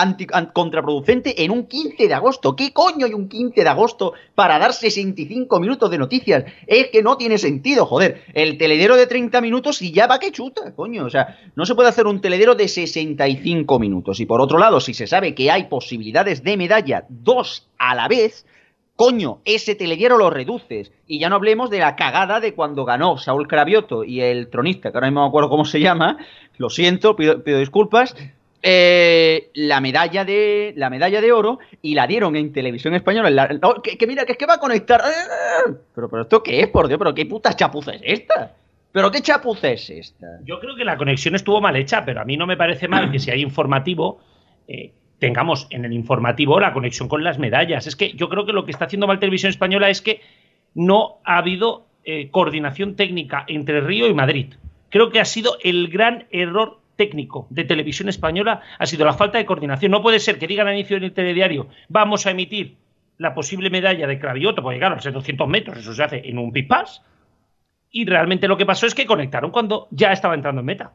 contraproducente 0.53 1.43
en 1.43 1.51
un 1.51 1.67
15 1.67 2.07
de 2.07 2.13
agosto. 2.13 2.55
¿Qué 2.55 2.71
coño 2.71 3.05
hay 3.05 3.13
un 3.13 3.27
15 3.27 3.61
de 3.61 3.69
agosto 3.69 4.13
para 4.33 4.57
dar 4.57 4.71
65 4.71 5.59
minutos 5.59 5.91
de 5.91 5.97
noticias? 5.97 6.45
Es 6.65 6.87
que 6.87 7.03
no 7.03 7.17
tiene 7.17 7.37
sentido, 7.37 7.85
joder. 7.85 8.23
El 8.33 8.57
telediario 8.57 8.95
de 8.95 9.05
30 9.05 9.41
minutos 9.41 9.81
y 9.81 9.91
ya 9.91 10.07
va 10.07 10.17
que 10.17 10.31
chuta, 10.31 10.73
coño. 10.73 11.05
O 11.05 11.09
sea, 11.09 11.37
no 11.55 11.65
se 11.65 11.75
puede 11.75 11.89
hacer 11.89 12.07
un 12.07 12.21
telediario 12.21 12.55
de 12.55 12.69
65 12.69 13.77
minutos. 13.77 14.21
Y 14.21 14.25
por 14.25 14.39
otro 14.39 14.57
lado, 14.59 14.79
si 14.79 14.93
se 14.93 15.07
sabe 15.07 15.35
que 15.35 15.51
hay 15.51 15.65
posibilidades 15.65 16.41
de 16.41 16.55
medalla 16.55 17.05
dos 17.09 17.67
a 17.77 17.95
la 17.95 18.07
vez, 18.07 18.45
Coño, 18.97 19.41
ese 19.45 19.75
telediario 19.75 20.17
lo 20.17 20.31
reduces. 20.31 20.91
Y 21.05 21.19
ya 21.19 21.29
no 21.29 21.35
hablemos 21.35 21.69
de 21.69 21.77
la 21.77 21.95
cagada 21.95 22.39
de 22.39 22.55
cuando 22.55 22.83
ganó 22.83 23.19
Saúl 23.19 23.47
Cravioto 23.47 24.03
y 24.03 24.21
el 24.21 24.49
tronista, 24.49 24.91
que 24.91 24.97
ahora 24.97 25.07
mismo 25.07 25.19
no 25.19 25.27
me 25.27 25.29
acuerdo 25.29 25.49
cómo 25.49 25.65
se 25.65 25.79
llama. 25.79 26.17
Lo 26.57 26.71
siento, 26.71 27.15
pido, 27.15 27.37
disculpas. 27.45 28.15
Eh, 28.63 29.51
la 29.53 29.81
medalla 29.81 30.25
de 30.25 30.73
la 30.75 30.89
medalla 30.89 31.21
de 31.21 31.31
oro 31.31 31.59
y 31.83 31.93
la 31.93 32.07
dieron 32.07 32.35
en 32.35 32.51
televisión 32.51 32.95
española. 32.95 33.47
que, 33.83 34.07
mira, 34.07 34.25
que 34.25 34.31
es 34.31 34.37
que 34.39 34.47
va 34.47 34.55
a 34.55 34.59
conectar. 34.59 34.99
Pero, 35.93 36.09
pero 36.09 36.23
esto 36.23 36.41
qué 36.41 36.61
es, 36.61 36.67
por 36.67 36.87
Dios, 36.87 36.97
pero 36.97 37.13
qué 37.13 37.27
puta 37.27 37.53
chapuza 37.55 37.93
es 37.93 38.01
esta. 38.03 38.55
¿Pero 38.91 39.11
qué 39.11 39.21
chapuza 39.21 39.69
es 39.69 39.91
esta? 39.91 40.39
Yo 40.43 40.59
creo 40.59 40.75
que 40.75 40.83
la 40.83 40.97
conexión 40.97 41.35
estuvo 41.35 41.61
mal 41.61 41.75
hecha, 41.75 42.03
pero 42.03 42.19
a 42.19 42.25
mí 42.25 42.35
no 42.35 42.47
me 42.47 42.57
parece 42.57 42.87
mal 42.87 43.11
que 43.11 43.19
si 43.19 43.29
hay 43.29 43.43
informativo, 43.43 44.19
eh, 44.67 44.91
tengamos 45.19 45.67
en 45.69 45.85
el 45.85 45.93
informativo 45.93 46.59
la 46.59 46.73
conexión 46.73 47.07
con 47.07 47.23
las 47.23 47.39
medallas. 47.39 47.87
Es 47.87 47.95
que 47.95 48.13
yo 48.13 48.29
creo 48.29 48.45
que 48.45 48.53
lo 48.53 48.65
que 48.65 48.71
está 48.71 48.85
haciendo 48.85 49.07
mal 49.07 49.19
Televisión 49.19 49.49
Española 49.49 49.89
es 49.89 50.01
que 50.01 50.21
no 50.75 51.17
ha 51.23 51.37
habido 51.37 51.87
eh, 52.03 52.29
coordinación 52.29 52.95
técnica 52.95 53.43
entre 53.47 53.81
Río 53.81 54.07
y 54.07 54.13
Madrid. 54.13 54.53
Creo 54.89 55.09
que 55.09 55.19
ha 55.19 55.25
sido 55.25 55.57
el 55.63 55.89
gran 55.89 56.25
error 56.31 56.79
técnico 56.95 57.47
de 57.49 57.63
Televisión 57.63 58.09
Española, 58.09 58.61
ha 58.77 58.85
sido 58.85 59.05
la 59.05 59.13
falta 59.13 59.37
de 59.37 59.45
coordinación. 59.45 59.91
No 59.91 60.01
puede 60.01 60.19
ser 60.19 60.39
que 60.39 60.47
digan 60.47 60.67
al 60.67 60.75
inicio 60.75 60.99
del 60.99 61.13
telediario, 61.13 61.67
vamos 61.89 62.25
a 62.25 62.31
emitir 62.31 62.75
la 63.17 63.33
posible 63.33 63.69
medalla 63.69 64.07
de 64.07 64.19
Cravioto, 64.19 64.61
porque 64.61 64.79
claro, 64.79 64.97
a 65.03 65.11
200 65.11 65.47
metros, 65.47 65.77
eso 65.77 65.93
se 65.93 66.03
hace 66.03 66.21
en 66.29 66.37
un 66.37 66.51
pipas. 66.51 67.03
Y 67.89 68.05
realmente 68.05 68.47
lo 68.47 68.57
que 68.57 68.65
pasó 68.65 68.85
es 68.85 68.93
que 68.93 69.05
conectaron 69.05 69.51
cuando 69.51 69.87
ya 69.91 70.11
estaba 70.11 70.35
entrando 70.35 70.59
en 70.59 70.65
meta. 70.65 70.93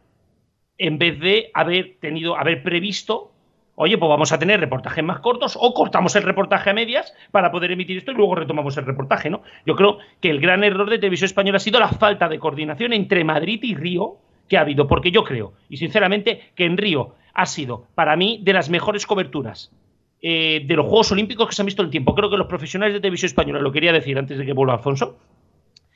En 0.79 0.99
vez 0.99 1.19
de 1.19 1.51
haber 1.55 1.97
tenido, 2.01 2.37
haber 2.37 2.63
previsto 2.63 3.32
Oye, 3.75 3.97
pues 3.97 4.09
vamos 4.09 4.33
a 4.33 4.39
tener 4.39 4.61
reportajes 4.61 5.03
más 5.03 5.21
cortos 5.21 5.57
o 5.59 5.73
cortamos 5.73 6.15
el 6.15 6.25
reportaje 6.25 6.71
a 6.71 6.75
medias 6.75 7.15
para 7.31 7.51
poder 7.51 7.73
emitir 7.73 7.97
esto 7.97 8.13
y 8.13 8.15
luego 8.15 8.35
retomamos 8.35 8.77
el 8.77 8.85
reportaje, 8.85 9.31
¿no? 9.31 9.43
Yo 9.65 9.77
creo 9.77 9.99
que 10.21 10.29
el 10.29 10.41
gran 10.41 10.63
error 10.63 10.91
de 10.91 10.99
Televisión 10.99 11.27
Española 11.27 11.57
ha 11.57 11.61
sido 11.61 11.81
la 11.81 11.89
falta 11.89 12.29
de 12.29 12.39
coordinación 12.39 12.93
entre 12.93 13.25
Madrid 13.25 13.61
y 13.63 13.75
Río 13.75 14.19
que 14.49 14.59
ha 14.59 14.61
habido, 14.61 14.87
porque 14.87 15.11
yo 15.11 15.25
creo, 15.25 15.55
y 15.71 15.79
sinceramente, 15.79 16.51
que 16.55 16.67
en 16.67 16.77
Río 16.77 17.15
ha 17.33 17.47
sido, 17.47 17.87
para 17.95 18.17
mí, 18.17 18.41
de 18.43 18.53
las 18.53 18.69
mejores 18.69 19.07
coberturas 19.07 19.73
eh, 20.21 20.63
de 20.67 20.77
los 20.77 20.87
Juegos 20.87 21.11
Olímpicos 21.13 21.49
que 21.49 21.55
se 21.55 21.63
han 21.63 21.67
visto 21.67 21.81
en 21.81 21.87
el 21.87 21.91
tiempo. 21.91 22.15
Creo 22.15 22.29
que 22.29 22.37
los 22.37 22.47
profesionales 22.47 22.93
de 22.93 23.01
Televisión 23.01 23.29
Española, 23.29 23.61
lo 23.61 23.73
quería 23.73 23.93
decir 23.93 24.19
antes 24.19 24.37
de 24.37 24.45
que 24.45 24.53
vuelva 24.53 24.75
Alfonso, 24.75 25.19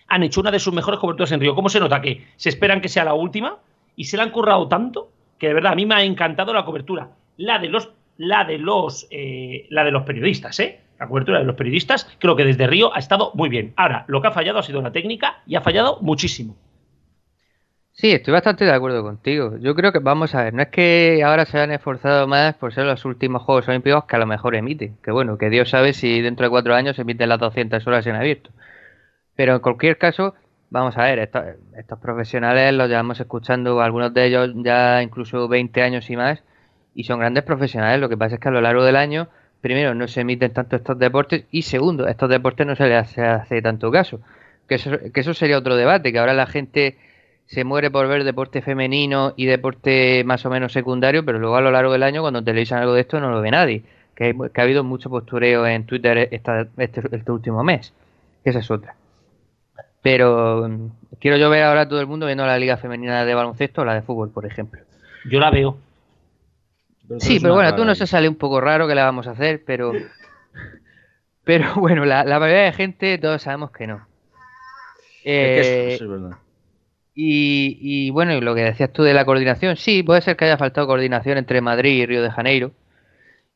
han 0.08 0.22
hecho 0.22 0.40
una 0.40 0.50
de 0.50 0.58
sus 0.58 0.72
mejores 0.72 0.98
coberturas 0.98 1.30
en 1.32 1.40
Río. 1.40 1.54
¿Cómo 1.54 1.68
se 1.68 1.78
nota 1.78 2.00
que 2.00 2.26
se 2.36 2.48
esperan 2.48 2.80
que 2.80 2.88
sea 2.88 3.04
la 3.04 3.12
última 3.12 3.58
y 3.96 4.04
se 4.04 4.16
la 4.16 4.22
han 4.22 4.30
currado 4.30 4.66
tanto 4.66 5.10
que 5.38 5.48
de 5.48 5.54
verdad 5.54 5.72
a 5.72 5.76
mí 5.76 5.84
me 5.84 5.94
ha 5.94 6.02
encantado 6.02 6.54
la 6.54 6.64
cobertura 6.64 7.10
la 7.36 7.58
de 7.58 7.68
los, 7.68 7.90
la 8.16 8.44
de 8.44 8.58
los, 8.58 9.06
eh, 9.10 9.66
la 9.70 9.84
de 9.84 9.90
los 9.90 10.04
periodistas, 10.04 10.58
¿eh? 10.60 10.80
La 10.98 11.08
cobertura 11.08 11.38
de 11.38 11.44
los 11.44 11.56
periodistas, 11.56 12.08
creo 12.18 12.36
que 12.36 12.44
desde 12.44 12.66
Río 12.66 12.94
ha 12.94 12.98
estado 12.98 13.30
muy 13.34 13.48
bien. 13.48 13.74
Ahora, 13.76 14.04
lo 14.08 14.22
que 14.22 14.28
ha 14.28 14.32
fallado 14.32 14.58
ha 14.58 14.62
sido 14.62 14.80
la 14.80 14.92
técnica 14.92 15.42
y 15.46 15.56
ha 15.56 15.60
fallado 15.60 15.98
muchísimo. 16.00 16.56
Sí, 17.92 18.12
estoy 18.12 18.32
bastante 18.32 18.66
de 18.66 18.72
acuerdo 18.72 19.02
contigo. 19.02 19.56
Yo 19.58 19.74
creo 19.74 19.90
que, 19.90 20.00
vamos 20.00 20.34
a 20.34 20.44
ver, 20.44 20.52
no 20.52 20.62
es 20.62 20.68
que 20.68 21.22
ahora 21.24 21.46
se 21.46 21.56
hayan 21.56 21.72
esforzado 21.72 22.26
más 22.26 22.54
por 22.54 22.74
ser 22.74 22.84
los 22.84 23.06
últimos 23.06 23.42
Juegos 23.42 23.68
Olímpicos 23.68 24.04
que 24.04 24.16
a 24.16 24.18
lo 24.18 24.26
mejor 24.26 24.54
emiten. 24.54 24.98
Que 25.02 25.10
bueno, 25.10 25.38
que 25.38 25.48
Dios 25.48 25.70
sabe 25.70 25.94
si 25.94 26.20
dentro 26.20 26.44
de 26.44 26.50
cuatro 26.50 26.74
años 26.74 26.98
emiten 26.98 27.30
las 27.30 27.40
200 27.40 27.86
horas 27.86 28.06
en 28.06 28.16
abierto. 28.16 28.50
Pero 29.34 29.54
en 29.54 29.60
cualquier 29.60 29.96
caso, 29.98 30.34
vamos 30.70 30.98
a 30.98 31.04
ver, 31.04 31.20
estos, 31.20 31.42
estos 31.78 31.98
profesionales 31.98 32.74
los 32.74 32.88
llevamos 32.88 33.18
escuchando, 33.20 33.80
algunos 33.80 34.12
de 34.12 34.26
ellos 34.26 34.50
ya 34.56 35.02
incluso 35.02 35.48
20 35.48 35.82
años 35.82 36.10
y 36.10 36.16
más, 36.16 36.42
y 36.96 37.04
son 37.04 37.20
grandes 37.20 37.44
profesionales. 37.44 38.00
Lo 38.00 38.08
que 38.08 38.16
pasa 38.16 38.36
es 38.36 38.40
que 38.40 38.48
a 38.48 38.50
lo 38.50 38.60
largo 38.60 38.82
del 38.82 38.96
año, 38.96 39.28
primero, 39.60 39.94
no 39.94 40.08
se 40.08 40.22
emiten 40.22 40.52
tanto 40.52 40.76
estos 40.76 40.98
deportes 40.98 41.44
y 41.52 41.62
segundo, 41.62 42.08
estos 42.08 42.28
deportes 42.28 42.66
no 42.66 42.74
se 42.74 42.88
les 42.88 43.18
hace, 43.18 43.62
tanto 43.62 43.92
caso. 43.92 44.20
Que 44.66 44.76
eso, 44.76 44.90
que 45.12 45.20
eso 45.20 45.34
sería 45.34 45.58
otro 45.58 45.76
debate, 45.76 46.10
que 46.10 46.18
ahora 46.18 46.32
la 46.34 46.46
gente 46.46 46.96
se 47.46 47.62
muere 47.62 47.90
por 47.90 48.08
ver 48.08 48.24
deporte 48.24 48.62
femenino 48.62 49.34
y 49.36 49.44
deporte 49.44 50.24
más 50.24 50.44
o 50.46 50.50
menos 50.50 50.72
secundario, 50.72 51.24
pero 51.24 51.38
luego 51.38 51.56
a 51.56 51.60
lo 51.60 51.70
largo 51.70 51.92
del 51.92 52.02
año, 52.02 52.22
cuando 52.22 52.42
televisan 52.42 52.80
algo 52.80 52.94
de 52.94 53.02
esto, 53.02 53.20
no 53.20 53.30
lo 53.30 53.40
ve 53.40 53.50
nadie. 53.50 53.82
Que, 54.16 54.34
ha 54.56 54.62
habido 54.62 54.82
mucho 54.82 55.10
postureo 55.10 55.66
en 55.66 55.84
Twitter 55.84 56.28
este, 56.30 56.66
este, 56.78 57.30
último 57.30 57.62
mes. 57.62 57.92
Esa 58.42 58.60
es 58.60 58.70
otra. 58.70 58.94
Pero 60.00 60.66
mm, 60.66 60.88
quiero 61.20 61.36
yo 61.36 61.50
ver 61.50 61.64
ahora 61.64 61.82
a 61.82 61.88
todo 61.88 62.00
el 62.00 62.06
mundo 62.06 62.24
viendo 62.24 62.46
la 62.46 62.58
liga 62.58 62.78
femenina 62.78 63.24
de 63.24 63.34
baloncesto 63.34 63.82
o 63.82 63.84
la 63.84 63.94
de 63.94 64.02
fútbol, 64.02 64.30
por 64.30 64.46
ejemplo. 64.46 64.80
Yo 65.30 65.38
la 65.38 65.50
veo 65.50 65.76
sí, 67.18 67.38
pero 67.40 67.54
bueno, 67.54 67.74
tú 67.74 67.84
no 67.84 67.94
se 67.94 68.06
sale 68.06 68.28
un 68.28 68.36
poco 68.36 68.60
raro 68.60 68.86
que 68.86 68.94
la 68.94 69.04
vamos 69.04 69.26
a 69.26 69.32
hacer, 69.32 69.62
pero. 69.64 69.92
Pero 71.44 71.74
bueno, 71.76 72.04
la, 72.04 72.24
mayoría 72.24 72.64
de 72.64 72.72
gente 72.72 73.18
todos 73.18 73.42
sabemos 73.42 73.70
que 73.70 73.86
no. 73.86 74.06
Eh, 75.24 75.98
y, 77.14 77.78
y, 77.80 78.10
bueno, 78.10 78.34
y 78.34 78.40
lo 78.40 78.54
que 78.54 78.62
decías 78.62 78.92
tú 78.92 79.02
de 79.02 79.14
la 79.14 79.24
coordinación, 79.24 79.76
sí, 79.76 80.02
puede 80.02 80.20
ser 80.20 80.36
que 80.36 80.44
haya 80.44 80.58
faltado 80.58 80.86
coordinación 80.86 81.38
entre 81.38 81.60
Madrid 81.60 82.02
y 82.02 82.06
Río 82.06 82.22
de 82.22 82.30
Janeiro. 82.30 82.72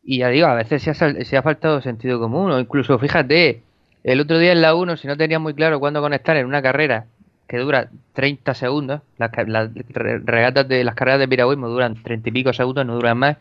Y 0.03 0.19
ya 0.19 0.29
digo, 0.29 0.47
a 0.47 0.55
veces 0.55 0.83
se 0.83 0.91
ha, 0.91 0.95
se 0.95 1.37
ha 1.37 1.43
faltado 1.43 1.81
sentido 1.83 2.19
común, 2.19 2.51
o 2.51 2.59
incluso 2.59 2.99
fíjate, 2.99 3.63
el 4.03 4.21
otro 4.21 4.39
día 4.39 4.53
en 4.53 4.63
la 4.63 4.75
1, 4.75 4.97
si 4.97 5.07
no 5.07 5.17
tenía 5.17 5.39
muy 5.39 5.55
claro 5.55 5.79
cuándo 5.79 6.01
conectar 6.01 6.37
en 6.37 6.47
una 6.47 6.63
carrera 6.63 7.07
que 7.51 7.59
dura 7.59 7.91
30 8.13 8.55
segundos. 8.55 9.01
Las, 9.19 9.33
regatas 9.33 10.69
de 10.69 10.85
las 10.85 10.95
carreras 10.95 11.19
de 11.19 11.27
piragüismo 11.27 11.69
duran 11.69 12.01
30 12.01 12.29
y 12.29 12.33
pico 12.33 12.53
segundos, 12.53 12.87
no 12.87 12.95
duran 12.95 13.19
más. 13.19 13.39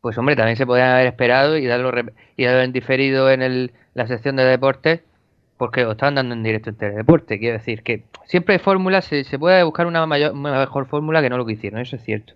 Pues 0.00 0.16
hombre, 0.16 0.36
también 0.36 0.56
se 0.56 0.64
podían 0.64 0.90
haber 0.90 1.08
esperado 1.08 1.56
y 1.58 1.66
darlo, 1.66 1.90
y 2.36 2.44
darlo 2.44 2.62
en 2.62 2.72
diferido 2.72 3.28
en 3.28 3.42
el, 3.42 3.72
la 3.94 4.06
sección 4.06 4.36
de 4.36 4.44
deportes, 4.44 5.00
porque 5.56 5.82
lo 5.82 5.92
estaban 5.92 6.14
dando 6.14 6.36
en 6.36 6.44
directo 6.44 6.70
en 6.70 6.76
teledeporte. 6.76 7.40
Quiero 7.40 7.58
decir 7.58 7.82
que 7.82 8.04
siempre 8.26 8.54
hay 8.54 8.58
fórmulas, 8.60 9.06
se, 9.06 9.38
puede 9.40 9.64
buscar 9.64 9.88
una, 9.88 10.06
mayor, 10.06 10.32
mejor 10.32 10.86
fórmula 10.86 11.20
que 11.20 11.30
no 11.30 11.36
lo 11.36 11.44
que 11.44 11.54
hicieron, 11.54 11.80
eso 11.80 11.96
es 11.96 12.04
cierto. 12.04 12.34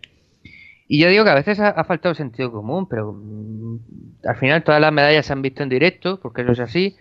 Y 0.88 1.00
yo 1.00 1.08
digo 1.08 1.22
que 1.22 1.30
a 1.30 1.34
veces 1.37 1.60
ha, 1.60 1.84
faltado 1.84 2.16
sentido 2.16 2.50
común, 2.50 2.88
pero 2.88 3.12
mm, 3.12 3.78
al 4.26 4.37
final 4.37 4.64
todas 4.64 4.80
las 4.80 4.92
medallas 4.92 5.24
se 5.24 5.32
han 5.32 5.40
visto 5.40 5.62
en 5.62 5.68
directo, 5.68 6.18
porque 6.18 6.42
eso 6.42 6.50
es 6.50 6.60
así. 6.60 6.96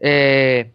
Eh, 0.00 0.72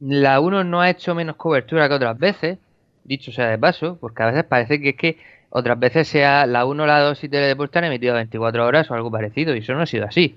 la 0.00 0.40
1 0.40 0.64
no 0.64 0.80
ha 0.80 0.90
hecho 0.90 1.14
menos 1.14 1.36
cobertura 1.36 1.88
que 1.88 1.94
otras 1.94 2.18
veces, 2.18 2.58
dicho 3.04 3.32
sea 3.32 3.48
de 3.48 3.58
paso, 3.58 3.98
porque 4.00 4.22
a 4.22 4.26
veces 4.26 4.44
parece 4.44 4.80
que 4.80 4.90
es 4.90 4.96
que 4.96 5.18
otras 5.50 5.78
veces 5.78 6.08
sea 6.08 6.46
la 6.46 6.64
1, 6.66 6.86
la 6.86 7.00
2 7.00 7.24
y 7.24 7.28
Teledeporte 7.28 7.78
han 7.78 7.84
emitido 7.84 8.14
24 8.14 8.66
horas 8.66 8.90
o 8.90 8.94
algo 8.94 9.10
parecido, 9.10 9.54
y 9.54 9.58
eso 9.58 9.74
no 9.74 9.82
ha 9.82 9.86
sido 9.86 10.04
así. 10.04 10.36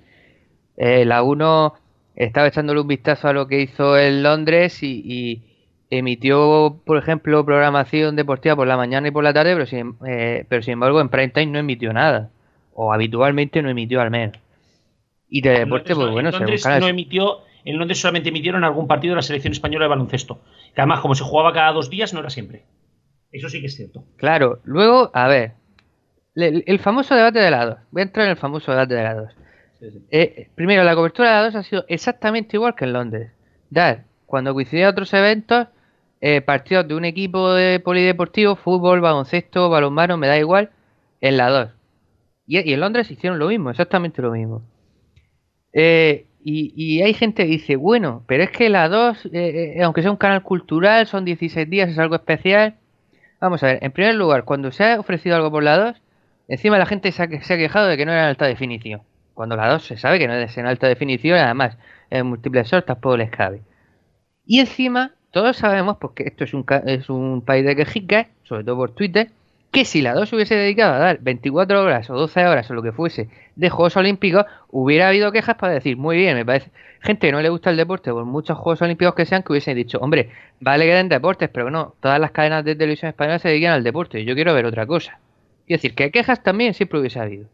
Eh, 0.78 1.06
la 1.06 1.22
1 1.24 1.74
estaba 2.16 2.48
echándole 2.48 2.82
un 2.82 2.88
vistazo 2.88 3.28
a 3.28 3.34
lo 3.34 3.48
que 3.48 3.62
hizo 3.62 3.98
en 3.98 4.24
Londres 4.24 4.82
y, 4.84 5.44
emitió, 5.90 6.80
por 6.86 6.98
ejemplo, 6.98 7.46
programación 7.46 8.16
deportiva 8.16 8.56
por 8.56 8.66
la 8.66 8.78
mañana 8.78 9.10
y 9.10 9.12
por 9.12 9.26
la 9.26 9.34
tarde, 9.34 9.54
pero 9.54 9.66
sin, 9.66 9.96
eh, 10.08 10.46
pero 10.48 10.62
sin 10.62 10.74
embargo 10.74 11.02
en 11.02 11.10
prime 11.10 11.28
time 11.30 11.48
no 11.48 11.60
emitió 11.60 11.92
nada, 11.92 12.30
o 12.74 12.94
habitualmente 12.94 13.62
no 13.62 13.70
emitió 13.70 14.00
al 14.00 14.10
menos. 14.10 14.38
Y 15.30 15.42
Teledeporte, 15.42 15.94
pues 15.94 16.10
bueno, 16.10 16.32
se 16.32 16.80
no 16.80 16.88
emitió 16.88 17.42
en 17.66 17.78
Londres 17.78 18.00
solamente 18.00 18.30
emitieron 18.30 18.64
algún 18.64 18.88
partido 18.88 19.14
de 19.14 19.18
la 19.18 19.22
selección 19.22 19.54
española 19.54 19.86
de 19.86 19.90
baloncesto. 19.90 20.42
Que 20.74 20.82
además, 20.82 21.02
como 21.02 21.16
se 21.16 21.24
jugaba 21.24 21.54
cada 21.54 21.72
dos 21.72 21.90
días, 21.90 22.14
no 22.14 22.20
era 22.20 22.30
siempre. 22.30 22.64
Eso 23.32 23.50
sí 23.50 23.62
que 23.62 23.68
es 23.68 23.76
cierto. 23.76 24.04
Claro, 24.18 24.60
luego, 24.64 25.12
a 25.14 25.28
ver, 25.28 25.54
el, 26.36 26.80
famoso 26.80 27.16
debate 27.16 27.40
de 27.40 27.52
lados. 27.52 27.80
Voy 27.92 28.02
a 28.02 28.04
entrar 28.04 28.26
en 28.26 28.32
el 28.32 28.38
famoso 28.38 28.72
debate 28.72 28.96
de 28.96 29.04
lados. 29.04 29.34
Eh, 30.12 30.50
primero, 30.56 30.84
la 30.84 30.96
cobertura 30.96 31.30
de 31.30 31.36
la 31.36 31.44
2 31.46 31.56
ha 31.56 31.64
sido 31.64 31.86
exactamente 31.88 32.58
igual 32.58 32.76
que 32.76 32.86
en 32.86 32.94
Londres. 32.94 33.32
Dar, 33.70 34.06
cuando 34.26 34.54
coincidían 34.54 34.90
otros 34.90 35.14
eventos, 35.14 35.68
eh, 36.20 36.42
partidos 36.42 36.88
de 36.88 36.96
un 36.96 37.06
equipo 37.06 37.54
de 37.54 37.80
polideportivo, 37.80 38.56
fútbol, 38.56 39.02
baloncesto, 39.02 39.70
balonmano, 39.70 40.18
me 40.18 40.28
da 40.28 40.38
igual, 40.38 40.70
en 41.20 41.38
la 41.38 41.50
2. 41.50 41.70
Y, 42.48 42.74
en 42.74 42.80
Londres 42.80 43.10
hicieron 43.10 43.40
lo 43.40 43.48
mismo, 43.48 43.70
exactamente 43.70 44.22
lo 44.22 44.32
mismo. 44.32 44.62
Eh, 45.74 46.28
y, 46.44 47.02
hay 47.02 47.14
gente 47.14 47.44
que 47.44 47.50
dice, 47.50 47.76
bueno, 47.76 48.24
pero 48.28 48.44
es 48.44 48.52
que 48.52 48.70
la 48.70 48.90
2, 48.90 49.30
aunque 49.84 50.02
sea 50.02 50.12
un 50.12 50.18
canal 50.18 50.44
cultural, 50.44 51.06
son 51.08 51.26
16 51.26 51.70
días, 51.70 51.90
es 51.90 52.00
algo 52.00 52.16
especial. 52.16 52.76
Vamos 53.40 53.64
a 53.64 53.68
ver, 53.68 53.80
en 53.82 53.92
primer 53.92 54.16
lugar, 54.16 54.44
cuando 54.44 54.72
se 54.72 54.84
ha 54.84 55.00
ofrecido 55.00 55.36
algo 55.36 55.52
por 55.52 55.64
la 55.64 55.78
2, 55.78 56.02
encima 56.48 56.78
la 56.78 56.86
gente 56.86 57.12
se 57.12 57.24
ha, 57.24 57.28
quejado 57.28 57.88
de 57.88 57.98
que 57.98 58.06
no 58.06 58.12
era 58.12 58.24
en 58.24 58.28
alta 58.30 58.46
definición. 58.46 59.02
Cuando 59.34 59.56
la 59.56 59.70
2 59.70 59.84
se 59.84 59.98
sabe 59.98 60.20
que 60.20 60.28
no 60.28 60.34
es 60.34 60.58
en 60.58 60.66
alta 60.66 60.88
definición, 60.88 61.38
además 61.38 61.78
en 62.10 62.28
múltiples 62.28 62.68
sortas 62.68 62.98
tampoco 62.98 63.18
cabe. 63.32 63.62
Y 64.46 64.60
encima, 64.60 65.14
todos 65.32 65.58
sabemos, 65.58 65.98
porque 65.98 66.24
esto 66.24 66.44
es 66.44 66.54
un, 66.54 66.66
es 66.86 67.10
un 67.10 67.42
país 67.42 67.66
de 67.66 67.76
quejicas, 67.76 68.28
sobre 68.44 68.64
todo 68.64 68.76
por 68.78 68.92
Twitter, 68.92 69.32
que 69.72 69.86
si 69.86 70.02
la 70.02 70.14
2 70.14 70.34
hubiese 70.34 70.56
dedicado 70.56 70.94
a 70.94 71.00
dar 71.00 71.20
24 71.22 71.82
horas 71.82 72.10
o 72.10 72.16
12 72.16 72.46
horas 72.46 72.70
o 72.70 72.74
lo 72.74 72.84
que 72.84 72.92
fuese 72.92 73.30
de 73.56 73.70
Juegos 73.70 73.96
Olímpicos, 73.96 74.46
hubiera 74.70 75.08
habido 75.08 75.32
quejas 75.32 75.56
para 75.56 75.74
decir, 75.74 75.96
muy 75.96 76.18
bien, 76.18 76.36
me 76.36 76.46
parece, 76.46 76.72
gente 77.00 77.28
que 77.28 77.32
no 77.32 77.42
le 77.42 77.50
gusta 77.50 77.70
el 77.70 77.78
deporte, 77.78 78.12
por 78.12 78.26
muchos 78.26 78.58
Juegos 78.58 78.82
Olímpicos 78.82 79.16
que 79.16 79.26
sean, 79.26 79.44
que 79.44 79.54
hubiesen 79.54 79.78
dicho, 79.78 79.98
hombre, 80.00 80.30
vale 80.60 80.86
que 80.86 80.94
den 80.94 81.08
deportes, 81.08 81.50
pero 81.50 81.72
no, 81.72 81.96
todas 82.02 82.20
las 82.20 82.32
cadenas 82.32 82.66
de 82.66 82.76
televisión 82.76 83.10
española 83.10 83.40
se 83.40 83.48
dedican 83.48 83.72
al 83.72 83.84
deporte, 83.84 84.20
y 84.20 84.26
yo 84.26 84.36
quiero 84.36 84.54
ver 84.54 84.66
otra 84.66 84.86
cosa. 84.86 85.20
Es 85.68 85.78
decir, 85.78 85.96
que 85.96 86.12
quejas 86.12 86.44
también 86.44 86.74
siempre 86.74 87.00
hubiese 87.00 87.20
habido. 87.20 87.48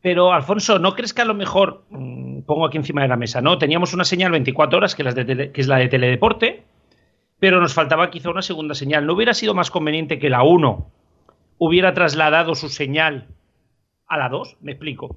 Pero, 0.00 0.32
Alfonso, 0.32 0.78
¿no 0.78 0.94
crees 0.94 1.12
que 1.12 1.22
a 1.22 1.24
lo 1.24 1.34
mejor, 1.34 1.82
mm, 1.90 2.42
pongo 2.42 2.66
aquí 2.66 2.76
encima 2.76 3.02
de 3.02 3.08
la 3.08 3.16
mesa, 3.16 3.40
¿no? 3.40 3.58
Teníamos 3.58 3.94
una 3.94 4.04
señal 4.04 4.30
24 4.30 4.78
horas, 4.78 4.94
que, 4.94 5.02
es 5.54 5.66
la 5.66 5.78
de 5.78 5.88
teledeporte, 5.88 6.62
pero 7.40 7.60
nos 7.60 7.74
faltaba 7.74 8.10
quizá 8.10 8.30
una 8.30 8.42
segunda 8.42 8.74
señal. 8.74 9.06
¿No 9.06 9.14
hubiera 9.14 9.34
sido 9.34 9.54
más 9.54 9.70
conveniente 9.70 10.18
que 10.18 10.30
la 10.30 10.44
1 10.44 10.86
hubiera 11.58 11.94
trasladado 11.94 12.54
su 12.54 12.68
señal 12.68 13.28
a 14.06 14.18
la 14.18 14.28
2? 14.28 14.58
Me 14.60 14.72
explico. 14.72 15.16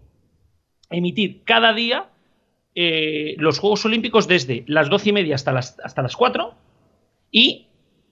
Emitir 0.90 1.44
cada 1.44 1.74
día 1.74 2.10
eh, 2.76 3.36
los 3.38 3.60
Juegos 3.60 3.86
Olímpicos 3.86 4.28
desde 4.28 4.64
las 4.68 4.90
12 4.90 5.10
y 5.10 5.14
media 5.14 5.36
hasta 5.36 5.52
las, 5.52 5.80
hasta 5.84 6.02
las 6.02 6.16
4 6.16 6.54
y 7.32 7.68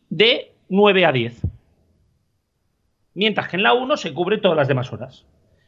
de 0.09 0.53
9 0.69 1.05
a 1.05 1.11
10. 1.11 1.41
Mientras 3.13 3.47
que 3.47 3.57
en 3.57 3.63
la 3.63 3.73
1 3.73 3.97
se 3.97 4.13
cubre 4.13 4.39
todas 4.39 4.57
las 4.57 4.67
demás 4.67 4.91
horas. 4.91 5.25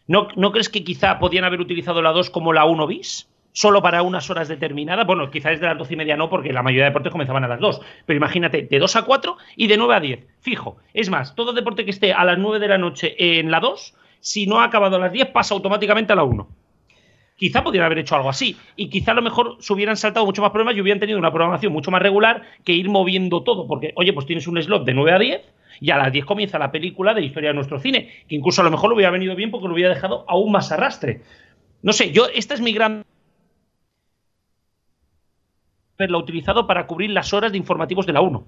¿No, 0.08 0.52
crees 0.52 0.70
que 0.70 0.84
quizá 0.84 1.20
podían 1.20 1.43
haber 1.43 1.60
utilizado 1.60 2.02
la 2.02 2.12
2 2.12 2.30
como 2.30 2.54
la 2.54 2.65
1 2.65 2.88
bis? 2.88 3.30
Solo 3.51 3.81
para 3.81 4.03
unas 4.03 4.29
horas 4.29 4.47
determinadas. 4.47 5.07
Bueno, 5.07 5.31
quizá 5.31 5.49
desde 5.49 5.65
las 5.65 5.77
12 5.77 5.93
y 5.93 5.97
media 5.97 6.15
no, 6.15 6.29
porque 6.29 6.53
la 6.53 6.62
mayoría 6.62 6.83
de 6.83 6.89
deportes 6.89 7.12
comenzaban 7.12 7.43
a 7.43 7.47
las 7.47 7.60
2. 7.60 7.81
Pero 8.05 8.17
imagínate, 8.17 8.63
de 8.63 8.79
2 8.79 8.95
a 8.95 9.01
4 9.03 9.38
y 9.55 9.67
de 9.67 9.77
9 9.77 9.95
a 9.95 9.99
10. 9.99 10.27
Fijo. 10.41 10.77
Es 10.93 11.10
más, 11.10 11.33
todo 11.36 11.53
deporte 11.53 11.83
que 11.83 11.91
esté 11.91 12.13
a 12.13 12.23
las 12.23 12.38
9 12.38 12.60
de 12.60 12.67
la 12.67 12.77
noche 12.77 13.15
en 13.17 13.49
la 13.49 13.60
2, 13.60 13.95
si 14.19 14.45
no 14.45 14.60
ha 14.60 14.65
acabado 14.65 14.97
a 14.97 14.99
las 14.99 15.12
10, 15.12 15.27
pasa 15.29 15.55
automáticamente 15.55 16.13
a 16.13 16.15
la 16.15 16.23
1 16.23 16.47
quizá 17.38 17.63
podrían 17.63 17.86
haber 17.86 17.99
hecho 17.99 18.15
algo 18.15 18.29
así. 18.29 18.57
Y 18.75 18.89
quizá 18.89 19.12
a 19.12 19.15
lo 19.15 19.21
mejor 19.21 19.57
se 19.60 19.71
hubieran 19.71 19.95
saltado 19.95 20.25
mucho 20.25 20.41
más 20.41 20.51
problemas 20.51 20.75
y 20.75 20.81
hubieran 20.81 20.99
tenido 20.99 21.17
una 21.17 21.31
programación 21.31 21.71
mucho 21.71 21.91
más 21.91 22.01
regular 22.01 22.43
que 22.65 22.73
ir 22.73 22.89
moviendo 22.89 23.43
todo. 23.43 23.67
Porque, 23.67 23.93
oye, 23.95 24.12
pues 24.12 24.25
tienes 24.25 24.47
un 24.47 24.62
slot 24.62 24.86
de 24.86 24.93
9 24.93 25.12
a 25.13 25.19
10 25.19 25.41
y 25.79 25.91
a 25.91 25.97
las 25.97 26.12
10 26.12 26.25
comienza 26.25 26.60
la 26.60 26.71
película 26.71 27.13
de 27.13 27.21
historia 27.21 27.51
de 27.51 27.55
nuestro 27.55 27.79
cine, 27.79 28.10
que 28.27 28.36
incluso 28.36 28.62
a 28.62 28.65
lo 28.65 28.71
mejor 28.71 28.89
lo 28.89 28.95
hubiera 28.95 29.12
venido 29.12 29.36
bien 29.36 29.51
porque 29.51 29.67
lo 29.67 29.73
hubiera 29.73 29.93
dejado 29.93 30.25
aún 30.27 30.51
más 30.51 30.71
arrastre. 30.71 31.21
No 31.83 31.93
sé, 31.93 32.12
yo, 32.12 32.27
esta 32.33 32.55
es 32.55 32.62
mi 32.62 32.73
gran 32.73 33.05
haberla 35.97 36.17
utilizado 36.17 36.67
para 36.67 36.86
cubrir 36.88 37.10
las 37.10 37.33
horas 37.33 37.51
de 37.51 37.57
informativos 37.57 38.05
de 38.05 38.13
la 38.13 38.21
1. 38.21 38.43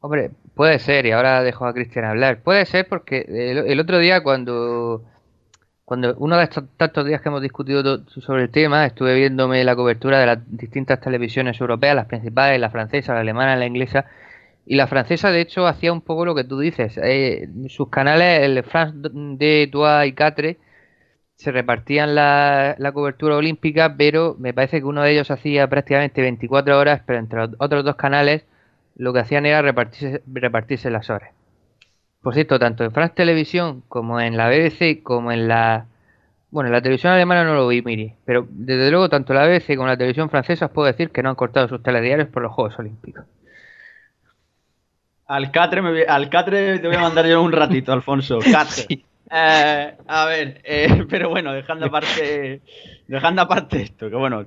Hombre, 0.00 0.30
puede 0.54 0.78
ser, 0.78 1.06
y 1.06 1.12
ahora 1.12 1.42
dejo 1.42 1.66
a 1.66 1.72
Cristian 1.74 2.04
hablar. 2.04 2.42
Puede 2.42 2.66
ser 2.66 2.88
porque 2.88 3.24
el, 3.66 3.80
otro 3.80 3.98
día 3.98 4.22
cuando 4.22 5.02
cuando 5.84 6.14
uno 6.16 6.38
de 6.38 6.44
estos 6.44 6.64
tantos 6.76 7.04
días 7.06 7.20
que 7.20 7.28
hemos 7.28 7.42
discutido 7.42 8.04
sobre 8.06 8.44
el 8.44 8.50
tema, 8.50 8.86
estuve 8.86 9.14
viéndome 9.14 9.62
la 9.62 9.76
cobertura 9.76 10.18
de 10.20 10.26
las 10.26 10.38
distintas 10.46 11.00
televisiones 11.00 11.60
europeas, 11.60 11.94
las 11.94 12.06
principales, 12.06 12.58
la 12.60 12.70
francesa, 12.70 13.14
la 13.14 13.20
alemana, 13.20 13.56
la 13.56 13.66
inglesa, 13.66 14.06
y 14.64 14.76
la 14.76 14.86
francesa, 14.86 15.30
de 15.30 15.40
hecho, 15.40 15.66
hacía 15.66 15.92
un 15.92 16.00
poco 16.00 16.24
lo 16.24 16.34
que 16.34 16.44
tú 16.44 16.58
dices. 16.58 16.98
Eh, 17.02 17.48
sus 17.68 17.88
canales, 17.88 18.42
el 18.42 18.62
France 18.62 18.96
de 19.12 19.68
Trois 19.70 20.08
y 20.08 20.12
Catre, 20.12 20.58
se 21.42 21.50
repartían 21.50 22.14
la, 22.14 22.90
cobertura 22.94 23.36
olímpica, 23.36 23.94
pero 23.96 24.36
me 24.38 24.54
parece 24.54 24.78
que 24.78 24.86
uno 24.86 25.02
de 25.02 25.12
ellos 25.12 25.30
hacía 25.30 25.68
prácticamente 25.68 26.22
24 26.22 26.78
horas, 26.78 27.02
pero 27.04 27.18
entre 27.18 27.40
otros 27.58 27.84
dos 27.84 27.96
canales 27.96 28.44
lo 28.96 29.12
que 29.12 29.20
hacían 29.20 29.44
era 29.46 29.60
repartirse, 29.60 30.22
repartirse 30.32 30.90
las 30.90 31.10
horas. 31.10 31.32
Por 32.22 32.34
cierto, 32.34 32.58
tanto 32.60 32.84
en 32.84 32.92
France 32.92 33.14
Televisión 33.16 33.82
como 33.88 34.20
en 34.20 34.36
la 34.36 34.48
BBC, 34.48 35.02
como 35.02 35.32
en 35.32 35.48
la... 35.48 35.86
Bueno, 36.50 36.68
en 36.68 36.74
la 36.74 36.82
televisión 36.82 37.12
alemana 37.12 37.44
no 37.44 37.54
lo 37.54 37.66
vi, 37.66 37.82
mire, 37.82 38.14
pero 38.24 38.46
desde 38.48 38.90
luego 38.90 39.08
tanto 39.08 39.34
la 39.34 39.46
BBC 39.46 39.74
como 39.74 39.88
la 39.88 39.96
televisión 39.96 40.30
francesa 40.30 40.66
os 40.66 40.70
puedo 40.70 40.86
decir 40.86 41.10
que 41.10 41.22
no 41.22 41.30
han 41.30 41.34
cortado 41.34 41.66
sus 41.66 41.82
telediarios 41.82 42.28
por 42.28 42.42
los 42.42 42.52
Juegos 42.52 42.78
Olímpicos. 42.78 43.24
Al 45.26 45.50
Catre, 45.50 46.06
al 46.06 46.28
Catre 46.28 46.78
te 46.78 46.86
voy 46.86 46.96
a 46.96 47.00
mandar 47.00 47.26
yo 47.26 47.42
un 47.42 47.52
ratito, 47.52 47.92
Alfonso. 47.92 48.38
Catre. 48.38 49.02
Eh, 49.34 49.96
a 50.08 50.26
ver, 50.26 50.60
eh, 50.62 51.04
pero 51.08 51.30
bueno, 51.30 51.54
dejando 51.54 51.86
aparte, 51.86 52.60
dejando 53.08 53.42
aparte 53.42 53.82
esto, 53.82 54.10
que 54.10 54.16
bueno, 54.16 54.44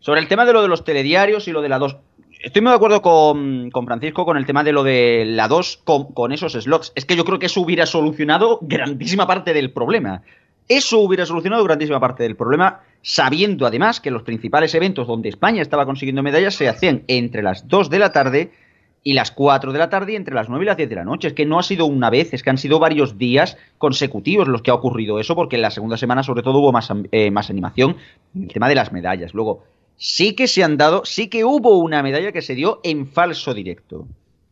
sobre 0.00 0.20
el 0.20 0.28
tema 0.28 0.44
de 0.44 0.52
lo 0.52 0.62
de 0.62 0.68
los 0.68 0.82
telediarios 0.82 1.46
y 1.46 1.52
lo 1.52 1.62
de 1.62 1.68
la 1.68 1.78
2, 1.78 1.96
estoy 2.42 2.62
muy 2.62 2.70
de 2.70 2.76
acuerdo 2.76 3.00
con, 3.00 3.70
Francisco 3.86 4.24
con 4.24 4.36
el 4.36 4.44
tema 4.44 4.64
de 4.64 4.72
lo 4.72 4.82
de 4.82 5.24
la 5.26 5.46
2 5.46 5.82
con, 5.84 6.12
con, 6.12 6.32
esos 6.32 6.54
slots. 6.54 6.92
Es 6.96 7.04
que 7.04 7.14
yo 7.14 7.24
creo 7.24 7.38
que 7.38 7.46
eso 7.46 7.60
hubiera 7.60 7.86
solucionado 7.86 8.58
grandísima 8.60 9.24
parte 9.24 9.52
del 9.52 9.70
problema. 9.70 10.22
Eso 10.68 10.98
hubiera 10.98 11.24
solucionado 11.24 11.62
grandísima 11.62 12.00
parte 12.00 12.24
del 12.24 12.34
problema, 12.34 12.80
sabiendo 13.02 13.66
además 13.66 14.00
que 14.00 14.10
los 14.10 14.24
principales 14.24 14.74
eventos 14.74 15.06
donde 15.06 15.28
España 15.28 15.62
estaba 15.62 15.86
consiguiendo 15.86 16.24
medallas 16.24 16.56
se 16.56 16.68
hacían 16.68 17.04
entre 17.06 17.40
las 17.40 17.68
2 17.68 17.88
de 17.88 17.98
la 18.00 18.10
tarde 18.10 18.50
y 19.06 19.12
las 19.12 19.30
4 19.30 19.72
de 19.72 19.78
la 19.78 19.88
tarde 19.88 20.14
y 20.14 20.16
entre 20.16 20.34
las 20.34 20.48
9 20.48 20.64
y 20.64 20.66
las 20.66 20.76
10 20.76 20.88
de 20.88 20.96
la 20.96 21.04
noche. 21.04 21.28
Es 21.28 21.34
que 21.34 21.46
no 21.46 21.60
ha 21.60 21.62
sido 21.62 21.86
una 21.86 22.10
vez, 22.10 22.34
es 22.34 22.42
que 22.42 22.50
han 22.50 22.58
sido 22.58 22.80
varios 22.80 23.16
días 23.16 23.56
consecutivos 23.78 24.48
los 24.48 24.62
que 24.62 24.72
ha 24.72 24.74
ocurrido 24.74 25.20
eso, 25.20 25.36
porque 25.36 25.54
en 25.54 25.62
la 25.62 25.70
segunda 25.70 25.96
semana 25.96 26.24
sobre 26.24 26.42
todo 26.42 26.58
hubo 26.58 26.72
más, 26.72 26.90
eh, 27.12 27.30
más 27.30 27.48
animación 27.48 27.98
el 28.34 28.48
tema 28.48 28.68
de 28.68 28.74
las 28.74 28.90
medallas. 28.90 29.32
Luego, 29.32 29.62
sí 29.96 30.34
que 30.34 30.48
se 30.48 30.64
han 30.64 30.76
dado, 30.76 31.04
sí 31.04 31.28
que 31.28 31.44
hubo 31.44 31.78
una 31.78 32.02
medalla 32.02 32.32
que 32.32 32.42
se 32.42 32.56
dio 32.56 32.80
en 32.82 33.06
falso 33.06 33.54
directo. 33.54 34.08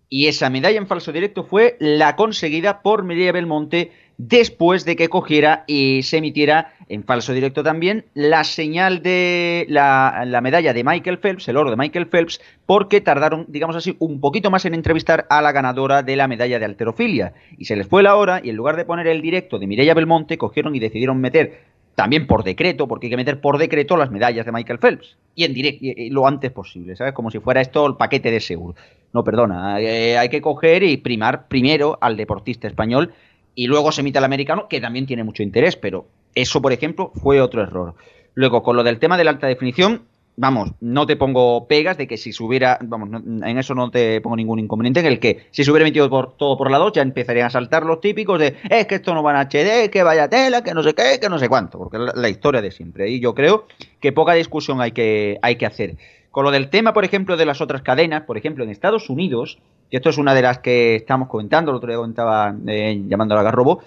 Y 0.09 0.29
esa 0.29 0.51
medalla 0.51 0.79
en 0.79 0.87
falso 0.87 1.11
directo 1.11 1.43
fue 1.43 1.77
la 1.81 2.15
conseguida 2.15 2.81
por 2.81 3.03
Medella 3.03 3.33
Belmonte 3.33 3.91
después 4.19 4.85
de 4.85 4.97
que 4.97 5.09
cogiera 5.09 5.65
y 5.67 6.03
se 6.03 6.19
emitiera 6.19 6.73
en 6.89 7.05
falso 7.05 7.33
directo 7.33 7.63
también 7.63 8.05
la 8.15 8.45
señal 8.45 9.03
de 9.03 9.67
la, 9.69 10.41
medalla 10.43 10.73
de 10.73 10.85
Michael 10.85 11.19
Phelps, 11.19 11.49
el 11.49 11.57
oro 11.57 11.71
de 11.71 11.77
Michael 11.77 12.07
Phelps, 12.07 12.41
porque 12.67 13.01
tardaron, 13.01 13.47
digamos 13.49 13.77
así, 13.77 13.97
un 13.99 14.21
poquito 14.21 14.51
más 14.51 14.65
en 14.65 14.75
entrevistar 14.75 15.27
a 15.31 15.43
la 15.43 15.53
ganadora 15.53 16.03
de 16.03 16.17
la 16.17 16.29
medalla 16.29 16.59
de 16.59 16.65
alterofilia. 16.65 17.33
Y 17.59 17.65
se 17.65 17.77
les 17.77 17.87
fue 17.87 18.03
la 18.03 18.17
hora 18.17 18.41
y 18.43 18.51
en 18.51 18.57
lugar 18.57 18.77
de 18.77 18.85
poner 18.85 19.07
el 19.07 19.23
directo 19.23 19.59
de 19.59 19.67
Mireia 19.67 19.95
Belmonte, 19.95 20.39
cogieron 20.39 20.75
y 20.75 20.81
decidieron 20.81 21.21
meter 21.21 21.75
también 21.95 22.27
por 22.27 22.43
decreto, 22.43 22.89
porque 22.89 23.07
hay 23.07 23.11
que 23.11 23.17
meter 23.17 23.41
por 23.41 23.57
decreto 23.57 23.97
las 23.97 24.11
medallas 24.11 24.45
de 24.45 24.53
Michael 24.53 24.79
Phelps. 24.79 25.17
Y 25.35 25.45
en 25.45 25.55
directo, 25.55 25.87
lo 26.11 26.27
antes 26.27 26.51
posible, 26.51 26.97
¿sabes? 26.97 27.15
Como 27.15 27.31
si 27.31 27.39
fuera 27.39 27.61
esto 27.61 27.87
el 27.87 27.97
paquete 27.97 28.31
de 28.31 28.41
seguro. 28.41 28.75
No, 29.13 29.23
perdona, 29.23 29.81
eh, 29.81 30.19
hay 30.19 30.29
que 30.29 30.41
coger 30.41 30.83
y 30.83 30.97
primar 30.97 31.47
primero 31.47 31.97
al 32.01 32.17
deportista 32.17 32.67
español 32.67 33.13
y 33.55 33.67
luego 33.67 33.93
se 33.93 34.01
emite 34.01 34.19
al 34.19 34.25
americano, 34.25 34.69
que 34.69 34.81
también 34.81 35.07
tiene 35.07 35.25
mucho 35.25 35.43
interés, 35.43 35.77
pero 35.77 36.07
eso, 36.35 36.61
por 36.61 36.73
ejemplo, 36.73 37.13
fue 37.15 37.41
otro 37.41 37.63
error. 37.63 37.95
Luego, 38.35 38.63
con 38.63 38.77
lo 38.77 38.83
del 38.83 38.99
tema 38.99 39.17
de 39.17 39.25
la 39.25 39.31
alta 39.31 39.47
definición, 39.47 40.03
vamos, 40.37 40.73
no 40.81 41.07
te 41.07 41.17
pongo 41.17 41.67
pegas 41.69 41.97
de 41.97 42.07
que 42.07 42.17
si 42.17 42.33
se 42.33 42.43
hubiera, 42.43 42.79
vamos, 42.83 43.23
en 43.25 43.59
eso 43.59 43.75
no 43.75 43.91
te 43.91 44.21
pongo 44.21 44.37
ningún 44.37 44.59
inconveniente, 44.59 45.01
en 45.01 45.07
el 45.07 45.21
que 45.21 45.47
si 45.51 45.65
se 45.65 45.71
hubiera 45.71 45.85
metido 45.85 46.11
por, 46.11 46.37
todo 46.37 46.57
por 46.57 46.71
la 46.71 46.79
2 46.79 46.93
ya 46.95 47.03
empezarían 47.03 47.47
a 47.47 47.51
saltar 47.51 47.85
los 47.85 48.01
típicos 48.01 48.41
de, 48.41 48.57
es 48.69 48.87
que 48.87 48.97
esto 48.97 49.15
no 49.15 49.23
va 49.23 49.31
en 49.33 49.49
HD, 49.49 49.91
que 49.91 50.03
vaya 50.03 50.29
tela, 50.29 50.63
que 50.63 50.75
no 50.75 50.83
sé 50.83 50.95
qué, 50.95 51.19
que 51.21 51.29
no 51.29 51.39
sé 51.39 51.49
cuánto, 51.49 51.79
porque 51.79 51.99
es 51.99 52.15
la, 52.15 52.29
historia 52.29 52.61
de 52.61 52.73
siempre. 52.73 53.09
Y 53.11 53.21
yo 53.21 53.35
creo 53.35 53.67
que 54.01 54.13
poca 54.13 54.35
discusión 54.35 54.81
hay 54.81 54.93
que, 54.93 55.39
hay 55.43 55.57
que 55.57 55.67
hacer. 55.67 55.97
Con 56.35 56.45
lo 56.45 56.51
del 56.51 56.69
tema, 56.69 56.93
por 56.93 57.05
ejemplo, 57.05 57.37
de 57.37 57.47
las 57.47 57.61
otras 57.61 57.83
cadenas, 57.83 58.23
por 58.23 58.37
ejemplo, 58.37 58.65
en 58.65 58.71
Estados 58.71 59.09
Unidos, 59.09 59.61
y 59.89 59.95
esto 59.95 60.11
es 60.11 60.19
una 60.19 60.35
de 60.35 60.43
las 60.43 60.59
que 60.59 60.97
estamos 60.97 61.29
comentando, 61.29 61.71
el 61.71 61.77
otro 61.77 61.87
día 61.87 61.97
comentaba 61.97 62.53
eh, 62.67 63.05
llamando 63.07 63.39
a 63.39 63.43
Garrobo, 63.45 63.85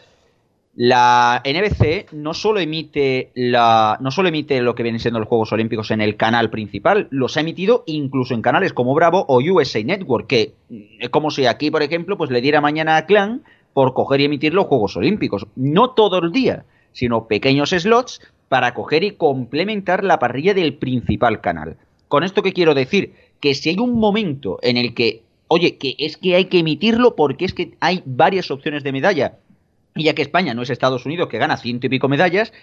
la 0.73 1.43
NBC 1.43 2.13
no 2.13 2.33
solo 2.33 2.61
emite 2.61 3.31
la 3.35 3.97
no 3.99 4.11
solo 4.11 4.29
emite 4.29 4.61
lo 4.61 4.75
que 4.75 4.83
vienen 4.83 5.01
siendo 5.01 5.19
los 5.19 5.27
Juegos 5.27 5.51
Olímpicos 5.51 5.91
en 5.91 5.99
el 5.99 6.15
canal 6.15 6.49
principal, 6.49 7.09
los 7.09 7.35
ha 7.35 7.41
emitido 7.41 7.83
incluso 7.85 8.33
en 8.33 8.41
canales 8.41 8.71
como 8.71 8.95
Bravo 8.95 9.25
o 9.27 9.39
USA 9.39 9.83
Network, 9.83 10.27
que 10.27 10.53
es 11.01 11.09
como 11.09 11.31
si 11.31 11.47
aquí, 11.47 11.69
por 11.69 11.83
ejemplo, 11.83 12.17
pues 12.17 12.31
le 12.31 12.39
diera 12.39 12.61
mañana 12.61 12.95
a 12.95 13.05
Clan 13.07 13.43
por 13.73 13.93
coger 13.93 14.21
y 14.21 14.25
emitir 14.25 14.53
los 14.53 14.67
Juegos 14.67 14.95
Olímpicos, 14.95 15.47
no 15.57 15.89
todo 15.89 16.19
el 16.19 16.31
día, 16.31 16.63
sino 16.93 17.27
pequeños 17.27 17.71
slots 17.71 18.21
para 18.47 18.73
coger 18.73 19.03
y 19.03 19.11
complementar 19.11 20.05
la 20.05 20.17
parrilla 20.17 20.53
del 20.53 20.75
principal 20.75 21.41
canal. 21.41 21.75
¿Con 22.07 22.23
esto 22.23 22.43
qué 22.43 22.53
quiero 22.53 22.73
decir? 22.73 23.13
Que 23.39 23.53
si 23.53 23.69
hay 23.69 23.79
un 23.79 23.99
momento 23.99 24.59
en 24.61 24.77
el 24.77 24.93
que, 24.93 25.23
oye, 25.47 25.77
que 25.77 25.95
es 25.99 26.17
que 26.17 26.35
hay 26.35 26.45
que 26.45 26.59
emitirlo 26.59 27.15
porque 27.15 27.45
es 27.45 27.53
que 27.53 27.73
hay 27.79 28.01
varias 28.05 28.49
opciones 28.51 28.83
de 28.83 28.91
medalla, 28.91 29.37
y 29.97 30.03
ya 30.03 30.13
que 30.13 30.21
España 30.21 30.53
no 30.53 30.61
es 30.61 30.69
Estados 30.69 31.05
Unidos 31.05 31.27
que 31.27 31.39
gana 31.39 31.57
ciento 31.57 31.87
y 31.87 31.89
pico 31.89 32.07
medallas, 32.07 32.53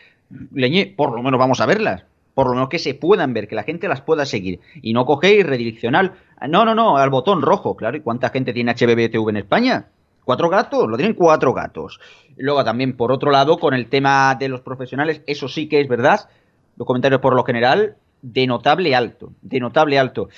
leñe, 0.53 0.87
por 0.87 1.13
lo 1.15 1.23
menos 1.23 1.39
vamos 1.39 1.61
a 1.61 1.67
verlas. 1.67 2.05
Por 2.35 2.47
lo 2.49 2.55
menos 2.55 2.69
que 2.69 2.81
se 2.81 2.95
puedan 2.95 3.33
ver, 3.33 3.47
que 3.47 3.55
la 3.55 3.63
gente 3.63 3.87
las 3.87 4.01
pueda 4.01 4.27
seguir. 4.27 4.61
Y 4.83 4.93
no 4.93 5.07
cogéis 5.07 5.47
redireccional. 5.47 6.15
No, 6.49 6.65
no, 6.65 6.75
no, 6.75 6.97
al 6.97 7.11
botón 7.11 7.43
rojo, 7.43 7.77
claro. 7.77 7.97
¿Y 7.97 8.01
cuánta 8.01 8.31
gente 8.31 8.53
tiene 8.53 8.73
HBBTV 8.73 9.29
en 9.29 9.37
España? 9.37 9.87
¿Cuatro 10.25 10.49
gatos? 10.49 10.89
Lo 10.89 10.97
tienen 10.97 11.15
cuatro 11.15 11.53
gatos. 11.53 12.01
Luego 12.37 12.65
también, 12.65 12.97
por 12.97 13.13
otro 13.13 13.31
lado, 13.31 13.59
con 13.59 13.75
el 13.75 13.87
tema 13.87 14.35
de 14.35 14.49
los 14.49 14.63
profesionales, 14.63 15.23
eso 15.27 15.49
sí 15.49 15.69
que 15.69 15.81
es 15.81 15.89
verdad. 15.89 16.29
Los 16.77 16.87
comentarios 16.87 17.21
por 17.21 17.37
lo 17.37 17.45
general, 17.45 17.97
de 18.25 18.47
notable 18.47 18.95
alto. 18.95 19.33
De 19.43 19.61
notable 19.61 19.99
alto. 19.99 20.29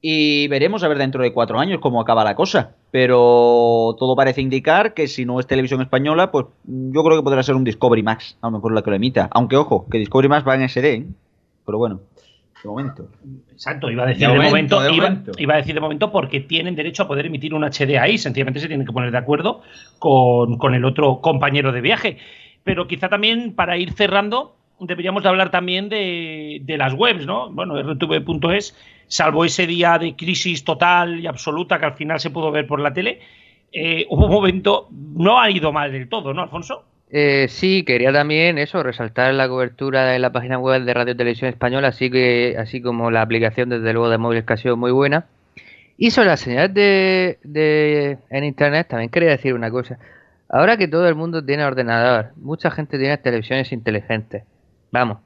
Y 0.00 0.46
veremos 0.48 0.84
a 0.84 0.88
ver 0.88 0.98
dentro 0.98 1.22
de 1.22 1.32
cuatro 1.32 1.58
años 1.58 1.80
cómo 1.80 2.00
acaba 2.00 2.22
la 2.22 2.36
cosa. 2.36 2.76
Pero 2.92 3.96
todo 3.98 4.14
parece 4.14 4.40
indicar 4.40 4.94
que 4.94 5.08
si 5.08 5.24
no 5.24 5.40
es 5.40 5.46
televisión 5.46 5.82
española, 5.82 6.30
pues 6.30 6.46
yo 6.64 7.02
creo 7.02 7.16
que 7.18 7.24
podrá 7.24 7.42
ser 7.42 7.56
un 7.56 7.64
Discovery 7.64 8.02
Max, 8.04 8.38
a 8.40 8.46
lo 8.46 8.52
mejor 8.52 8.72
la 8.72 8.82
que 8.82 8.90
lo 8.90 8.96
emita. 8.96 9.28
Aunque 9.32 9.56
ojo, 9.56 9.86
que 9.90 9.98
Discovery 9.98 10.28
Max 10.28 10.46
va 10.46 10.54
en 10.54 10.68
SD, 10.68 10.94
¿eh? 10.94 11.06
Pero 11.64 11.78
bueno, 11.78 12.00
de 12.62 12.68
momento. 12.68 13.08
Exacto, 13.50 13.90
iba 13.90 14.04
a 14.04 14.06
decir 14.06 14.28
de, 14.28 14.38
momento, 14.38 14.78
iba, 15.38 15.54
a 15.54 15.56
decir 15.56 15.74
de 15.74 15.80
momento 15.80 16.12
porque 16.12 16.40
tienen 16.40 16.76
derecho 16.76 17.02
a 17.02 17.08
poder 17.08 17.26
emitir 17.26 17.54
un 17.54 17.64
HD 17.64 17.98
ahí, 17.98 18.18
sencillamente 18.18 18.60
se 18.60 18.68
tienen 18.68 18.86
que 18.86 18.92
poner 18.92 19.10
de 19.10 19.18
acuerdo 19.18 19.62
con, 19.98 20.58
con 20.58 20.74
el 20.74 20.84
otro 20.84 21.20
compañero 21.20 21.72
de 21.72 21.80
viaje. 21.80 22.18
Pero 22.62 22.86
quizá 22.86 23.08
también 23.08 23.54
para 23.54 23.76
ir 23.78 23.92
cerrando, 23.92 24.56
deberíamos 24.80 25.22
de 25.22 25.28
hablar 25.28 25.50
también 25.50 25.88
de, 25.88 26.60
de 26.62 26.78
las 26.78 26.94
webs, 26.94 27.26
¿no? 27.26 27.50
Bueno, 27.50 27.80
rtv.es, 27.80 28.76
salvo 29.08 29.44
ese 29.44 29.66
día 29.66 29.98
de 29.98 30.16
crisis 30.16 30.64
total 30.64 31.20
y 31.20 31.26
absoluta 31.26 31.78
que 31.78 31.86
al 31.86 31.94
final 31.94 32.20
se 32.20 32.30
pudo 32.30 32.50
ver 32.50 32.66
por 32.66 32.80
la 32.80 32.92
tele, 32.92 33.20
eh, 33.72 34.06
hubo 34.08 34.26
un 34.26 34.32
momento, 34.32 34.88
no 34.90 35.40
ha 35.40 35.50
ido 35.50 35.72
mal 35.72 35.92
del 35.92 36.08
todo, 36.08 36.32
¿no, 36.32 36.42
Alfonso? 36.42 36.84
Eh, 37.10 37.46
sí, 37.48 37.84
quería 37.84 38.12
también 38.12 38.58
eso, 38.58 38.82
resaltar 38.82 39.32
la 39.34 39.48
cobertura 39.48 40.06
de 40.06 40.18
la 40.18 40.32
página 40.32 40.58
web 40.58 40.82
de 40.82 40.94
Radio 40.94 41.16
Televisión 41.16 41.50
Española, 41.50 41.88
así 41.88 42.10
que 42.10 42.56
así 42.58 42.80
como 42.80 43.10
la 43.10 43.22
aplicación 43.22 43.68
desde 43.68 43.92
luego 43.92 44.10
de 44.10 44.18
móviles 44.18 44.44
que 44.44 44.52
ha 44.54 44.56
sido 44.56 44.76
muy 44.76 44.90
buena. 44.90 45.26
Y 45.98 46.10
sobre 46.10 46.28
las 46.28 46.40
señales 46.40 46.74
de, 46.74 47.38
de, 47.42 48.18
en 48.30 48.44
internet 48.44 48.88
también 48.88 49.10
quería 49.10 49.30
decir 49.30 49.54
una 49.54 49.70
cosa. 49.70 49.98
Ahora 50.48 50.76
que 50.76 50.88
todo 50.88 51.08
el 51.08 51.14
mundo 51.14 51.44
tiene 51.44 51.64
ordenador, 51.64 52.32
mucha 52.36 52.70
gente 52.70 52.98
tiene 52.98 53.16
televisiones 53.18 53.72
inteligentes. 53.72 54.44
Vamos, 54.96 55.18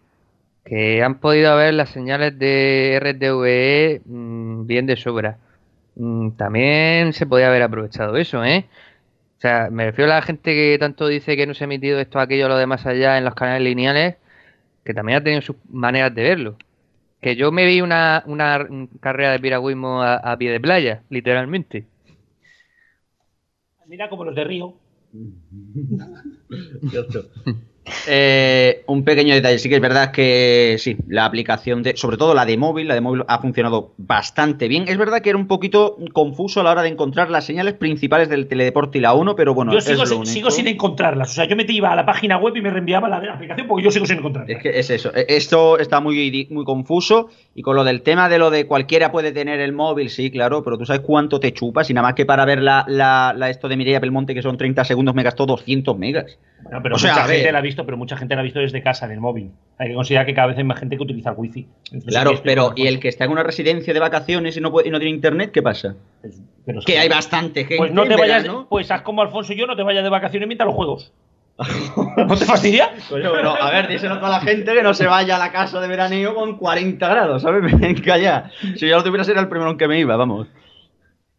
que 0.64 1.00
han 1.00 1.20
podido 1.20 1.56
ver 1.56 1.74
las 1.74 1.90
señales 1.90 2.36
de 2.36 2.96
RTVE 2.96 4.02
mm, 4.04 4.66
bien 4.66 4.86
de 4.86 4.96
sobra. 4.96 5.38
Mm, 5.94 6.32
también 6.32 7.12
se 7.12 7.24
podía 7.24 7.46
haber 7.46 7.62
aprovechado 7.62 8.16
eso, 8.16 8.44
¿eh? 8.44 8.66
O 9.38 9.40
sea, 9.40 9.68
me 9.70 9.84
refiero 9.86 10.10
a 10.10 10.16
la 10.16 10.22
gente 10.22 10.54
que 10.54 10.76
tanto 10.80 11.06
dice 11.06 11.36
que 11.36 11.46
no 11.46 11.54
se 11.54 11.62
ha 11.62 11.66
emitido 11.66 12.00
esto, 12.00 12.18
aquello, 12.18 12.48
lo 12.48 12.56
demás 12.56 12.84
allá 12.84 13.16
en 13.16 13.24
los 13.24 13.36
canales 13.36 13.62
lineales, 13.62 14.16
que 14.84 14.92
también 14.92 15.18
ha 15.18 15.22
tenido 15.22 15.42
sus 15.42 15.54
maneras 15.68 16.12
de 16.16 16.22
verlo. 16.24 16.56
Que 17.20 17.36
yo 17.36 17.52
me 17.52 17.64
vi 17.64 17.80
una, 17.80 18.24
una 18.26 18.66
carrera 18.98 19.30
de 19.30 19.38
piragüismo 19.38 20.02
a, 20.02 20.36
pie 20.36 20.50
de 20.50 20.60
playa, 20.60 21.04
literalmente. 21.10 21.86
Mira 23.86 24.08
como 24.08 24.24
los 24.24 24.34
de 24.34 24.44
Río. 24.44 24.74
Eh, 28.06 28.82
un 28.86 29.04
pequeño 29.04 29.34
detalle, 29.34 29.58
sí 29.58 29.68
que 29.68 29.76
es 29.76 29.80
verdad 29.80 30.12
que 30.12 30.76
sí, 30.78 30.96
la 31.08 31.24
aplicación 31.24 31.82
de, 31.82 31.96
sobre 31.96 32.16
todo 32.16 32.34
la 32.34 32.44
de 32.44 32.56
móvil, 32.56 32.88
la 32.88 32.94
de 32.94 33.00
móvil 33.00 33.24
ha 33.26 33.38
funcionado 33.38 33.92
bastante 33.96 34.68
bien. 34.68 34.84
Es 34.86 34.98
verdad 34.98 35.20
que 35.20 35.30
era 35.30 35.38
un 35.38 35.46
poquito 35.46 35.96
confuso 36.12 36.60
a 36.60 36.64
la 36.64 36.70
hora 36.72 36.82
de 36.82 36.88
encontrar 36.88 37.30
las 37.30 37.44
señales 37.44 37.74
principales 37.74 38.28
del 38.28 38.46
teledeporte 38.46 38.98
y 38.98 39.00
la 39.00 39.14
1, 39.14 39.34
pero 39.34 39.54
bueno. 39.54 39.72
Yo 39.72 39.80
sigo, 39.80 40.50
sin 40.50 40.68
encontrarlas. 40.68 41.30
O 41.30 41.34
sea, 41.34 41.46
yo 41.46 41.56
me 41.56 41.64
iba 41.68 41.92
a 41.92 41.96
la 41.96 42.04
página 42.04 42.38
web 42.38 42.56
y 42.56 42.60
me 42.60 42.70
reenviaba 42.70 43.08
la, 43.08 43.20
la 43.20 43.34
aplicación 43.34 43.66
porque 43.66 43.84
yo 43.84 43.90
sigo 43.90 44.06
sin 44.06 44.18
encontrarlas. 44.18 44.56
Es 44.56 44.62
que 44.62 44.78
es 44.78 44.90
eso. 44.90 45.12
E, 45.14 45.26
esto 45.28 45.78
está 45.78 46.00
muy, 46.00 46.48
muy 46.50 46.64
confuso. 46.64 47.30
Y 47.54 47.62
con 47.62 47.76
lo 47.76 47.84
del 47.84 48.02
tema 48.02 48.28
de 48.28 48.38
lo 48.38 48.50
de 48.50 48.66
cualquiera 48.66 49.10
puede 49.10 49.32
tener 49.32 49.60
el 49.60 49.72
móvil, 49.72 50.08
sí, 50.10 50.30
claro, 50.30 50.62
pero 50.62 50.78
tú 50.78 50.86
sabes 50.86 51.02
cuánto 51.02 51.40
te 51.40 51.52
chupas 51.52 51.90
y 51.90 51.94
nada 51.94 52.08
más 52.08 52.14
que 52.14 52.24
para 52.24 52.44
ver 52.44 52.62
la, 52.62 52.84
la, 52.86 53.50
esto 53.50 53.68
de 53.68 53.76
Mireia 53.76 53.98
Belmonte, 54.00 54.34
que 54.34 54.42
son 54.42 54.56
30 54.56 54.84
segundos, 54.84 55.14
me 55.14 55.22
gastó 55.22 55.46
200 55.46 55.98
megas. 55.98 56.38
pero 56.82 56.94
mucha 56.94 57.24
gente 57.24 57.50
la 57.50 57.58
ha 57.58 57.62
visto, 57.62 57.79
pero 57.84 57.96
mucha 57.96 58.16
gente 58.16 58.34
la 58.34 58.40
ha 58.40 58.44
visto 58.44 58.60
desde 58.60 58.82
casa 58.82 59.06
en 59.06 59.12
el 59.12 59.20
móvil. 59.20 59.50
Hay 59.78 59.88
que 59.88 59.94
considerar 59.94 60.26
que 60.26 60.34
cada 60.34 60.48
vez 60.48 60.58
hay 60.58 60.64
más 60.64 60.78
gente 60.78 60.96
que 60.96 61.02
utiliza 61.02 61.30
el 61.30 61.36
wifi. 61.38 61.66
claro, 62.06 62.32
pero 62.42 62.72
¿y 62.76 62.86
el 62.86 63.00
que 63.00 63.08
está 63.08 63.24
en 63.24 63.32
una 63.32 63.42
residencia 63.42 63.92
de 63.92 64.00
vacaciones 64.00 64.56
y 64.56 64.60
no, 64.60 64.70
puede, 64.70 64.88
y 64.88 64.90
no 64.90 64.98
tiene 64.98 65.14
internet, 65.14 65.50
qué 65.52 65.62
pasa? 65.62 65.96
que, 66.86 66.98
hay 66.98 67.08
bastante 67.08 67.60
gente. 67.60 67.76
Pues 67.76 67.92
no 67.92 68.04
te 68.06 68.16
vayas, 68.16 68.46
pues 68.68 68.90
haz 68.90 69.02
como 69.02 69.22
Alfonso 69.22 69.52
y 69.52 69.56
yo, 69.56 69.66
no 69.66 69.76
te 69.76 69.82
vayas 69.82 70.04
de 70.04 70.10
vacaciones 70.10 70.46
mientras 70.46 70.66
los 70.66 70.74
juegos. 70.74 71.12
¿No 72.16 72.36
te 72.36 72.44
fastidia? 72.46 72.90
a 73.60 73.70
ver, 73.70 73.88
díselo 73.88 74.14
a 74.14 74.18
toda 74.18 74.30
la 74.30 74.40
gente 74.40 74.72
que 74.72 74.82
no 74.82 74.94
se 74.94 75.06
vaya 75.06 75.36
a 75.36 75.38
la 75.38 75.52
casa 75.52 75.80
de 75.80 75.88
veraneo 75.88 76.34
con 76.34 76.56
40 76.56 77.06
grados, 77.08 77.42
¿sabes? 77.42 77.62
Venga 77.78 78.18
ya. 78.18 78.50
Si 78.76 78.88
yo 78.88 78.96
lo 78.96 79.02
tuviera, 79.02 79.24
sería 79.24 79.42
el 79.42 79.48
primero 79.48 79.70
en 79.70 79.76
que 79.76 79.88
me 79.88 79.98
iba, 79.98 80.16
vamos. 80.16 80.46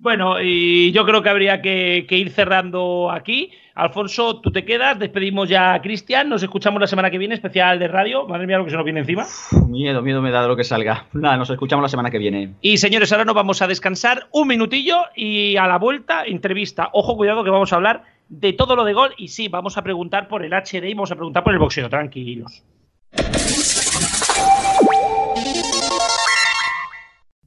Bueno, 0.02 0.42
y 0.42 0.92
yo 0.94 1.06
creo 1.06 1.22
que 1.22 1.30
habría 1.30 1.62
que, 1.62 2.08
ir 2.10 2.32
cerrando 2.32 3.12
aquí. 3.12 3.52
Alfonso, 3.76 4.42
tú 4.42 4.52
te 4.52 4.66
quedas, 4.66 4.98
despedimos 4.98 5.48
ya 5.48 5.76
a 5.76 5.82
Cristian, 5.82 6.28
nos 6.28 6.42
escuchamos 6.42 6.82
la 6.82 6.88
semana 6.88 7.12
que 7.12 7.20
viene, 7.20 7.36
especial 7.36 7.78
de 7.78 7.88
radio. 7.88 8.28
Madre 8.28 8.48
mía, 8.48 8.58
lo 8.58 8.66
que 8.66 8.72
se 8.72 8.78
nos 8.78 8.84
viene 8.84 9.02
encima. 9.02 9.28
miedo, 9.68 10.02
miedo 10.02 10.24
me 10.24 10.32
da 10.32 10.42
de 10.42 10.48
lo 10.48 10.56
que 10.56 10.64
salga. 10.64 11.06
Nada, 11.14 11.38
nos 11.38 11.52
escuchamos 11.52 11.84
la 11.84 11.90
semana 11.90 12.10
que 12.10 12.18
viene. 12.18 12.56
Y 12.62 12.78
señores, 12.78 13.12
ahora 13.12 13.26
nos 13.26 13.36
vamos 13.36 13.62
a 13.62 13.68
descansar 13.68 14.28
un 14.32 14.48
minutillo 14.48 14.98
y 15.16 15.56
a 15.58 15.68
la 15.68 15.78
vuelta, 15.78 16.26
entrevista. 16.26 16.90
Ojo, 16.94 17.16
cuidado 17.16 17.44
que 17.44 17.52
vamos 17.52 17.72
a 17.72 17.76
hablar 17.76 18.04
de 18.28 18.54
todo 18.54 18.76
lo 18.76 18.84
de 18.86 18.94
gol 18.94 19.12
y 19.18 19.28
sí, 19.28 19.50
vamos 19.50 19.78
a 19.78 19.84
preguntar 19.84 20.28
por 20.28 20.44
el 20.44 20.52
HD 20.52 20.90
y 20.90 20.94
vamos 20.96 21.12
a 21.12 21.16
preguntar 21.16 21.44
por 21.44 21.54
el 21.54 21.60
boxeo, 21.60 21.90
tranquilos. 21.90 22.64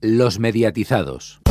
Los 0.01 0.39
mediatizados. 0.39 1.44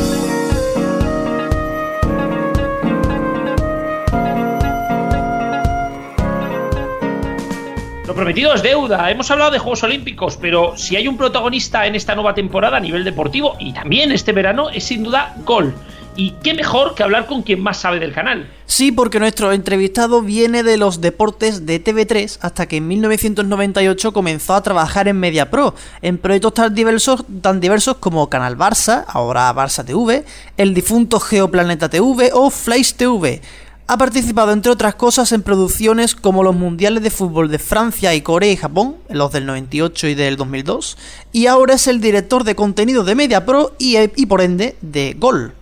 Lo 8.14 8.18
prometido 8.18 8.54
es 8.54 8.62
deuda. 8.62 9.10
Hemos 9.10 9.28
hablado 9.32 9.50
de 9.50 9.58
Juegos 9.58 9.82
Olímpicos, 9.82 10.38
pero 10.40 10.74
si 10.76 10.94
hay 10.94 11.08
un 11.08 11.16
protagonista 11.16 11.84
en 11.84 11.96
esta 11.96 12.14
nueva 12.14 12.32
temporada 12.32 12.76
a 12.76 12.80
nivel 12.80 13.02
deportivo 13.02 13.56
y 13.58 13.72
también 13.72 14.12
este 14.12 14.30
verano 14.30 14.70
es 14.70 14.84
sin 14.84 15.02
duda 15.02 15.34
Gol. 15.44 15.74
Y 16.14 16.30
qué 16.44 16.54
mejor 16.54 16.94
que 16.94 17.02
hablar 17.02 17.26
con 17.26 17.42
quien 17.42 17.60
más 17.60 17.78
sabe 17.78 17.98
del 17.98 18.12
canal. 18.12 18.48
Sí, 18.66 18.92
porque 18.92 19.18
nuestro 19.18 19.50
entrevistado 19.50 20.22
viene 20.22 20.62
de 20.62 20.76
los 20.76 21.00
deportes 21.00 21.66
de 21.66 21.82
TV3 21.82 22.38
hasta 22.40 22.66
que 22.66 22.76
en 22.76 22.86
1998 22.86 24.12
comenzó 24.12 24.54
a 24.54 24.62
trabajar 24.62 25.08
en 25.08 25.18
MediaPro, 25.18 25.74
en 26.00 26.18
proyectos 26.18 26.54
tan 26.54 26.72
diversos, 26.72 27.24
tan 27.42 27.58
diversos 27.58 27.96
como 27.96 28.30
Canal 28.30 28.56
Barça, 28.56 29.06
ahora 29.08 29.52
Barça 29.52 29.84
TV, 29.84 30.24
el 30.56 30.72
difunto 30.72 31.18
Geoplaneta 31.18 31.88
TV 31.88 32.30
o 32.32 32.48
Flash 32.50 32.92
TV. 32.92 33.40
Ha 33.86 33.98
participado, 33.98 34.52
entre 34.52 34.72
otras 34.72 34.94
cosas, 34.94 35.30
en 35.32 35.42
producciones 35.42 36.14
como 36.14 36.42
los 36.42 36.56
Mundiales 36.56 37.02
de 37.02 37.10
Fútbol 37.10 37.50
de 37.50 37.58
Francia 37.58 38.14
y 38.14 38.22
Corea 38.22 38.50
y 38.50 38.56
Japón, 38.56 38.96
los 39.10 39.30
del 39.30 39.44
98 39.44 40.08
y 40.08 40.14
del 40.14 40.36
2002, 40.36 40.96
y 41.32 41.48
ahora 41.48 41.74
es 41.74 41.86
el 41.86 42.00
director 42.00 42.44
de 42.44 42.54
contenido 42.54 43.04
de 43.04 43.14
MediaPro 43.14 43.72
y, 43.78 43.98
y 44.16 44.24
por 44.24 44.40
ende 44.40 44.76
de 44.80 45.14
Gol. 45.18 45.52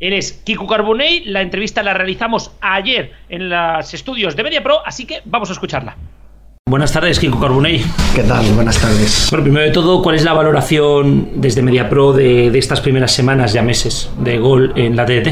Eres 0.00 0.32
Kiku 0.32 0.66
Carbonell, 0.66 1.32
la 1.32 1.42
entrevista 1.42 1.84
la 1.84 1.94
realizamos 1.94 2.50
ayer 2.60 3.12
en 3.28 3.48
los 3.48 3.94
estudios 3.94 4.34
de 4.34 4.42
MediaPro, 4.42 4.84
así 4.84 5.06
que 5.06 5.22
vamos 5.24 5.50
a 5.50 5.52
escucharla. 5.52 5.96
Buenas 6.68 6.92
tardes, 6.92 7.20
Kiko 7.20 7.38
Carbonell. 7.38 7.82
¿Qué 8.16 8.24
tal? 8.24 8.46
Buenas 8.54 8.80
tardes. 8.80 9.28
Bueno, 9.30 9.44
primero 9.44 9.64
de 9.64 9.72
todo, 9.72 10.02
¿cuál 10.02 10.16
es 10.16 10.24
la 10.24 10.32
valoración 10.32 11.40
desde 11.40 11.62
MediaPro 11.62 12.14
de, 12.14 12.50
de 12.50 12.58
estas 12.58 12.80
primeras 12.80 13.12
semanas, 13.12 13.52
ya 13.52 13.62
meses, 13.62 14.10
de 14.18 14.38
gol 14.38 14.72
en 14.74 14.96
la 14.96 15.06
TDT? 15.06 15.28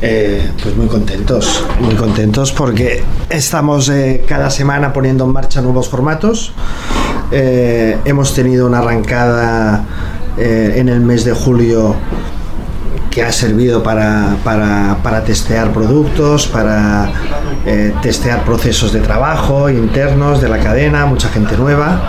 Eh, 0.00 0.52
pues 0.62 0.76
muy 0.76 0.86
contentos, 0.86 1.64
muy 1.80 1.96
contentos 1.96 2.52
porque 2.52 3.02
estamos 3.30 3.88
eh, 3.88 4.24
cada 4.28 4.48
semana 4.48 4.92
poniendo 4.92 5.24
en 5.24 5.32
marcha 5.32 5.60
nuevos 5.60 5.88
formatos. 5.88 6.52
Eh, 7.32 7.98
hemos 8.04 8.32
tenido 8.32 8.68
una 8.68 8.78
arrancada 8.78 9.84
en 10.36 10.88
el 10.88 11.00
mes 11.00 11.24
de 11.24 11.32
julio 11.32 11.96
que 13.10 13.24
ha 13.24 13.32
servido 13.32 13.82
para, 13.82 14.36
para, 14.44 15.24
testear 15.24 15.72
productos, 15.72 16.46
para 16.46 17.10
testear 18.00 18.44
procesos 18.44 18.92
de 18.92 19.00
trabajo 19.00 19.68
internos 19.68 20.40
de 20.40 20.48
la 20.48 20.60
cadena, 20.60 21.06
mucha 21.06 21.28
gente 21.28 21.56
nueva. 21.56 22.00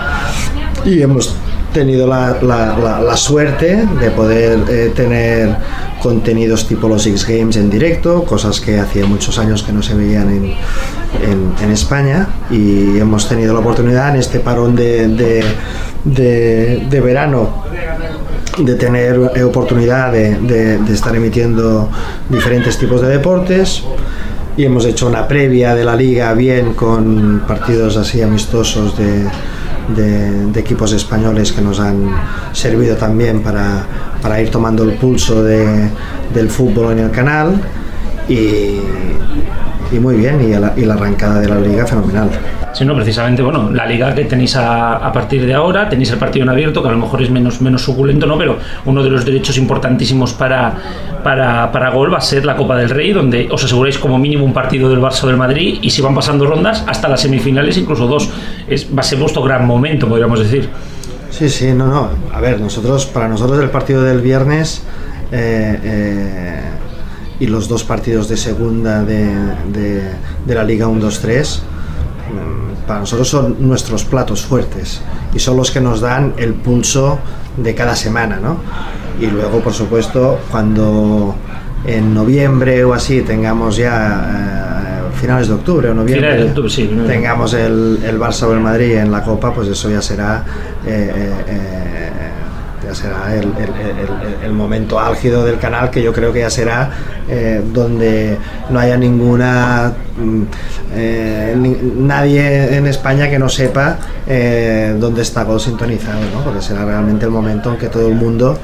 Y 0.86 1.02
hemos 1.02 1.36
tenido 1.74 2.06
la, 2.06 2.38
la, 2.40 3.18
suerte 3.18 3.84
de 4.00 4.12
poder 4.12 4.94
tener 4.94 5.58
contenidos 6.02 6.68
tipo 6.68 6.88
los 6.88 7.06
X 7.06 7.28
Games 7.28 7.58
en 7.58 7.70
directo, 7.70 8.24
cosas 8.24 8.60
que 8.60 8.80
hacía 8.80 9.06
muchos 9.06 9.38
años 9.38 9.64
que 9.64 9.72
no 9.72 9.84
se 9.84 9.94
veían 9.94 10.30
en, 10.30 10.46
en, 10.46 11.54
en 11.62 11.72
España 11.72 12.28
y 12.50 12.98
hemos 12.98 13.28
tenido 13.28 13.54
la 13.54 13.60
oportunidad 13.60 14.10
en 14.10 14.16
este 14.18 14.40
parón 14.40 14.76
de, 14.76 15.08
de, 15.10 15.44
de, 16.06 16.88
de 16.90 17.02
verano 17.02 17.64
de 18.58 18.76
tener 18.76 19.18
oportunidad 19.44 20.12
de, 20.12 20.36
de, 20.36 20.78
de, 20.80 20.94
estar 20.94 21.16
emitiendo 21.16 21.90
diferentes 22.30 22.78
tipos 22.78 23.02
de 23.02 23.08
deportes 23.08 23.84
y 24.58 24.66
hemos 24.66 24.86
hecho 24.86 25.08
una 25.08 25.28
previa 25.28 25.76
de 25.76 25.86
la 25.86 25.96
liga 25.96 26.34
bien 26.34 26.74
con 26.74 27.44
partidos 27.48 27.96
así 27.96 28.22
amistosos 28.22 28.98
de, 28.98 29.30
de 29.96 30.60
equipos 30.60 30.92
españoles 30.92 31.54
que 31.54 31.62
nos 31.62 31.80
han 31.80 32.12
servido 32.52 32.96
también 32.98 33.42
para, 33.42 33.86
para 34.22 34.42
ir 34.42 34.50
tomando 34.50 34.84
el 34.84 34.94
pulso 34.94 35.44
del 35.44 36.50
fútbol 36.50 36.94
en 36.94 37.00
el 37.00 37.12
canal 37.12 37.62
y, 38.28 38.80
muy 40.00 40.16
bien, 40.18 40.40
y 40.42 40.86
la, 40.86 40.94
arrancada 40.94 41.40
de 41.40 41.50
la 41.50 41.60
liga 41.60 41.86
fenomenal. 41.86 42.30
Sí, 42.74 42.86
no, 42.86 42.96
precisamente, 42.96 43.42
bueno, 43.42 43.72
la 43.72 43.88
liga 43.88 44.14
que 44.14 44.26
tenéis 44.26 44.56
a, 44.56 45.12
partir 45.12 45.46
de 45.46 45.56
ahora, 45.56 45.90
tenéis 45.90 46.12
el 46.12 46.20
partido 46.20 46.44
en 46.44 46.50
abierto, 46.50 46.84
que 46.84 46.90
a 46.90 46.92
lo 46.92 47.00
mejor 47.00 47.24
es 47.24 47.32
menos, 47.32 47.60
menos 47.62 47.82
suculento, 47.82 48.28
¿no? 48.28 48.38
Pero 48.38 48.60
uno 48.86 49.02
de 49.02 49.10
los 49.10 49.26
derechos 49.26 49.58
importantísimos 49.58 50.34
para, 50.34 50.76
para, 51.24 51.72
para 51.72 51.90
Gol 51.90 52.14
va 52.14 52.20
a 52.20 52.22
ser 52.22 52.46
la 52.46 52.56
Copa 52.56 52.78
del 52.78 52.92
Rey, 52.92 53.12
donde 53.12 53.48
os 53.52 53.64
aseguráis 53.64 53.98
como 53.98 54.20
mínimo 54.20 54.46
un 54.46 54.54
partido 54.54 54.90
del 54.90 55.00
Barça 55.00 55.26
del 55.26 55.38
Madrid, 55.38 55.80
y 55.82 55.90
si 55.90 56.04
van 56.04 56.14
pasando 56.14 56.46
rondas, 56.46 56.84
hasta 56.88 57.10
las 57.10 57.22
semifinales, 57.22 57.76
incluso 57.78 58.06
dos. 58.06 58.30
Es, 58.68 58.88
va 58.96 59.00
a 59.00 59.04
ser 59.04 59.18
vuestro 59.18 59.42
gran 59.42 59.66
momento, 59.66 60.08
podríamos 60.08 60.40
decir. 60.40 60.70
Sí, 61.40 61.50
sí, 61.50 61.72
no, 61.72 61.88
no. 61.88 62.10
A 62.34 62.42
ver, 62.42 62.60
nosotros, 62.60 63.06
para 63.06 63.30
nosotros 63.30 63.64
el 63.64 63.70
partido 63.70 64.04
del 64.04 64.20
viernes 64.20 64.82
eh, 65.32 65.80
eh, 65.82 66.62
y 67.40 67.48
los 67.48 67.70
dos 67.70 67.86
partidos 67.86 68.28
de 68.28 68.36
segunda 68.36 69.06
de, 69.06 69.34
de, 70.46 70.54
la 70.54 70.66
Liga 70.66 70.88
1-2-3 70.88 71.60
para 72.86 73.00
nosotros 73.00 73.30
son 73.30 73.56
nuestros 73.60 74.04
platos 74.04 74.44
fuertes 74.46 75.00
y 75.34 75.40
son 75.40 75.56
los 75.56 75.72
que 75.72 75.80
nos 75.80 76.02
dan 76.02 76.34
el 76.36 76.56
pulso 76.56 77.20
de 77.56 77.74
cada 77.74 77.96
semana, 77.96 78.38
¿no? 78.42 78.58
Y 79.22 79.28
luego, 79.28 79.62
por 79.62 79.74
supuesto, 79.74 80.42
cuando 80.52 81.36
en 81.86 82.14
noviembre 82.14 82.84
o 82.84 82.94
así 82.94 83.22
tengamos 83.22 83.78
ya 83.78 84.68
eh, 84.68 84.69
finales 85.20 85.48
de 85.48 85.54
octubre 85.54 85.90
o 85.90 85.94
noviembre 85.94 86.38
de 86.38 86.44
octubre, 86.46 86.70
sí, 86.70 86.90
no, 86.92 87.04
tengamos 87.04 87.54
el, 87.54 88.00
el, 88.04 88.20
Barça 88.20 88.44
o 88.44 88.54
el 88.54 88.60
Madrid 88.60 88.96
en 88.98 89.12
la 89.12 89.22
Copa, 89.24 89.54
pues 89.54 89.68
eso 89.68 89.90
ya 89.90 90.02
será 90.02 90.44
eh, 90.86 91.34
eh, 91.48 92.10
ya 92.86 92.96
será 92.96 93.36
el, 93.36 93.44
el, 93.44 94.44
el, 94.44 94.54
momento 94.54 95.00
álgido 95.00 95.46
del 95.46 95.60
canal 95.60 95.90
que 95.90 96.02
yo 96.02 96.14
creo 96.14 96.32
que 96.32 96.40
ya 96.40 96.50
será 96.50 96.90
eh, 97.28 97.62
donde 97.74 98.38
no 98.70 98.80
haya 98.80 98.98
ninguna 98.98 99.94
eh, 100.96 101.56
ni, 101.58 101.70
nadie 101.98 102.78
en 102.78 102.88
España 102.88 103.30
que 103.30 103.38
no 103.38 103.50
sepa 103.50 103.98
eh, 104.26 104.96
dónde 104.98 105.22
está 105.22 105.44
Gol 105.44 105.60
sintonizado 105.60 106.22
¿no? 106.34 106.44
porque 106.44 106.62
será 106.62 106.86
realmente 106.86 107.26
el 107.26 107.32
momento 107.32 107.72
en 107.72 107.78
que 107.78 107.88
todo 107.88 108.08
el 108.08 108.16
mundo 108.16 108.58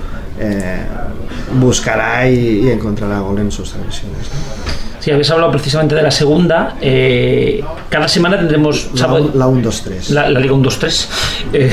buscará 1.59 2.27
y, 2.27 2.65
y, 2.65 2.69
encontrará 2.69 3.19
Gol 3.19 3.39
en 3.39 3.51
sus 3.51 3.71
transmisiones 3.71 4.29
¿no? 4.29 4.94
Sí, 5.05 5.11
habéis 5.11 5.29
hablado 5.29 5.51
precisamente 5.51 5.93
de 5.93 6.01
la 6.01 6.09
segunda. 6.09 6.77
Eh, 6.81 7.63
cada 7.91 8.07
semana 8.07 8.39
tendremos. 8.39 8.89
La, 8.95 9.05
la 9.05 9.45
1-2-3. 9.45 10.09
La, 10.09 10.27
la, 10.31 10.39
Liga 10.39 10.55
1-2-3. 10.55 11.07
Eh, 11.53 11.71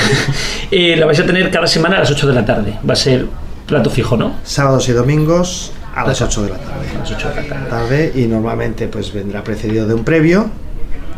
eh, 0.71 0.97
la 0.99 1.07
vais 1.07 1.19
a 1.19 1.25
tener 1.25 1.51
cada 1.51 1.67
semana 1.67 1.97
a 1.97 2.01
las 2.01 2.11
8 2.11 2.27
de 2.27 2.35
la 2.35 2.45
tarde. 2.45 2.79
Va 2.87 2.93
a 2.93 2.97
ser 2.97 3.27
plato 3.67 3.89
fijo, 3.89 4.19
¿no? 4.19 4.35
Sábados 4.45 4.87
y 4.91 4.93
domingos 4.93 5.73
a 5.95 6.07
las 6.07 6.21
8 6.21 6.43
de 6.43 6.51
la 6.51 6.59
tarde. 6.59 6.91
A 6.95 6.99
las 6.99 7.11
8 7.11 7.29
de 7.31 7.35
la 7.37 7.49
tarde. 7.49 7.71
tarde. 7.71 8.13
Y 8.17 8.27
normalmente 8.27 8.87
pues 8.89 9.11
vendrá 9.15 9.43
precedido 9.43 9.87
de 9.87 9.95
un 9.95 10.05
previo. 10.05 10.51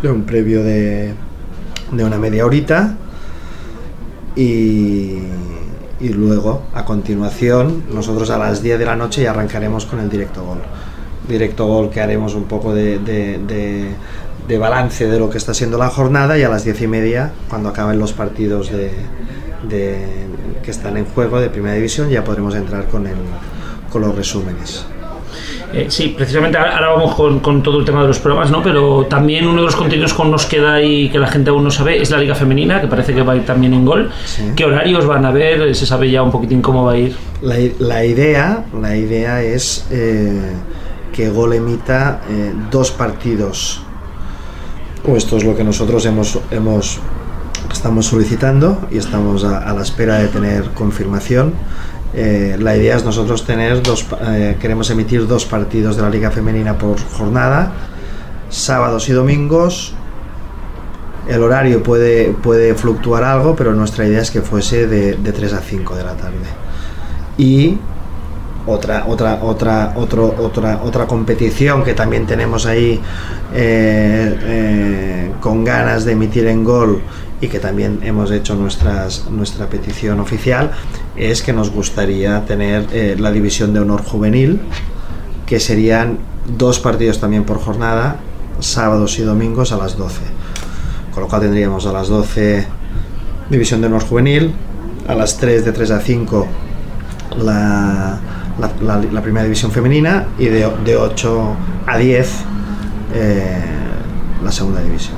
De 0.01 0.09
un 0.09 0.23
previo 0.23 0.63
de, 0.63 1.15
de 1.91 2.05
una 2.05 2.19
media 2.19 2.47
horita. 2.47 2.95
Y 4.37 5.19
y 5.99 6.09
luego 6.11 6.63
a 6.75 6.85
continuación 6.85 7.85
nosotros 7.93 8.31
a 8.31 8.39
las 8.39 8.63
10 8.63 8.79
de 8.79 8.85
la 8.85 8.95
noche 8.95 9.23
ya 9.23 9.31
arrancaremos 9.31 9.87
con 9.87 10.01
el 10.01 10.11
directo 10.11 10.45
gol 10.45 10.59
directo 11.29 11.67
gol 11.67 11.91
que 11.91 12.01
haremos 12.01 12.35
un 12.35 12.45
poco 12.45 12.75
de, 12.75 12.99
de, 12.99 13.39
de, 13.39 13.89
de, 14.47 14.59
balance 14.59 15.07
de 15.07 15.19
lo 15.19 15.31
que 15.31 15.39
está 15.39 15.55
siendo 15.55 15.79
la 15.79 15.89
jornada 15.89 16.39
y 16.39 16.43
a 16.43 16.49
las 16.49 16.65
diez 16.65 16.81
y 16.83 16.87
media, 16.87 17.33
cuando 17.49 17.69
acaben 17.69 17.99
los 17.99 18.13
partidos 18.13 18.71
de, 18.71 18.91
que 20.63 20.71
están 20.71 20.97
en 20.97 21.07
juego 21.07 21.41
de 21.41 21.49
primera 21.49 21.75
división, 21.75 22.11
ya 22.11 22.23
podremos 22.25 22.55
entrar 22.55 22.87
con, 22.87 23.07
el, 23.07 23.17
con 23.91 24.03
los 24.03 24.15
resúmenes. 24.15 24.87
Eh, 25.73 25.87
sí, 25.89 26.15
precisamente 26.17 26.57
ahora 26.57 26.91
vamos 26.91 27.17
con, 27.17 27.41
con, 27.41 27.61
todo 27.61 27.81
el 27.81 27.85
tema 27.85 28.03
de 28.03 28.09
los 28.09 28.21
programas, 28.21 28.49
¿no? 28.51 28.63
Pero 28.63 29.07
también 29.07 29.47
uno 29.47 29.57
de 29.57 29.67
los 29.67 29.75
contenidos 29.75 30.15
que 30.15 30.25
nos 30.25 30.47
queda 30.47 30.81
y 30.81 31.09
que 31.09 31.19
la 31.19 31.27
gente 31.27 31.51
aún 31.51 31.65
no 31.65 31.71
sabe 31.71 32.01
es 32.01 32.11
la 32.11 32.19
Liga 32.19 32.37
Femenina, 32.37 32.81
que 32.81 32.87
parece 32.87 33.13
que 33.13 33.23
va 33.23 33.33
a 33.33 33.37
ir 33.37 33.45
también 33.45 33.75
en 33.75 33.85
gol. 33.85 34.11
Sí. 34.25 34.45
¿Qué 34.55 34.65
horarios 34.65 35.05
van 35.07 35.25
a 35.25 35.33
ver? 35.33 35.75
¿Se 35.75 35.85
sabe 35.85 36.09
ya 36.11 36.23
un 36.23 36.31
poquitín 36.31 36.63
cómo 36.63 36.85
va 36.85 36.93
a 36.93 36.97
ir? 36.99 37.17
La, 37.43 37.57
la 37.81 38.05
idea, 38.05 38.65
la 38.81 38.97
idea 38.97 39.43
es... 39.43 39.87
Eh, 39.91 40.53
que 41.15 41.31
Gol 41.31 41.55
emita 41.55 42.23
eh, 42.29 42.53
dos 42.71 42.91
partidos. 42.91 43.81
O 45.07 45.17
esto 45.17 45.37
es 45.37 45.45
lo 45.45 45.55
que 45.55 45.63
nosotros 45.63 46.05
hemos, 46.07 46.39
estamos 47.73 48.07
solicitando 48.07 48.89
y 48.91 48.99
estamos 48.99 49.45
a, 49.45 49.59
a 49.59 49.73
la 49.73 49.83
espera 49.83 50.17
de 50.17 50.29
tener 50.29 50.71
confirmación. 50.71 51.55
Eh, 52.15 52.57
la 52.59 52.77
idea 52.77 52.97
es 52.97 53.05
nosotros 53.05 53.45
tener 53.45 53.83
dos, 53.83 54.07
eh, 54.23 54.57
queremos 54.61 54.91
emitir 54.91 55.27
dos 55.27 55.45
partidos 55.45 55.97
de 55.97 56.03
la 56.03 56.11
Liga 56.11 56.31
Femenina 56.31 56.79
por 56.79 57.01
jornada, 57.01 57.73
sábados 58.51 59.09
y 59.09 59.13
domingos. 59.13 59.95
El 61.29 61.43
horario 61.43 61.83
puede, 61.83 62.33
puede 62.33 62.75
fluctuar 62.75 63.25
algo, 63.25 63.55
pero 63.57 63.75
nuestra 63.75 64.07
idea 64.07 64.21
es 64.21 64.31
que 64.31 64.43
fuese 64.43 64.87
de, 64.87 65.17
de 65.17 65.33
3 65.33 65.55
a 65.55 65.61
5 65.61 65.97
de 65.97 66.05
la 66.05 66.15
tarde. 66.15 66.47
Y 67.39 67.79
otra 68.67 69.05
otra 69.07 69.41
otra 69.43 69.93
otro, 69.97 70.35
otra 70.39 70.81
otra 70.83 71.07
competición 71.07 71.85
que 71.85 71.95
también 71.95 72.27
tenemos 72.27 72.67
ahí 72.67 73.01
eh, 73.53 74.39
eh, 74.43 75.33
con 75.41 75.65
ganas 75.65 76.05
de 76.05 76.13
emitir 76.13 76.47
en 76.47 76.65
gol 76.65 77.03
y 77.41 77.49
que 77.49 77.59
también 77.59 78.01
hemos 78.03 78.31
hecho 78.31 78.55
nuestras, 78.55 79.29
nuestra 79.31 79.67
petición 79.69 80.21
oficial 80.21 80.71
es 81.17 81.43
que 81.43 81.53
nos 81.53 81.71
gustaría 81.71 82.45
tener 82.47 82.87
eh, 82.93 83.17
la 83.19 83.31
división 83.33 83.75
de 83.75 83.81
honor 83.81 84.03
juvenil 84.03 84.61
que 85.45 85.61
serían 85.61 86.19
dos 86.57 86.79
partidos 86.79 87.21
también 87.21 87.45
por 87.45 87.61
jornada 87.61 88.17
sábados 88.61 89.19
y 89.19 89.23
domingos 89.23 89.73
a 89.73 89.77
las 89.77 89.99
12 89.99 90.21
con 91.13 91.25
lo 91.25 91.29
cual 91.29 91.43
tendríamos 91.43 91.87
a 91.87 91.93
las 91.93 92.09
12 92.09 92.67
división 93.51 93.83
de 93.83 93.89
honor 93.89 94.05
juvenil 94.05 94.55
a 95.07 95.15
las 95.15 95.37
3 95.37 95.67
de 95.67 95.73
3 95.73 95.91
a 95.91 96.01
5 96.01 96.47
la 97.43 98.21
la, 98.59 98.71
la, 98.81 99.03
la, 99.11 99.23
primera 99.23 99.45
división 99.45 99.71
femenina 99.71 100.27
y 100.39 100.47
de, 100.47 100.71
de 100.85 100.97
8 100.97 101.57
a 101.87 101.99
10 101.99 102.45
eh, 103.15 103.63
la 104.43 104.53
segunda 104.53 104.81
división. 104.83 105.17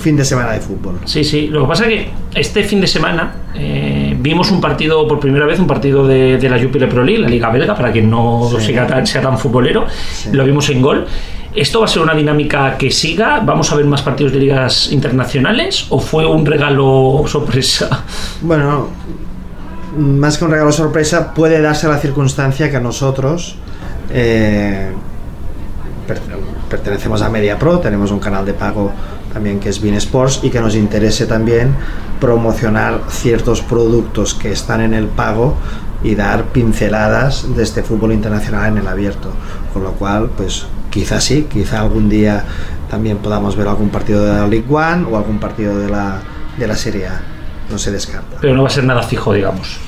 Fin 0.00 0.16
de 0.16 0.24
semana 0.24 0.52
de 0.52 0.60
fútbol. 0.60 1.00
Sí, 1.04 1.24
sí. 1.24 1.48
Lo 1.48 1.62
que 1.62 1.68
pasa 1.68 1.86
es 1.86 1.88
que 1.88 2.10
este 2.34 2.62
fin 2.62 2.80
de 2.80 2.86
semana 2.86 3.32
eh, 3.54 4.16
vimos 4.18 4.50
un 4.50 4.60
partido 4.60 5.06
por 5.08 5.18
primera 5.18 5.46
vez, 5.46 5.58
un 5.58 5.66
partido 5.66 6.06
de, 6.06 6.38
de 6.38 6.48
la 6.48 6.60
Jupiler 6.60 6.88
Pro 6.88 7.02
League, 7.02 7.20
la 7.20 7.28
Liga 7.28 7.50
Belga, 7.50 7.74
para 7.74 7.90
quien 7.90 8.08
no 8.08 8.48
sí. 8.58 8.72
sea, 8.72 8.86
tan, 8.86 9.06
sea 9.06 9.22
tan 9.22 9.38
futbolero. 9.38 9.86
Sí. 10.12 10.30
Lo 10.32 10.44
vimos 10.44 10.68
en 10.70 10.82
gol. 10.82 11.06
¿Esto 11.54 11.80
va 11.80 11.86
a 11.86 11.88
ser 11.88 12.02
una 12.02 12.14
dinámica 12.14 12.76
que 12.76 12.90
siga? 12.90 13.40
¿Vamos 13.40 13.72
a 13.72 13.76
ver 13.76 13.86
más 13.86 14.02
partidos 14.02 14.32
de 14.32 14.38
ligas 14.38 14.92
internacionales? 14.92 15.86
¿O 15.88 15.98
fue 15.98 16.26
un 16.26 16.46
regalo 16.46 17.24
sorpresa? 17.26 18.04
Bueno, 18.42 18.88
más 19.98 20.38
que 20.38 20.44
un 20.44 20.50
regalo 20.52 20.72
sorpresa, 20.72 21.34
puede 21.34 21.60
darse 21.60 21.88
la 21.88 21.98
circunstancia 21.98 22.70
que 22.70 22.80
nosotros 22.80 23.56
eh, 24.10 24.92
pertenecemos 26.70 27.22
a 27.22 27.28
MediaPro, 27.28 27.80
tenemos 27.80 28.10
un 28.10 28.20
canal 28.20 28.44
de 28.46 28.54
pago 28.54 28.92
también 29.32 29.60
que 29.60 29.68
es 29.68 29.82
Bean 29.82 29.96
Sports 29.96 30.40
y 30.42 30.50
que 30.50 30.60
nos 30.60 30.74
interese 30.74 31.26
también 31.26 31.74
promocionar 32.20 33.02
ciertos 33.08 33.60
productos 33.60 34.34
que 34.34 34.52
están 34.52 34.80
en 34.80 34.94
el 34.94 35.06
pago 35.06 35.56
y 36.02 36.14
dar 36.14 36.44
pinceladas 36.46 37.54
de 37.54 37.62
este 37.62 37.82
fútbol 37.82 38.12
internacional 38.12 38.72
en 38.72 38.78
el 38.78 38.88
abierto. 38.88 39.30
Con 39.72 39.82
lo 39.82 39.92
cual, 39.92 40.30
pues 40.36 40.66
quizá 40.90 41.20
sí, 41.20 41.46
quizá 41.50 41.80
algún 41.80 42.08
día 42.08 42.44
también 42.90 43.18
podamos 43.18 43.56
ver 43.56 43.68
algún 43.68 43.90
partido 43.90 44.24
de 44.24 44.32
la 44.32 44.46
League 44.46 44.66
One 44.68 45.06
o 45.10 45.16
algún 45.16 45.38
partido 45.38 45.78
de 45.78 45.90
la, 45.90 46.20
de 46.56 46.66
la 46.66 46.76
Serie 46.76 47.08
A. 47.08 47.20
No 47.70 47.76
se 47.76 47.90
descarta. 47.90 48.38
Pero 48.40 48.54
no 48.54 48.62
va 48.62 48.68
a 48.68 48.72
ser 48.72 48.84
nada 48.84 49.02
fijo, 49.02 49.32
digamos 49.34 49.87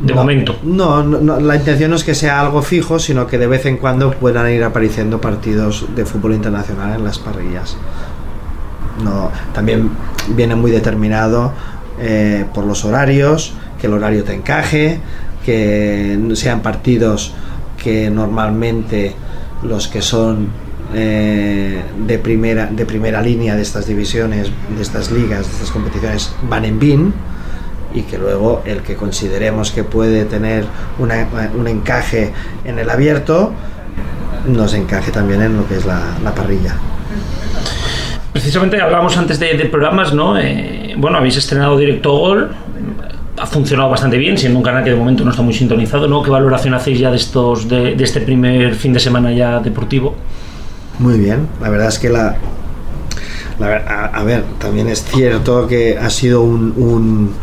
de 0.00 0.14
no, 0.14 0.20
momento. 0.20 0.56
No, 0.62 1.02
no, 1.02 1.40
la 1.40 1.56
intención 1.56 1.90
no 1.90 1.96
es 1.96 2.04
que 2.04 2.14
sea 2.14 2.40
algo 2.40 2.62
fijo, 2.62 2.98
sino 2.98 3.26
que 3.26 3.38
de 3.38 3.46
vez 3.46 3.66
en 3.66 3.78
cuando 3.78 4.12
puedan 4.12 4.50
ir 4.50 4.62
apareciendo 4.62 5.20
partidos 5.20 5.86
de 5.94 6.04
fútbol 6.04 6.34
internacional 6.34 6.94
en 6.98 7.04
las 7.04 7.18
parrillas. 7.18 7.76
No, 9.02 9.30
también 9.52 9.90
viene 10.28 10.54
muy 10.54 10.70
determinado 10.70 11.52
eh, 12.00 12.44
por 12.54 12.64
los 12.64 12.84
horarios, 12.84 13.54
que 13.80 13.86
el 13.86 13.92
horario 13.92 14.24
te 14.24 14.34
encaje, 14.34 15.00
que 15.44 16.18
sean 16.34 16.62
partidos 16.62 17.34
que 17.82 18.10
normalmente 18.10 19.14
los 19.62 19.88
que 19.88 20.02
son 20.02 20.48
eh, 20.94 21.82
de, 22.06 22.18
primera, 22.18 22.66
de 22.66 22.86
primera 22.86 23.20
línea 23.22 23.56
de 23.56 23.62
estas 23.62 23.86
divisiones, 23.86 24.50
de 24.74 24.82
estas 24.82 25.10
ligas, 25.10 25.46
de 25.46 25.52
estas 25.52 25.70
competiciones 25.70 26.32
van 26.48 26.64
en 26.64 26.78
BIN 26.78 27.14
y 27.94 28.02
que 28.02 28.18
luego 28.18 28.62
el 28.64 28.82
que 28.82 28.96
consideremos 28.96 29.70
que 29.70 29.84
puede 29.84 30.24
tener 30.24 30.64
un 30.98 31.66
encaje 31.66 32.32
en 32.64 32.78
el 32.78 32.90
abierto 32.90 33.52
nos 34.46 34.74
encaje 34.74 35.10
también 35.10 35.42
en 35.42 35.56
lo 35.56 35.66
que 35.66 35.76
es 35.76 35.86
la, 35.86 36.32
parrilla. 36.34 36.76
Precisamente 38.32 38.80
hablábamos 38.80 39.16
antes 39.16 39.38
de, 39.38 39.54
programas, 39.66 40.14
¿no? 40.14 40.38
Eh, 40.38 40.94
bueno, 40.96 41.18
habéis 41.18 41.36
estrenado 41.36 41.76
Directo 41.76 42.12
Gol, 42.12 42.50
ha 43.36 43.46
funcionado 43.46 43.90
bastante 43.90 44.16
bien, 44.16 44.38
siendo 44.38 44.58
un 44.58 44.64
canal 44.64 44.84
que 44.84 44.90
de 44.90 44.96
momento 44.96 45.24
no 45.24 45.30
está 45.30 45.42
muy 45.42 45.54
sintonizado, 45.54 46.08
¿no? 46.08 46.22
¿Qué 46.22 46.30
valoración 46.30 46.74
hacéis 46.74 46.98
ya 47.00 47.10
de 47.10 47.16
estos 47.16 47.68
de, 47.68 47.94
este 47.98 48.20
primer 48.20 48.74
fin 48.74 48.92
de 48.92 49.00
semana 49.00 49.32
ya 49.32 49.60
deportivo? 49.60 50.14
Muy 50.98 51.18
bien, 51.18 51.48
la 51.60 51.68
verdad 51.68 51.88
es 51.88 51.98
que 51.98 52.08
la, 52.08 52.36
a, 53.60 54.24
ver, 54.24 54.44
también 54.58 54.88
es 54.88 55.04
cierto 55.04 55.66
que 55.66 55.96
ha 55.98 56.10
sido 56.10 56.42
un 56.42 57.34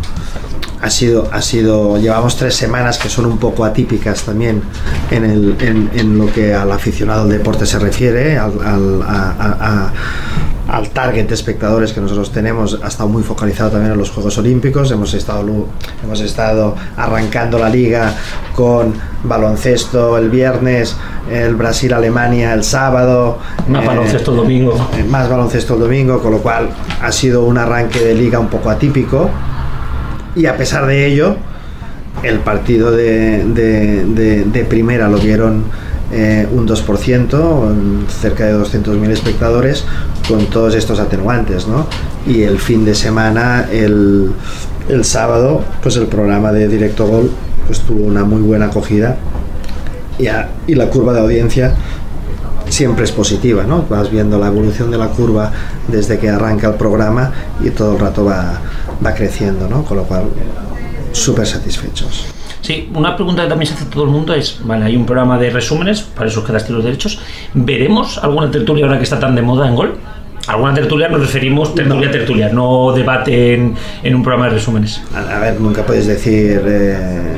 ha 0.85 0.89
sido, 0.91 1.27
ha 1.31 1.41
sido, 1.41 1.97
llevamos 1.97 2.37
tres 2.37 2.55
semanas 2.55 2.99
que 2.99 3.09
son 3.09 3.25
un 3.25 3.39
poco 3.39 3.65
atípicas 3.65 4.21
también 4.21 4.61
en, 5.09 5.25
el, 5.25 5.57
en, 5.59 6.15
lo 6.19 6.31
que 6.31 6.53
al 6.53 6.71
aficionado 6.71 7.23
al 7.23 7.29
deporte 7.29 7.65
se 7.65 7.79
refiere, 7.79 8.37
al, 8.37 9.01
al, 10.69 10.89
target 10.93 11.27
de 11.27 11.33
espectadores 11.33 11.91
que 11.91 12.01
nosotros 12.01 12.31
tenemos 12.31 12.79
ha 12.83 12.87
estado 12.87 13.09
muy 13.09 13.23
focalizado 13.23 13.71
también 13.71 13.93
en 13.93 13.97
los 13.97 14.11
Juegos 14.11 14.37
Olímpicos. 14.37 14.91
Hemos 14.91 15.15
estado, 15.15 15.43
hemos 16.03 16.21
estado 16.21 16.75
arrancando 16.95 17.57
la 17.57 17.69
liga 17.69 18.13
con 18.55 18.93
baloncesto 19.23 20.19
el 20.19 20.29
viernes, 20.29 20.95
el 21.31 21.55
Brasil-Alemania 21.55 22.53
el 22.53 22.63
sábado. 22.63 23.39
Más 23.67 23.83
eh, 23.83 23.87
baloncesto 23.87 24.31
el 24.31 24.37
domingo. 24.37 24.89
Eh, 24.95 25.03
más 25.03 25.27
baloncesto 25.27 25.73
el 25.73 25.79
domingo, 25.79 26.21
con 26.21 26.31
lo 26.31 26.39
cual 26.39 26.69
ha 27.01 27.11
sido 27.11 27.43
un 27.43 27.57
arranque 27.57 28.01
de 28.01 28.13
liga 28.13 28.37
un 28.37 28.49
poco 28.49 28.69
atípico 28.69 29.31
y 30.35 30.45
a 30.45 30.57
pesar 30.57 30.85
de 30.85 31.05
ello, 31.05 31.37
el 32.23 32.39
partido 32.39 32.91
de, 32.91 34.65
primera 34.69 35.07
lo 35.07 35.17
vieron 35.17 35.63
eh, 36.11 36.47
un 36.51 36.67
2%, 36.67 38.07
cerca 38.07 38.45
de 38.45 38.55
200.000 38.55 39.09
espectadores, 39.11 39.85
con 40.27 40.45
todos 40.47 40.75
estos 40.75 40.99
atenuantes. 40.99 41.67
¿no? 41.67 41.87
Y 42.27 42.43
el 42.43 42.59
fin 42.59 42.85
de 42.85 42.95
semana, 42.95 43.67
el, 43.71 44.33
sábado, 45.01 45.63
pues 45.81 45.97
el 45.97 46.07
programa 46.07 46.51
de 46.51 46.67
Directo 46.67 47.07
Gol 47.07 47.31
pues 47.65 47.79
tuvo 47.79 48.05
una 48.05 48.23
muy 48.23 48.41
buena 48.41 48.67
acogida 48.67 49.17
y, 50.19 50.27
y 50.71 50.75
la 50.75 50.89
curva 50.89 51.13
de 51.13 51.21
audiencia 51.21 51.73
siempre 52.69 53.05
es 53.05 53.11
positiva, 53.11 53.63
¿no? 53.63 53.85
Vas 53.89 54.11
viendo 54.11 54.37
la 54.37 54.47
evolución 54.47 54.91
de 54.91 54.97
la 54.97 55.07
curva 55.07 55.51
desde 55.87 56.19
que 56.19 56.29
arranca 56.29 56.67
el 56.67 56.75
programa 56.75 57.31
y 57.63 57.69
todo 57.71 57.93
el 57.93 57.99
rato 57.99 58.25
va, 58.25 58.59
va 59.03 59.13
creciendo, 59.13 59.67
¿no? 59.67 59.83
Con 59.83 59.97
lo 59.97 60.03
cual, 60.03 60.25
súper 61.11 61.47
satisfechos. 61.47 62.25
Sí, 62.61 62.89
una 62.95 63.15
pregunta 63.15 63.43
que 63.43 63.49
también 63.49 63.67
se 63.69 63.75
hace 63.75 63.85
todo 63.85 64.05
el 64.05 64.09
mundo 64.09 64.33
es, 64.33 64.59
vale, 64.63 64.85
hay 64.85 64.95
un 64.95 65.05
programa 65.05 65.37
de 65.37 65.51
resúmenes, 65.51 66.01
para 66.01 66.27
esos 66.27 66.43
quedaste 66.43 66.73
los 66.73 66.83
derechos, 66.83 67.19
¿veremos 67.53 68.17
alguna 68.17 68.49
tertulia 68.49 68.85
ahora 68.85 68.97
que 68.97 69.03
está 69.03 69.19
tan 69.19 69.35
de 69.35 69.43
moda 69.43 69.67
en 69.67 69.75
Gol? 69.75 69.97
Alguna 70.47 70.73
tertulia 70.73 71.07
nos 71.07 71.21
referimos 71.21 71.73
tertulia 71.73 72.09
tertulia, 72.11 72.49
no 72.49 72.91
debate 72.91 73.53
en, 73.53 73.75
un 74.15 74.23
programa 74.23 74.45
de 74.45 74.55
resúmenes. 74.55 75.01
A, 75.13 75.39
ver, 75.39 75.59
nunca 75.59 75.83
puedes 75.83 76.07
decir 76.07 76.61
eh, 76.65 77.37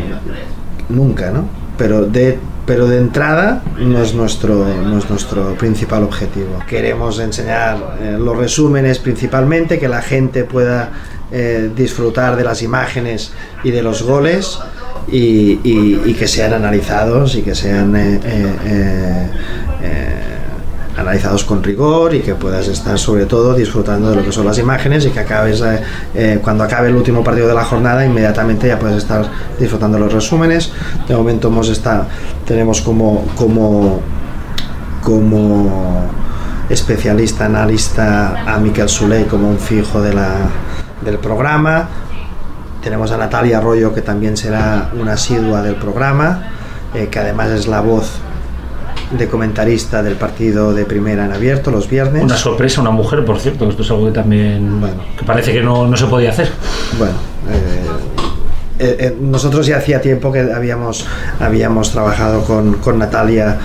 nunca, 0.89 1.31
¿no? 1.31 1.47
Pero 1.77 2.05
de 2.05 2.39
pero 2.67 2.85
de 2.85 2.97
entrada 2.97 3.63
no 3.79 4.01
es 4.01 4.13
nuestro, 4.13 4.65
no 4.83 4.97
es 4.97 5.09
nuestro 5.09 5.55
principal 5.55 6.03
objetivo. 6.03 6.59
Queremos 6.67 7.17
enseñar 7.17 7.97
eh, 8.01 8.17
los 8.19 8.35
resúmenes 8.35 8.99
principalmente, 8.99 9.79
que 9.79 9.87
la 9.87 10.01
gente 10.01 10.43
pueda 10.43 10.91
eh, 11.31 11.71
disfrutar 11.75 12.35
de 12.35 12.43
las 12.43 12.61
imágenes 12.61 13.31
y 13.63 13.71
de 13.71 13.81
los 13.81 14.03
goles 14.03 14.59
y, 15.09 16.13
que 16.13 16.27
sean 16.27 16.53
analizados 16.53 17.35
y 17.35 17.41
que 17.41 17.55
sean 17.55 17.93
eh, 17.95 19.29
analizados 20.97 21.43
con 21.43 21.63
rigor 21.63 22.13
y 22.15 22.21
que 22.21 22.35
puedas 22.35 22.67
estar 22.67 22.97
sobre 22.97 23.25
todo 23.25 23.53
disfrutando 23.53 24.09
de 24.09 24.15
lo 24.17 24.25
que 24.25 24.31
son 24.31 24.45
las 24.45 24.57
imágenes 24.57 25.05
y 25.05 25.09
que 25.11 25.19
acabes 25.19 25.61
eh, 25.61 25.81
eh, 26.15 26.39
cuando 26.43 26.63
acabe 26.63 26.89
el 26.89 26.95
último 26.95 27.23
partido 27.23 27.47
de 27.47 27.53
la 27.53 27.63
jornada 27.63 28.03
inmediatamente 28.03 28.67
ya 28.67 28.79
puedes 28.79 28.97
estar 28.97 29.25
disfrutando 29.59 29.99
los 29.99 30.11
resúmenes. 30.11 30.71
De 31.07 31.15
momento 31.15 31.49
hemos 31.49 31.69
estado 31.69 32.07
tenemos 32.45 32.81
como 32.81 33.25
como 33.35 34.01
como 35.03 36.09
especialista 36.69 37.45
analista 37.45 38.43
a 38.45 38.57
Miquel 38.57 38.89
Suley 38.89 39.25
como 39.25 39.49
un 39.49 39.59
fijo 39.59 40.01
de 40.01 40.13
la, 40.13 40.49
del 41.01 41.17
programa 41.19 41.87
tenemos 42.81 43.11
a 43.11 43.17
Natalia 43.17 43.57
Arroyo 43.57 43.93
que 43.93 44.01
también 44.01 44.37
será 44.37 44.91
una 44.99 45.13
asidua 45.13 45.61
del 45.61 45.75
programa 45.75 46.51
eh, 46.93 47.07
que 47.09 47.19
además 47.19 47.49
es 47.49 47.67
la 47.67 47.81
voz 47.81 48.21
de 49.11 49.27
comentarista 49.27 50.03
del 50.03 50.15
partido 50.15 50.73
de 50.73 50.85
primera 50.85 51.25
en 51.25 51.31
abierto 51.31 51.71
los 51.71 51.89
viernes. 51.89 52.23
Una 52.23 52.35
sorpresa, 52.35 52.81
una 52.81 52.91
mujer, 52.91 53.23
por 53.23 53.39
cierto, 53.39 53.69
esto 53.69 53.81
es 53.81 53.91
algo 53.91 54.07
que 54.07 54.11
también 54.11 54.81
bueno, 54.81 54.97
que 55.17 55.23
parece 55.23 55.53
que 55.53 55.61
no, 55.61 55.87
no 55.87 55.95
se 55.95 56.07
podía 56.07 56.31
hacer. 56.31 56.49
Bueno, 56.97 57.13
eh, 57.49 57.87
eh, 58.79 58.97
eh, 58.99 59.17
nosotros 59.19 59.65
ya 59.65 59.77
hacía 59.77 60.01
tiempo 60.01 60.31
que 60.31 60.51
habíamos, 60.53 61.05
habíamos 61.39 61.91
trabajado 61.91 62.43
con, 62.43 62.75
con 62.75 62.99
Natalia 62.99 63.57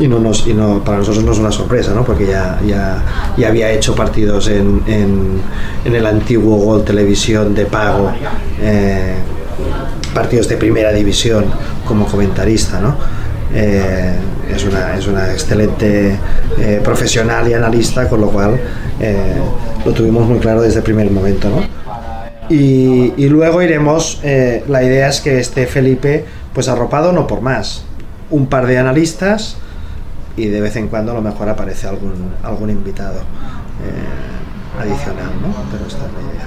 y 0.00 0.08
no 0.08 0.18
nos 0.18 0.46
y 0.46 0.54
no 0.54 0.82
para 0.82 0.98
nosotros 0.98 1.22
no 1.24 1.32
es 1.32 1.38
una 1.38 1.52
sorpresa 1.52 1.92
¿no? 1.94 2.04
porque 2.04 2.26
ya, 2.26 2.58
ya, 2.66 3.04
ya 3.36 3.48
había 3.48 3.70
hecho 3.70 3.94
partidos 3.94 4.48
en, 4.48 4.82
en, 4.86 5.40
en, 5.84 5.94
el 5.94 6.06
antiguo 6.06 6.56
Gol 6.56 6.84
Televisión 6.84 7.54
de 7.54 7.66
pago 7.66 8.10
partidos 10.14 10.48
de 10.48 10.56
primera 10.56 10.92
división 10.92 11.44
como 11.86 12.06
comentarista 12.06 12.80
¿no? 12.80 12.96
Eh, 13.52 14.14
es, 14.54 14.64
una, 14.64 14.96
es 14.96 15.06
una 15.06 15.32
excelente 15.32 16.16
eh, 16.58 16.80
profesional 16.84 17.48
y 17.48 17.54
analista, 17.54 18.08
con 18.08 18.20
lo 18.20 18.30
cual 18.30 18.60
eh, 19.00 19.34
lo 19.84 19.92
tuvimos 19.92 20.28
muy 20.28 20.38
claro 20.38 20.62
desde 20.62 20.78
el 20.78 20.84
primer 20.84 21.10
momento. 21.10 21.48
¿no? 21.48 21.62
Y, 22.48 23.12
y, 23.16 23.28
luego 23.28 23.62
iremos, 23.62 24.20
la 24.22 24.82
idea 24.82 25.08
es 25.08 25.20
que 25.20 25.38
esté 25.38 25.66
Felipe 25.66 26.24
pues 26.52 26.68
arropado 26.68 27.12
no 27.12 27.26
por 27.28 27.42
más, 27.42 27.84
un 28.30 28.46
par 28.46 28.66
de 28.66 28.78
analistas 28.78 29.56
y 30.36 30.46
de 30.46 30.60
vez 30.60 30.76
en 30.76 30.88
cuando 30.88 31.12
a 31.12 31.14
lo 31.14 31.22
mejor 31.22 31.48
aparece 31.48 31.86
algún, 31.86 32.32
algún 32.42 32.70
invitado 32.70 33.20
adicional, 34.78 35.30
¿no? 35.42 35.54
Pero 35.70 35.86
esta 35.86 36.06
es 36.06 36.12
la 36.12 36.32
idea. 36.32 36.46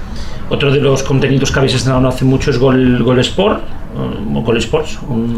Otro 0.49 0.71
de 0.71 0.79
los 0.79 1.03
contenidos 1.03 1.51
que 1.51 1.59
habéis 1.59 1.75
estrenado 1.75 2.01
no 2.01 2.09
hace 2.09 2.25
mucho 2.25 2.51
es 2.51 2.59
Gol, 2.59 3.03
Gol 3.03 3.19
Sport, 3.19 3.63
o 3.95 4.41
Gol 4.41 4.57
Sports, 4.57 4.99
un, 5.07 5.37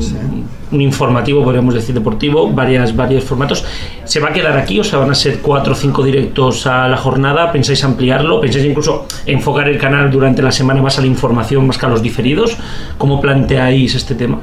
un, 0.71 0.81
informativo, 0.81 1.43
podríamos 1.43 1.73
decir, 1.73 1.93
deportivo, 1.93 2.49
varias, 2.51 2.95
varios 2.95 3.23
formatos. 3.23 3.65
¿Se 4.05 4.19
va 4.19 4.29
a 4.29 4.33
quedar 4.33 4.57
aquí 4.57 4.79
o 4.79 4.83
sea, 4.83 4.99
van 4.99 5.11
a 5.11 5.15
ser 5.15 5.39
cuatro 5.39 5.73
o 5.73 5.75
cinco 5.75 6.03
directos 6.03 6.65
a 6.65 6.87
la 6.87 6.97
jornada? 6.97 7.51
¿Pensáis 7.51 7.83
ampliarlo? 7.83 8.39
¿Pensáis 8.39 8.65
incluso 8.65 9.07
enfocar 9.25 9.67
el 9.67 9.77
canal 9.77 10.09
durante 10.09 10.41
la 10.41 10.51
semana 10.51 10.81
más 10.81 10.97
a 10.97 11.01
la 11.01 11.07
información, 11.07 11.67
más 11.67 11.77
que 11.77 11.85
a 11.85 11.89
los 11.89 12.01
diferidos? 12.01 12.57
¿Cómo 12.97 13.19
planteáis 13.19 13.93
este 13.95 14.15
tema? 14.15 14.39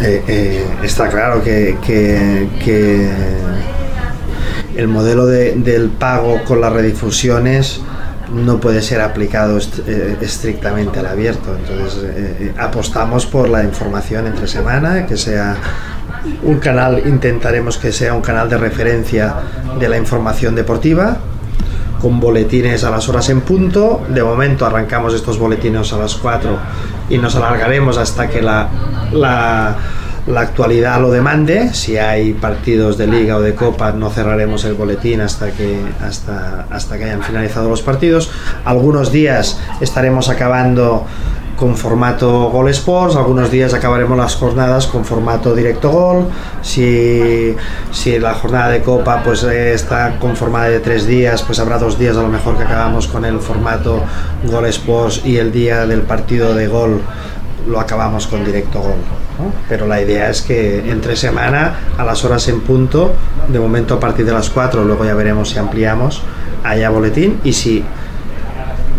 Eh, 0.00 0.22
eh, 0.28 0.66
está 0.82 1.08
claro 1.08 1.42
que, 1.42 1.74
el 4.76 4.88
modelo 4.88 5.24
de, 5.24 5.54
del 5.54 5.88
pago 5.88 6.44
con 6.44 6.60
las 6.60 6.70
redifusiones 6.70 7.80
no 8.30 8.60
puede 8.60 8.82
ser 8.82 9.00
aplicado 9.00 9.58
eh, 9.58 10.16
estrictamente 10.20 10.98
al 10.98 11.06
abierto. 11.06 11.56
Entonces 11.56 12.52
apostamos 12.58 13.24
por 13.24 13.48
la 13.48 13.64
información 13.64 14.26
entre 14.26 14.46
semana, 14.48 15.06
que 15.06 15.16
sea 15.16 15.56
un 16.42 16.58
canal, 16.58 17.02
intentaremos 17.06 17.78
que 17.78 17.90
sea 17.92 18.12
un 18.12 18.20
canal 18.20 18.50
de 18.50 18.58
referencia 18.58 19.34
de 19.78 19.88
la 19.88 19.96
información 19.96 20.54
deportiva, 20.54 21.16
con 22.02 22.20
boletines 22.20 22.84
a 22.84 22.90
las 22.90 23.08
horas 23.08 23.30
en 23.30 23.40
punto. 23.40 24.02
De 24.08 24.22
momento 24.22 24.66
arrancamos 24.66 25.14
estos 25.14 25.38
boletines 25.38 25.90
a 25.94 25.98
las 25.98 26.16
4 26.16 26.58
y 27.08 27.18
nos 27.18 27.36
alargaremos 27.36 27.98
hasta 27.98 28.28
que 28.28 28.42
la, 28.42 28.68
la 29.12 29.76
la 30.26 30.40
actualidad 30.40 31.00
lo 31.00 31.10
demande. 31.10 31.72
Si 31.72 31.96
hay 31.96 32.32
partidos 32.32 32.98
de 32.98 33.06
liga 33.06 33.36
o 33.36 33.40
de 33.40 33.54
copa, 33.54 33.92
no 33.92 34.10
cerraremos 34.10 34.64
el 34.64 34.74
boletín 34.74 35.20
hasta 35.20 35.52
que, 35.52 35.80
hasta, 36.02 36.66
hasta 36.70 36.98
que 36.98 37.04
hayan 37.04 37.22
finalizado 37.22 37.68
los 37.68 37.82
partidos. 37.82 38.30
Algunos 38.64 39.12
días 39.12 39.58
estaremos 39.80 40.28
acabando 40.28 41.06
con 41.56 41.76
formato 41.76 42.50
Gol 42.50 42.68
Sports, 42.68 43.16
algunos 43.16 43.50
días 43.50 43.72
acabaremos 43.72 44.16
las 44.16 44.36
jornadas 44.36 44.86
con 44.86 45.04
formato 45.04 45.54
directo 45.54 45.90
gol, 45.90 46.28
si, 46.62 47.56
si 47.90 48.18
la 48.18 48.34
jornada 48.34 48.68
de 48.68 48.82
Copa 48.82 49.22
pues 49.24 49.42
está 49.42 50.18
conformada 50.18 50.68
de 50.68 50.80
tres 50.80 51.06
días, 51.06 51.42
pues 51.42 51.58
habrá 51.58 51.78
dos 51.78 51.98
días 51.98 52.16
a 52.16 52.22
lo 52.22 52.28
mejor 52.28 52.56
que 52.56 52.64
acabamos 52.64 53.08
con 53.08 53.24
el 53.24 53.40
formato 53.40 54.02
Gol 54.44 54.66
Sports 54.66 55.22
y 55.24 55.38
el 55.38 55.50
día 55.50 55.86
del 55.86 56.02
partido 56.02 56.54
de 56.54 56.68
gol 56.68 57.00
lo 57.66 57.80
acabamos 57.80 58.26
con 58.26 58.44
directo 58.44 58.80
gol. 58.80 58.98
Pero 59.68 59.86
la 59.86 60.00
idea 60.00 60.30
es 60.30 60.42
que 60.42 60.90
entre 60.90 61.16
semana, 61.16 61.74
a 61.98 62.04
las 62.04 62.24
horas 62.24 62.48
en 62.48 62.60
punto, 62.60 63.12
de 63.48 63.58
momento 63.58 63.94
a 63.94 64.00
partir 64.00 64.24
de 64.24 64.32
las 64.32 64.48
4, 64.50 64.84
luego 64.84 65.04
ya 65.04 65.14
veremos 65.14 65.50
si 65.50 65.58
ampliamos, 65.58 66.22
haya 66.64 66.90
boletín 66.90 67.40
y 67.44 67.52
si 67.52 67.84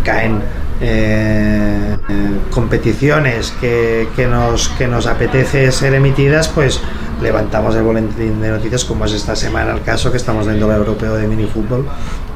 caen 0.04 0.42
eh, 0.80 1.96
eh, 2.08 2.38
competiciones 2.50 3.52
que, 3.60 4.08
que, 4.14 4.26
nos, 4.26 4.68
que 4.70 4.86
nos 4.86 5.06
apetece 5.06 5.72
ser 5.72 5.94
emitidas, 5.94 6.48
pues 6.48 6.80
levantamos 7.20 7.74
el 7.74 7.82
boletín 7.82 8.40
de 8.40 8.50
noticias 8.50 8.84
como 8.84 9.04
es 9.04 9.12
esta 9.12 9.34
semana 9.34 9.72
el 9.72 9.82
caso 9.82 10.10
que 10.10 10.16
estamos 10.16 10.46
dentro 10.46 10.68
del 10.68 10.78
europeo 10.78 11.16
de 11.16 11.26
minifútbol 11.26 11.86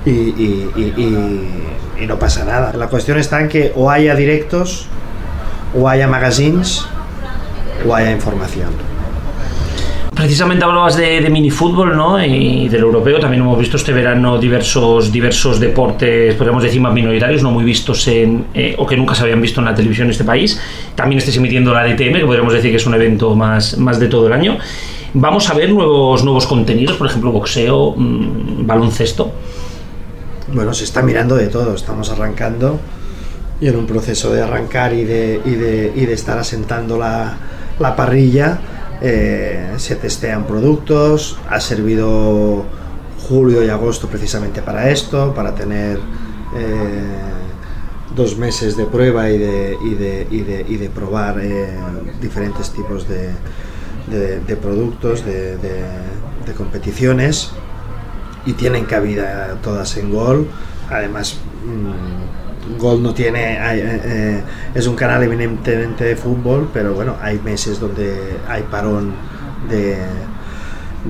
y, 0.05 0.11
y, 0.11 0.73
y, 0.77 2.03
y, 2.03 2.07
no 2.07 2.19
pasa 2.19 2.45
nada. 2.45 2.73
La 2.73 2.89
cuestión 2.89 3.19
está 3.19 3.41
en 3.41 3.49
que 3.49 3.73
o 3.77 3.91
haya 3.91 4.17
directos, 4.17 4.89
o 5.79 5.89
haya 5.89 6.09
magazines, 6.09 6.85
o 7.87 7.95
haya 7.95 8.11
información. 8.11 8.92
Precisamente 10.23 10.65
hablabas 10.65 10.97
de, 10.97 11.21
de 11.21 11.29
minifútbol, 11.31 11.97
¿no? 11.97 12.25
Y 12.25 12.69
del 12.69 12.83
europeo. 12.83 13.19
También 13.19 13.43
hemos 13.43 13.59
visto 13.59 13.77
este 13.77 13.93
verano 13.93 14.39
diversos, 14.39 15.11
diversos 15.11 15.59
deportes, 15.59 16.37
podríamos 16.37 16.63
decir, 16.63 16.81
más 16.81 16.93
minoritarios, 16.93 17.43
no 17.43 17.51
muy 17.51 17.65
vistos 17.65 18.07
en, 18.07 18.45
eh, 18.55 18.77
o 18.79 18.87
que 18.87 18.97
nunca 18.97 19.17
se 19.17 19.25
habían 19.25 19.43
visto 19.43 19.59
en 19.59 19.65
la 19.65 19.75
televisión 19.75 20.07
en 20.07 20.13
este 20.13 20.23
país. 20.23 20.61
También 20.95 21.19
estáis 21.19 21.39
emitiendo 21.39 21.75
la 21.75 21.83
DTM, 21.83 22.21
que 22.21 22.25
podríamos 22.25 22.53
decir 22.53 22.71
que 22.71 22.77
es 22.77 22.87
un 22.87 22.95
evento 22.95 23.35
más, 23.35 23.77
más 23.79 23.99
de 23.99 24.07
todo 24.07 24.29
el 24.29 24.33
año. 24.33 24.59
Vamos 25.13 25.51
a 25.51 25.55
ver 25.55 25.71
nuevos, 25.71 26.23
nuevos 26.23 26.47
contenidos, 26.47 26.97
por 26.97 27.09
ejemplo, 27.09 27.33
boxeo, 27.33 27.93
mmm, 27.97 28.65
baloncesto. 28.65 29.33
Bueno, 30.55 30.73
se 30.73 30.85
está 30.85 31.03
mirando 31.03 31.35
de 31.35 31.49
todo. 31.49 31.75
Estamos 31.75 32.11
arrancando 32.11 32.79
y 33.61 33.67
en 33.67 33.75
un 33.75 33.87
proceso 33.89 34.33
de 34.33 34.41
arrancar 34.41 34.93
y 34.93 35.03
de, 35.03 35.41
y 35.45 35.51
de, 35.51 35.93
y 35.97 36.07
de 36.07 36.13
estar 36.13 36.39
asentando 36.39 36.97
la, 36.97 37.37
la 37.81 37.97
parrilla 37.97 38.61
eh, 39.05 39.75
se 39.79 39.97
testean 39.97 40.45
productos, 40.45 41.37
ha 41.51 41.59
servido 41.59 42.65
julio 43.29 43.65
y 43.65 43.69
agosto 43.69 44.07
precisamente 44.07 44.63
para 44.63 44.91
esto, 44.91 45.35
para 45.35 45.57
tener 45.57 45.99
eh, 46.57 47.03
dos 48.15 48.39
meses 48.39 48.77
de 48.77 48.85
prueba 48.85 49.29
y 49.29 49.39
de, 49.39 49.77
y 49.83 49.95
de, 49.95 50.27
y 50.31 50.41
de, 50.43 50.65
y 50.69 50.77
de 50.77 50.89
probar 50.89 51.41
eh, 51.41 51.67
diferentes 52.21 52.71
tipos 52.71 53.09
de, 53.09 53.33
productos, 54.63 55.25
de, 55.25 55.57
competiciones 56.57 57.51
y 58.47 58.53
tienen 58.53 58.85
cabida 58.85 59.59
todas 59.65 59.97
en 59.97 60.13
Gol. 60.13 60.47
Además, 60.89 61.39
mmm, 61.65 62.42
Gol 62.79 63.03
no 63.03 63.15
tiene, 63.15 63.59
hay, 63.59 63.81
eh, 63.83 64.43
es 64.75 64.87
un 64.87 64.97
canal 64.97 65.23
eminentemente 65.23 66.05
de 66.05 66.17
fútbol, 66.17 66.69
pero 66.73 66.95
bueno, 66.95 67.17
hay 67.21 67.39
meses 67.39 67.79
donde 67.81 68.15
hay 68.49 68.63
parón 68.63 69.13
de, 69.69 69.97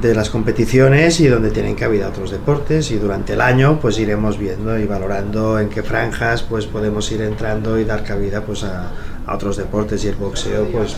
de 0.00 0.14
las 0.14 0.30
competiciones 0.30 1.20
y 1.20 1.28
donde 1.28 1.50
tienen 1.50 1.74
cabida 1.74 2.08
otros 2.08 2.30
deportes 2.30 2.90
y 2.90 2.98
durante 2.98 3.34
el 3.34 3.40
año 3.40 3.78
pues 3.80 3.98
iremos 3.98 4.38
viendo 4.38 4.78
y 4.78 4.86
valorando 4.86 5.58
en 5.58 5.68
qué 5.68 5.82
franjas 5.82 6.42
pues 6.42 6.66
podemos 6.66 7.10
ir 7.12 7.20
entrando 7.22 7.78
y 7.78 7.84
dar 7.84 8.02
cabida 8.02 8.42
pues 8.42 8.64
a, 8.64 8.90
a 9.26 9.34
otros 9.34 9.56
deportes 9.56 10.04
y 10.04 10.08
el 10.08 10.16
boxeo 10.16 10.66
pues 10.66 10.96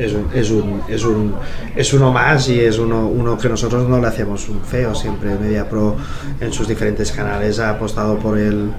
es 0.00 0.14
un, 0.14 0.26
es 0.34 0.50
un, 0.50 0.82
es 0.88 1.04
un 1.04 1.34
es 1.76 1.92
uno 1.92 2.12
más 2.12 2.48
y 2.48 2.60
es 2.60 2.78
uno, 2.78 3.06
uno 3.06 3.36
que 3.36 3.48
nosotros 3.48 3.88
no 3.88 4.00
le 4.00 4.06
hacemos 4.06 4.48
un 4.48 4.60
feo. 4.62 4.94
Siempre 4.94 5.36
Media 5.38 5.68
Pro 5.68 5.96
en 6.40 6.52
sus 6.52 6.66
diferentes 6.66 7.12
canales 7.12 7.58
ha 7.58 7.70
apostado 7.70 8.18
por 8.18 8.38
el 8.38 8.70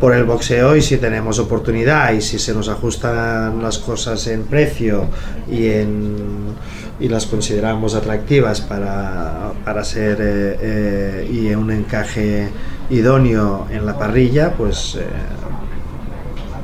por 0.00 0.14
el 0.14 0.24
boxeo 0.24 0.76
y 0.76 0.82
si 0.82 0.98
tenemos 0.98 1.38
oportunidad 1.38 2.12
y 2.12 2.20
si 2.20 2.38
se 2.38 2.54
nos 2.54 2.68
ajustan 2.68 3.62
las 3.62 3.78
cosas 3.78 4.26
en 4.28 4.44
precio 4.44 5.06
y 5.50 5.66
en 5.66 6.56
y 7.00 7.08
las 7.08 7.26
consideramos 7.26 7.94
atractivas 7.94 8.60
para, 8.60 9.52
para 9.64 9.84
ser 9.84 10.18
eh, 10.20 10.58
eh, 10.60 11.30
y 11.30 11.54
un 11.54 11.70
encaje 11.70 12.48
idóneo 12.90 13.66
en 13.70 13.86
la 13.86 13.96
parrilla 13.96 14.54
pues 14.54 14.96
eh, 14.96 15.06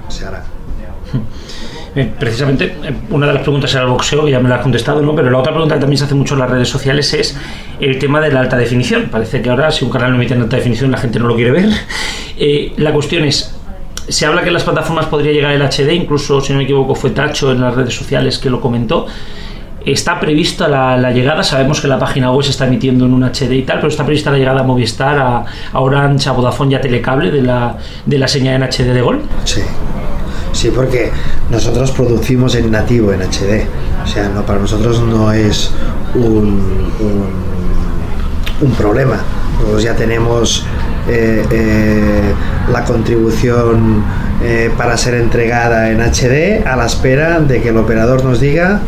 se 0.09 0.25
hará 0.25 0.45
Eh, 1.97 2.11
precisamente, 2.19 2.77
eh, 2.83 2.93
una 3.11 3.27
de 3.27 3.35
las 3.35 3.43
preguntas 3.43 3.73
era 3.73 3.85
el 3.85 3.91
boxeo, 3.91 4.25
que 4.25 4.33
ya 4.33 4.41
me 4.41 4.49
la 4.49 4.57
has 4.57 4.63
contestado, 4.63 5.01
¿no? 5.01 5.15
Pero 5.15 5.31
la 5.31 5.39
otra 5.39 5.53
pregunta 5.53 5.77
que 5.77 5.81
también 5.81 5.99
se 5.99 6.05
hace 6.05 6.15
mucho 6.15 6.35
en 6.35 6.41
las 6.41 6.51
redes 6.51 6.69
sociales 6.69 7.13
es 7.15 7.37
el 7.81 7.99
tema 7.99 8.21
de 8.21 8.33
la 8.33 8.41
alta 8.41 8.57
definición. 8.57 9.09
Parece 9.11 9.41
que 9.41 9.51
ahora, 9.51 9.71
si 9.71 9.85
un 9.85 9.91
canal 9.91 10.11
no 10.11 10.17
emite 10.17 10.35
en 10.35 10.43
alta 10.43 10.57
definición, 10.57 10.91
la 10.91 10.99
gente 10.99 11.19
no 11.19 11.27
lo 11.27 11.35
quiere 11.35 11.51
ver. 11.51 11.69
Eh, 12.37 12.73
la 12.79 12.93
cuestión 12.93 13.25
es. 13.25 13.55
Se 14.09 14.27
habla 14.27 14.43
que 14.43 14.49
en 14.49 14.55
las 14.55 14.65
plataformas 14.65 15.07
podría 15.07 15.31
llegar 15.31 15.53
el 15.53 15.63
HD, 15.63 15.93
incluso, 15.93 16.41
si 16.41 16.53
no 16.53 16.59
me 16.59 16.65
equivoco, 16.65 16.97
fue 16.97 17.11
Tacho 17.11 17.53
en 17.53 17.61
las 17.61 17.73
redes 17.77 17.95
sociales 17.95 18.39
que 18.39 18.51
lo 18.51 18.61
comentó. 18.61 19.07
Está 19.87 20.19
prevista 20.19 20.67
la, 20.67 21.13
llegada, 21.13 21.45
sabemos 21.45 21.81
que 21.81 21.87
la 21.87 21.97
página 21.97 22.33
web 22.33 22.43
se 22.43 22.51
está 22.51 22.67
emitiendo 22.67 23.05
en 23.05 23.15
un 23.15 23.23
HD 23.23 23.53
y 23.53 23.63
tal, 23.63 23.77
pero 23.77 23.89
está 23.89 24.05
prevista 24.05 24.33
la 24.33 24.39
llegada 24.39 24.61
a 24.61 24.63
Movistar, 24.65 25.17
a, 25.17 25.45
a 25.73 25.81
Orange, 25.81 26.29
a 26.29 26.33
Vodafone 26.33 26.73
y 26.73 26.75
a 26.75 26.81
Telecable 26.81 27.31
de 27.31 27.43
la, 27.43 27.79
de 28.05 28.19
la 28.19 28.27
señal 28.27 28.57
en 28.57 28.63
HD 28.69 28.93
de 28.93 29.01
gol. 29.01 29.23
Sí. 29.45 29.61
Sí, 30.55 30.71
porque 30.71 31.11
nosotros 31.51 31.91
producimos 31.91 32.55
en 32.55 32.71
nativo, 32.71 33.13
en 33.13 33.21
HD. 33.23 33.67
O 34.05 34.07
sea, 34.07 34.29
no, 34.29 34.47
para 34.47 34.61
nosotros 34.61 35.01
no 35.01 35.33
es 35.33 35.73
un, 36.15 36.93
un, 38.63 38.71
problema. 38.79 39.17
Nosotros 39.59 39.83
ya 39.83 39.97
tenemos 39.97 40.65
eh, 41.09 41.45
eh, 41.51 42.35
la 42.73 42.85
contribución 42.85 44.05
eh, 44.43 44.71
para 44.79 44.97
ser 44.97 45.15
entregada 45.15 45.91
en 45.91 46.01
HD 46.01 46.65
a 46.65 46.77
la 46.77 46.87
espera 46.87 47.41
de 47.41 47.61
que 47.61 47.71
el 47.71 47.77
operador 47.77 48.25
nos 48.25 48.41
diga 48.41 48.81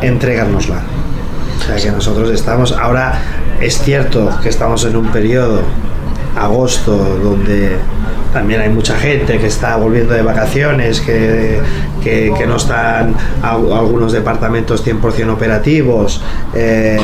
entregárnosla. 0.00 0.80
O 1.58 1.66
sea 1.66 1.76
que 1.76 1.90
nosotros 1.90 2.30
estamos, 2.30 2.70
ahora 2.72 3.20
es 3.60 3.78
cierto 3.82 4.30
que 4.42 4.48
estamos 4.48 4.84
en 4.84 4.96
un 4.96 5.08
periodo, 5.08 5.62
agosto, 6.36 7.18
donde 7.22 7.76
también 8.38 8.60
hay 8.60 8.68
mucha 8.68 8.96
gente 8.96 9.36
que 9.36 9.48
está 9.48 9.74
volviendo 9.76 10.14
de 10.14 10.22
vacaciones, 10.22 11.00
que, 11.00 11.58
que, 12.00 12.32
que 12.38 12.46
no 12.46 12.54
están 12.54 13.12
a, 13.42 13.54
algunos 13.54 14.12
departamentos 14.12 14.86
100% 14.86 15.32
operativos. 15.32 16.22
Eh, 16.54 17.00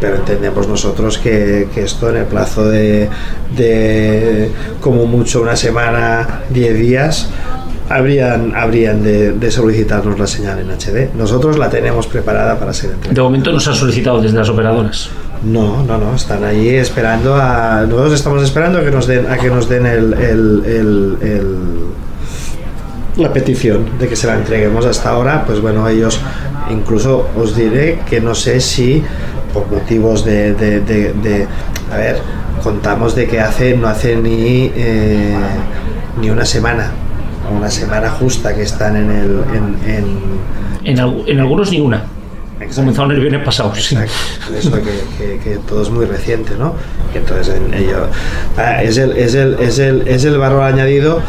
pero 0.00 0.16
entendemos 0.16 0.66
nosotros 0.66 1.18
que, 1.18 1.68
que, 1.72 1.84
esto 1.84 2.10
en 2.10 2.16
el 2.16 2.24
plazo 2.24 2.68
de, 2.68 3.08
de 3.56 4.50
como 4.80 5.06
mucho 5.06 5.42
una 5.42 5.54
semana, 5.54 6.40
10 6.50 6.74
días, 6.74 7.28
habrían, 7.88 8.56
habrían 8.56 9.04
de, 9.04 9.30
de, 9.30 9.50
solicitarnos 9.52 10.18
la 10.18 10.26
señal 10.26 10.58
en 10.58 10.70
HD. 10.72 11.14
Nosotros 11.14 11.56
la 11.56 11.70
tenemos 11.70 12.08
preparada 12.08 12.58
para 12.58 12.72
ser 12.72 12.90
entregada. 12.90 13.14
De 13.14 13.22
momento 13.22 13.52
nos 13.52 13.68
han 13.68 13.76
solicitado 13.76 14.20
desde 14.20 14.36
las 14.36 14.48
operadoras. 14.48 15.08
No, 15.44 15.82
no, 15.82 15.98
no, 15.98 16.14
están 16.14 16.42
ahí 16.42 16.70
esperando 16.70 17.34
a. 17.36 17.82
Nosotros 17.82 18.14
estamos 18.14 18.42
esperando 18.42 18.78
a 18.78 18.84
que 18.84 18.90
nos 18.90 19.06
den, 19.06 19.30
a 19.30 19.36
que 19.36 19.48
nos 19.48 19.68
den 19.68 19.84
el, 19.86 20.14
el, 20.14 20.62
el, 21.22 21.58
la 23.16 23.32
petición 23.32 23.98
de 23.98 24.08
que 24.08 24.16
se 24.16 24.26
la 24.26 24.34
entreguemos 24.34 24.86
hasta 24.86 25.10
ahora, 25.10 25.44
pues 25.44 25.60
bueno, 25.60 25.86
ellos 25.88 26.18
incluso 26.70 27.28
os 27.36 27.54
diré 27.54 28.00
que 28.08 28.20
no 28.20 28.34
sé 28.34 28.60
si 28.60 29.02
por 29.52 29.70
motivos 29.70 30.24
de, 30.24 30.54
de, 30.54 30.80
de, 30.80 31.12
de 31.12 31.46
a 31.92 31.96
ver, 31.96 32.18
contamos 32.62 33.14
de 33.14 33.26
que 33.26 33.40
hace, 33.40 33.76
no 33.76 33.86
hace 33.86 34.16
ni, 34.16 34.72
eh, 34.74 35.36
ni 36.20 36.30
una 36.30 36.44
semana, 36.44 36.90
una 37.56 37.70
semana 37.70 38.10
justa 38.10 38.54
que 38.54 38.62
están 38.62 38.96
en 38.96 39.10
el... 39.10 39.44
En, 39.54 39.90
en, 39.90 40.98
en, 40.98 40.98
en 41.26 41.40
algunos 41.40 41.70
ni 41.70 41.80
una. 41.80 42.02
Comenzaron 42.74 43.12
el 43.12 43.20
viernes 43.20 43.44
pasado. 43.44 43.72
Exacto. 43.74 44.12
Sí. 44.48 44.54
Eso 44.58 44.72
que, 44.72 45.02
que, 45.18 45.38
que, 45.38 45.56
todo 45.58 45.82
es 45.82 45.90
muy 45.90 46.06
reciente, 46.06 46.54
¿no? 46.56 46.74
Y 47.14 47.18
entonces 47.18 47.54
ello, 47.72 48.08
ah, 48.56 48.82
es, 48.82 48.96
el, 48.98 49.12
es, 49.12 49.34
el, 49.34 49.54
es, 49.60 49.78
el, 49.78 50.06
es 50.06 50.24
el 50.24 50.38
valor 50.38 50.62
añadido 50.62 51.20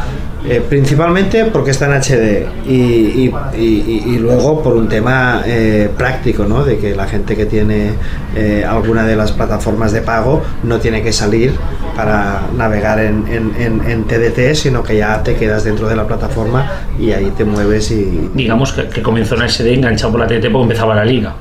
eh, 0.48 0.64
principalmente 0.68 1.46
porque 1.46 1.72
está 1.72 1.86
en 1.86 1.93
HD 1.93 2.46
y, 2.68 4.18
luego 4.20 4.62
por 4.62 4.76
un 4.76 4.88
tema 4.88 5.41
eh, 5.46 5.89
práctico, 5.98 6.46
¿no? 6.46 6.64
de 6.64 6.78
que 6.78 6.96
la 6.96 7.08
gente 7.08 7.36
que 7.36 7.46
tiene 7.46 7.91
eh, 8.36 8.64
alguna 8.68 9.06
de 9.06 9.16
las 9.16 9.32
plataformas 9.32 9.91
de 9.91 10.02
pago 10.02 10.43
no 10.64 10.80
tiene 10.80 11.02
que 11.02 11.12
salir 11.12 11.54
para 11.96 12.41
navegar 12.56 13.00
en, 13.00 13.26
en, 13.28 13.54
en, 13.60 13.89
en, 13.89 14.04
TDT, 14.04 14.56
sino 14.56 14.84
que 14.84 14.98
ya 14.98 15.24
te 15.24 15.36
quedas 15.36 15.64
dentro 15.64 15.88
de 15.88 15.96
la 15.96 16.06
plataforma 16.06 16.72
y 17.00 17.12
ahí 17.12 17.32
te 17.36 17.43
mueves 17.43 17.91
y... 17.91 18.30
Digamos 18.34 18.74
que, 18.74 18.88
que 18.88 19.02
comenzó 19.02 19.36
en 19.36 19.41
HD 19.41 19.74
enganchado 19.74 20.12
por 20.12 20.22
la 20.22 20.28
TDT 20.28 20.52
porque 20.52 20.64
empezaba 20.64 20.93
la 20.96 21.06
liga. 21.06 21.34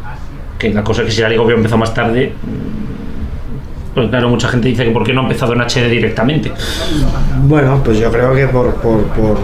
Que 0.59 0.73
la 0.73 0.83
cosa 0.83 1.03
es 1.03 1.09
que 1.09 1.13
si 1.13 1.21
la 1.21 1.29
liga 1.29 1.43
hubiera 1.43 1.59
empezado 1.59 1.79
más 1.79 1.93
tarde, 1.93 2.33
pues 3.95 4.09
claro, 4.09 4.29
mucha 4.29 4.49
gente 4.49 4.69
dice 4.69 4.85
que 4.85 4.91
por 4.91 5.05
qué 5.05 5.13
no 5.13 5.21
ha 5.21 5.25
empezado 5.25 5.53
en 5.53 5.61
HD 5.61 5.89
directamente. 5.89 6.53
Bueno, 7.43 7.81
pues 7.85 7.99
yo 7.99 8.11
creo 8.11 8.35
que 8.35 8.49
por, 8.49 8.75
por, 8.75 9.05
por 9.05 9.39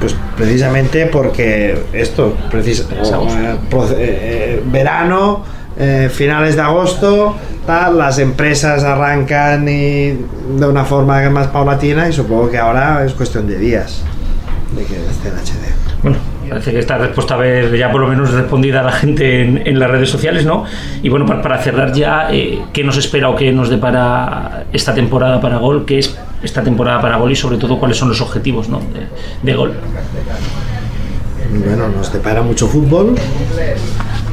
pues 0.00 0.16
precisamente 0.36 1.06
porque 1.06 1.84
esto, 1.92 2.36
precis 2.50 2.80
eh, 2.90 3.56
eh, 3.96 4.62
verano, 4.66 5.44
eh, 5.78 6.10
finales 6.12 6.56
de 6.56 6.62
agosto, 6.62 7.36
tal, 7.64 7.98
las 7.98 8.18
empresas 8.18 8.82
arrancan 8.82 9.68
y 9.68 10.18
de 10.58 10.66
una 10.66 10.84
forma 10.84 11.30
más 11.30 11.46
paulatina 11.46 12.08
y 12.08 12.12
supongo 12.12 12.50
que 12.50 12.58
ahora 12.58 13.04
es 13.06 13.12
cuestión 13.12 13.46
de 13.46 13.58
días 13.58 14.02
de 14.74 14.84
que 14.84 14.96
esté 15.06 15.28
en 15.28 15.34
HD. 15.34 16.02
Bueno, 16.02 16.31
parece 16.52 16.70
que 16.70 16.80
esta 16.80 16.98
respuesta 16.98 17.32
a 17.34 17.38
ver 17.38 17.74
ya 17.78 17.90
por 17.90 18.02
lo 18.02 18.08
menos 18.08 18.30
respondida 18.30 18.80
a 18.80 18.82
la 18.82 18.92
gente 18.92 19.40
en, 19.40 19.78
las 19.78 19.90
redes 19.90 20.10
sociales, 20.10 20.44
¿no? 20.44 20.66
Y 21.02 21.08
bueno, 21.08 21.24
para, 21.24 21.56
cerrar 21.62 21.94
ya, 21.94 22.28
eh, 22.30 22.60
¿qué 22.74 22.84
nos 22.84 22.98
espera 22.98 23.30
o 23.30 23.36
qué 23.36 23.50
nos 23.52 23.70
depara 23.70 24.66
esta 24.70 24.92
temporada 24.92 25.40
para 25.40 25.56
Gol? 25.56 25.86
¿Qué 25.86 25.98
es 25.98 26.14
esta 26.42 26.62
temporada 26.62 27.00
para 27.00 27.16
Gol 27.16 27.32
y 27.32 27.36
sobre 27.36 27.56
todo 27.56 27.78
cuáles 27.78 27.96
son 27.96 28.10
los 28.10 28.20
objetivos 28.20 28.68
¿no? 28.68 28.82
de, 29.42 29.54
Gol? 29.54 29.72
Bueno, 31.64 31.88
nos 31.88 32.12
depara 32.12 32.42
mucho 32.42 32.66
fútbol, 32.66 33.14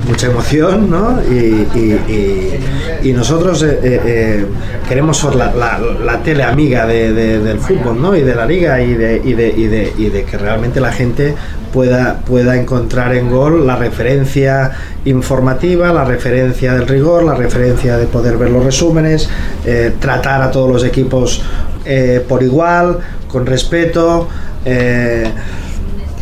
mucha 0.07 0.27
emoción, 0.27 0.89
¿no? 0.89 1.21
Y, 1.23 3.11
nosotros 3.13 3.63
eh, 3.63 3.79
eh, 3.83 4.01
eh, 4.05 4.45
queremos 4.87 5.17
ser 5.17 5.35
la, 5.35 5.53
la, 5.53 6.23
tele 6.23 6.43
amiga 6.43 6.85
del 6.85 7.59
fútbol, 7.59 8.01
¿no? 8.01 8.15
Y 8.15 8.21
de 8.21 8.35
la 8.35 8.45
liga 8.45 8.81
y 8.81 8.93
de, 8.93 9.21
y 9.23 9.33
de, 9.33 9.93
y 9.97 10.09
de, 10.09 10.23
que 10.23 10.37
realmente 10.37 10.79
la 10.79 10.91
gente 10.91 11.35
pueda, 11.71 12.19
pueda 12.21 12.59
encontrar 12.59 13.15
en 13.15 13.29
gol 13.29 13.65
la 13.65 13.75
referencia 13.75 14.71
informativa, 15.05 15.91
la 15.93 16.05
referencia 16.05 16.73
del 16.73 16.87
rigor, 16.87 17.23
la 17.23 17.35
referencia 17.35 17.97
de 17.97 18.05
poder 18.05 18.37
ver 18.37 18.49
los 18.49 18.63
resúmenes, 18.63 19.29
tratar 19.99 20.41
a 20.41 20.51
todos 20.51 20.71
los 20.71 20.83
equipos 20.83 21.41
por 22.27 22.43
igual, 22.43 22.99
con 23.27 23.45
respeto 23.45 24.27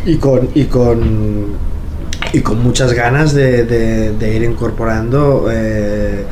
y 0.04 0.16
con, 0.16 0.48
y 0.54 0.64
con 0.64 1.68
y 2.32 2.40
con 2.40 2.62
muchas 2.62 2.92
ganas 2.92 3.32
de, 3.32 4.16
ir 4.20 4.42
incorporando 4.42 5.48
eh, 5.50 6.24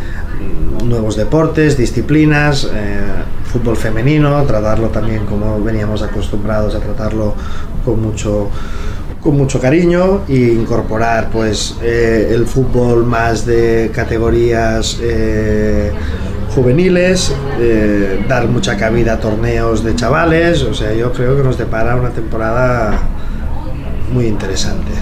nuevos 0.85 1.17
deportes, 1.17 1.77
disciplinas, 1.77 2.71
eh, 2.73 3.01
fútbol 3.45 3.77
femenino, 3.77 4.43
tratarlo 4.45 4.89
también 4.89 5.25
como 5.25 5.63
veníamos 5.63 6.03
acostumbrados 6.03 6.75
a 6.75 6.81
tratarlo 6.81 7.35
con 7.85 8.01
mucho 8.03 8.51
con 9.27 9.37
mucho 9.37 9.61
cariño 9.61 10.21
e 10.29 10.37
incorporar 10.37 11.31
pues 11.33 11.77
eh, 11.83 12.31
el 12.33 12.47
fútbol 12.47 13.05
más 13.05 13.45
de 13.45 13.91
categorías 13.93 15.01
juveniles, 16.55 17.35
dar 18.29 18.47
mucha 18.47 18.77
cabida 18.77 19.15
a 19.15 19.21
torneos 19.21 19.83
de 19.83 19.97
chavales, 19.97 20.63
o 20.63 20.73
sea, 20.73 20.95
yo 20.95 21.13
creo 21.13 21.37
que 21.37 21.43
nos 21.43 21.59
depara 21.59 21.97
una 21.97 22.11
temporada 22.11 22.99
muy 24.13 24.27
interesante. 24.27 24.93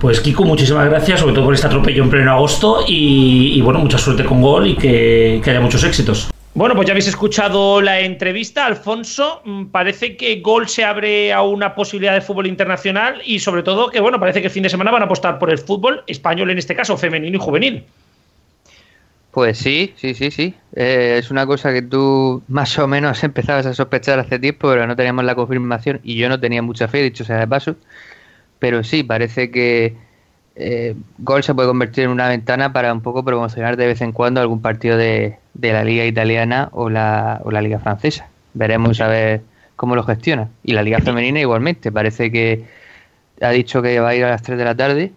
Pues 0.00 0.20
Kiko, 0.20 0.44
muchísimas 0.44 0.88
gracias, 0.88 1.20
sobre 1.20 1.34
todo 1.34 1.44
por 1.44 1.54
este 1.54 1.66
atropello 1.66 2.02
en 2.02 2.08
pleno 2.08 2.32
agosto 2.32 2.84
y, 2.88 3.60
bueno, 3.60 3.80
mucha 3.80 3.98
suerte 3.98 4.24
con 4.24 4.40
Gol 4.40 4.68
y 4.68 4.76
que, 4.76 5.42
haya 5.44 5.60
muchos 5.60 5.84
éxitos. 5.84 6.30
Bueno, 6.52 6.74
pues 6.74 6.86
ya 6.86 6.92
habéis 6.92 7.06
escuchado 7.06 7.80
la 7.80 8.00
entrevista, 8.00 8.66
Alfonso. 8.66 9.40
Mm, 9.44 9.66
parece 9.66 10.16
que 10.16 10.40
Gol 10.40 10.68
se 10.68 10.84
abre 10.84 11.32
a 11.32 11.42
una 11.42 11.74
posibilidad 11.74 12.14
de 12.14 12.20
fútbol 12.20 12.48
internacional 12.48 13.22
y 13.24 13.38
sobre 13.38 13.62
todo 13.62 13.90
que, 13.90 14.00
bueno, 14.00 14.18
parece 14.18 14.40
que 14.40 14.48
el 14.48 14.52
fin 14.52 14.64
de 14.64 14.68
semana 14.68 14.90
van 14.90 15.02
a 15.02 15.04
apostar 15.04 15.38
por 15.38 15.50
el 15.50 15.58
fútbol 15.58 16.02
español, 16.06 16.50
en 16.50 16.58
este 16.58 16.74
caso, 16.74 16.96
femenino 16.96 17.36
y 17.36 17.40
juvenil. 17.40 17.84
Pues 19.30 19.58
sí, 19.58 19.94
sí, 19.96 20.12
sí, 20.14 20.32
sí. 20.32 20.54
Eh, 20.74 21.16
es 21.18 21.30
una 21.30 21.46
cosa 21.46 21.72
que 21.72 21.82
tú 21.82 22.42
más 22.48 22.76
o 22.80 22.88
menos 22.88 23.22
empezabas 23.24 23.66
a 23.66 23.74
sospechar 23.74 24.18
hace 24.18 24.40
tiempo, 24.40 24.68
pero 24.68 24.86
no 24.88 24.96
teníamos 24.96 25.24
la 25.24 25.36
confirmación 25.36 26.00
y 26.02 26.16
yo 26.16 26.28
no 26.28 26.40
tenía 26.40 26.62
mucha 26.62 26.88
fe, 26.88 27.02
dicho 27.02 27.24
sea 27.24 27.38
de 27.38 27.46
paso 27.46 27.76
pero 28.60 28.84
sí, 28.84 29.02
parece 29.02 29.50
que 29.50 29.96
eh, 30.60 30.94
Gol 31.18 31.42
se 31.42 31.54
puede 31.54 31.68
convertir 31.68 32.04
en 32.04 32.10
una 32.10 32.28
ventana 32.28 32.72
para 32.72 32.92
un 32.92 33.00
poco 33.00 33.24
promocionar 33.24 33.76
de 33.76 33.86
vez 33.86 34.00
en 34.02 34.12
cuando 34.12 34.40
algún 34.40 34.60
partido 34.60 34.96
de, 34.96 35.38
la 35.60 35.84
Liga 35.84 36.04
Italiana 36.04 36.68
o 36.72 36.90
la, 36.90 37.40
o 37.44 37.50
la 37.50 37.62
Liga 37.62 37.78
Francesa. 37.78 38.28
Veremos 38.54 39.00
a 39.00 39.08
ver 39.08 39.42
cómo 39.76 39.96
lo 39.96 40.02
gestiona. 40.02 40.48
Y 40.62 40.72
la 40.72 40.82
Liga 40.82 40.98
Femenina 41.00 41.40
igualmente, 41.40 41.90
parece 41.90 42.30
que 42.30 42.64
ha 43.40 43.50
dicho 43.50 43.80
que 43.82 43.98
va 44.00 44.10
a 44.10 44.14
ir 44.14 44.24
a 44.24 44.30
las 44.30 44.42
3 44.42 44.58
de 44.58 44.64
la 44.64 44.74
tarde. 44.74 45.12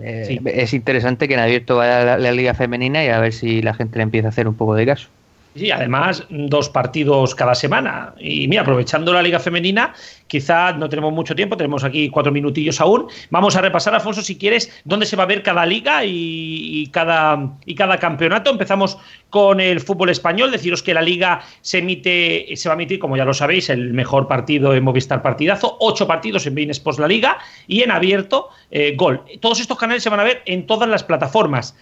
Eh, 0.00 0.40
es 0.46 0.72
interesante 0.72 1.28
que 1.28 1.34
en 1.34 1.40
abierto 1.40 1.76
vaya 1.76 2.04
la, 2.04 2.18
la 2.18 2.32
Liga 2.32 2.54
Femenina 2.54 3.04
y 3.04 3.08
a 3.08 3.18
ver 3.18 3.32
si 3.32 3.62
la 3.62 3.74
gente 3.74 3.98
le 3.98 4.04
empieza 4.04 4.28
a 4.28 4.30
hacer 4.30 4.46
un 4.46 4.54
poco 4.54 4.74
de 4.74 4.86
caso. 4.86 5.08
Sí, 5.56 5.70
además, 5.70 6.22
dos 6.28 6.68
partidos 6.68 7.34
cada 7.34 7.54
semana. 7.54 8.14
Y 8.18 8.46
mira, 8.46 8.60
aprovechando 8.60 9.12
la 9.14 9.22
Liga 9.22 9.40
Femenina, 9.40 9.94
quizá 10.26 10.72
no 10.72 10.88
tenemos 10.90 11.14
mucho 11.14 11.34
tiempo, 11.34 11.56
tenemos 11.56 11.82
aquí 11.82 12.10
cuatro 12.10 12.30
minutillos 12.30 12.78
aún. 12.78 13.06
Vamos 13.30 13.56
a 13.56 13.62
repasar, 13.62 13.94
Alfonso, 13.94 14.20
si 14.20 14.36
quieres, 14.36 14.70
dónde 14.84 15.06
se 15.06 15.16
va 15.16 15.22
a 15.22 15.26
ver 15.26 15.42
cada 15.42 15.64
liga 15.64 16.04
y, 16.04 16.88
cada, 16.92 17.54
y 17.64 17.74
cada 17.74 17.98
campeonato. 17.98 18.50
Empezamos 18.50 18.98
con 19.30 19.58
el 19.60 19.80
fútbol 19.80 20.10
español. 20.10 20.50
Deciros 20.50 20.82
que 20.82 20.92
la 20.92 21.00
liga 21.00 21.40
se 21.62 21.78
emite, 21.78 22.54
se 22.54 22.68
va 22.68 22.74
a 22.74 22.76
emitir, 22.76 22.98
como 22.98 23.16
ya 23.16 23.24
lo 23.24 23.32
sabéis, 23.32 23.70
el 23.70 23.94
mejor 23.94 24.28
partido 24.28 24.74
en 24.74 24.84
Movistar 24.84 25.22
Partidazo, 25.22 25.78
ocho 25.80 26.06
partidos 26.06 26.46
en 26.46 26.54
Bein 26.54 26.70
Sports 26.70 26.98
La 26.98 27.08
Liga 27.08 27.38
y 27.66 27.80
en 27.80 27.92
abierto, 27.92 28.50
eh, 28.70 28.94
Gol. 28.94 29.22
Todos 29.40 29.60
estos 29.60 29.78
canales 29.78 30.02
se 30.02 30.10
van 30.10 30.20
a 30.20 30.24
ver 30.24 30.42
en 30.44 30.66
todas 30.66 30.88
las 30.88 31.02
plataformas. 31.02 31.74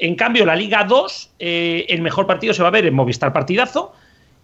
En 0.00 0.14
cambio, 0.14 0.46
la 0.46 0.56
Liga 0.56 0.82
2, 0.84 1.32
eh, 1.38 1.84
el 1.90 2.00
mejor 2.00 2.26
partido 2.26 2.54
se 2.54 2.62
va 2.62 2.68
a 2.68 2.72
ver 2.72 2.86
en 2.86 2.94
Movistar 2.94 3.34
Partidazo. 3.34 3.92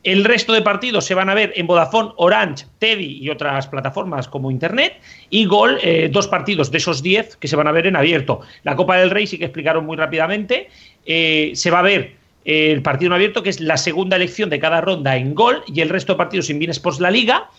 El 0.05 0.25
resto 0.25 0.53
de 0.53 0.61
partidos 0.61 1.07
se 1.07 1.15
van 1.15 1.31
a 1.31 1.35
ver 1.35 1.55
en 1.57 1.67
Vodafone, 1.67 2.11
Orange, 2.17 2.67
Teddy 2.79 3.19
y 3.23 3.31
otras 3.31 3.67
plataformas 3.67 4.29
como 4.29 4.51
Internet. 4.51 5.01
Y 5.31 5.47
Gol, 5.47 5.79
eh, 5.83 6.11
dos 6.13 6.29
partidos 6.29 6.71
de 6.71 6.79
esos 6.79 7.03
10 7.03 7.37
que 7.37 7.49
se 7.49 7.57
van 7.57 7.67
a 7.67 7.73
ver 7.73 7.87
en 7.87 7.97
abierto. 7.97 8.43
La 8.65 8.77
Copa 8.77 8.99
del 8.99 9.11
Rey 9.11 9.27
sí 9.27 9.39
que 9.39 9.47
explicaron 9.47 9.87
muy 9.87 9.97
rápidamente. 9.97 10.69
Eh, 11.07 11.53
se 11.55 11.71
va 11.71 11.79
a 11.79 11.83
ver 11.83 12.13
el 12.45 12.83
partido 12.83 13.09
en 13.09 13.15
abierto, 13.15 13.43
que 13.43 13.51
es 13.51 13.59
la 13.59 13.79
segunda 13.79 14.17
elección 14.17 14.51
de 14.51 14.61
cada 14.61 14.83
ronda 14.83 15.17
en 15.17 15.35
Gol, 15.35 15.65
y 15.67 15.81
el 15.81 15.89
resto 15.89 16.13
de 16.13 16.19
partidos 16.19 16.51
en 16.51 16.61
Bien 16.61 16.71
Sports 16.71 17.01
La 17.01 17.11
Liga, 17.11 17.51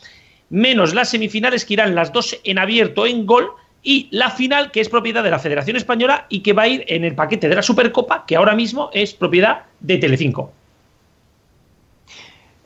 menos 0.50 0.94
las 0.94 1.10
semifinales 1.10 1.66
que 1.66 1.74
irán 1.74 1.96
las 1.96 2.14
dos 2.14 2.40
en 2.46 2.60
abierto 2.60 3.06
en 3.06 3.26
Gol 3.26 3.50
y 3.84 4.08
la 4.12 4.30
final, 4.30 4.72
que 4.72 4.82
es 4.82 4.90
propiedad 4.90 5.24
de 5.24 5.32
la 5.32 5.40
Federación 5.40 5.78
Española 5.78 6.26
y 6.30 6.42
que 6.42 6.54
va 6.54 6.64
a 6.64 6.68
ir 6.68 6.84
en 6.88 7.04
el 7.04 7.16
paquete 7.16 7.48
de 7.48 7.56
la 7.56 7.62
Supercopa, 7.62 8.26
que 8.26 8.36
ahora 8.36 8.56
mismo 8.56 8.90
es 8.94 9.14
propiedad 9.14 9.64
de 9.80 9.98
Telecinco. 9.98 10.52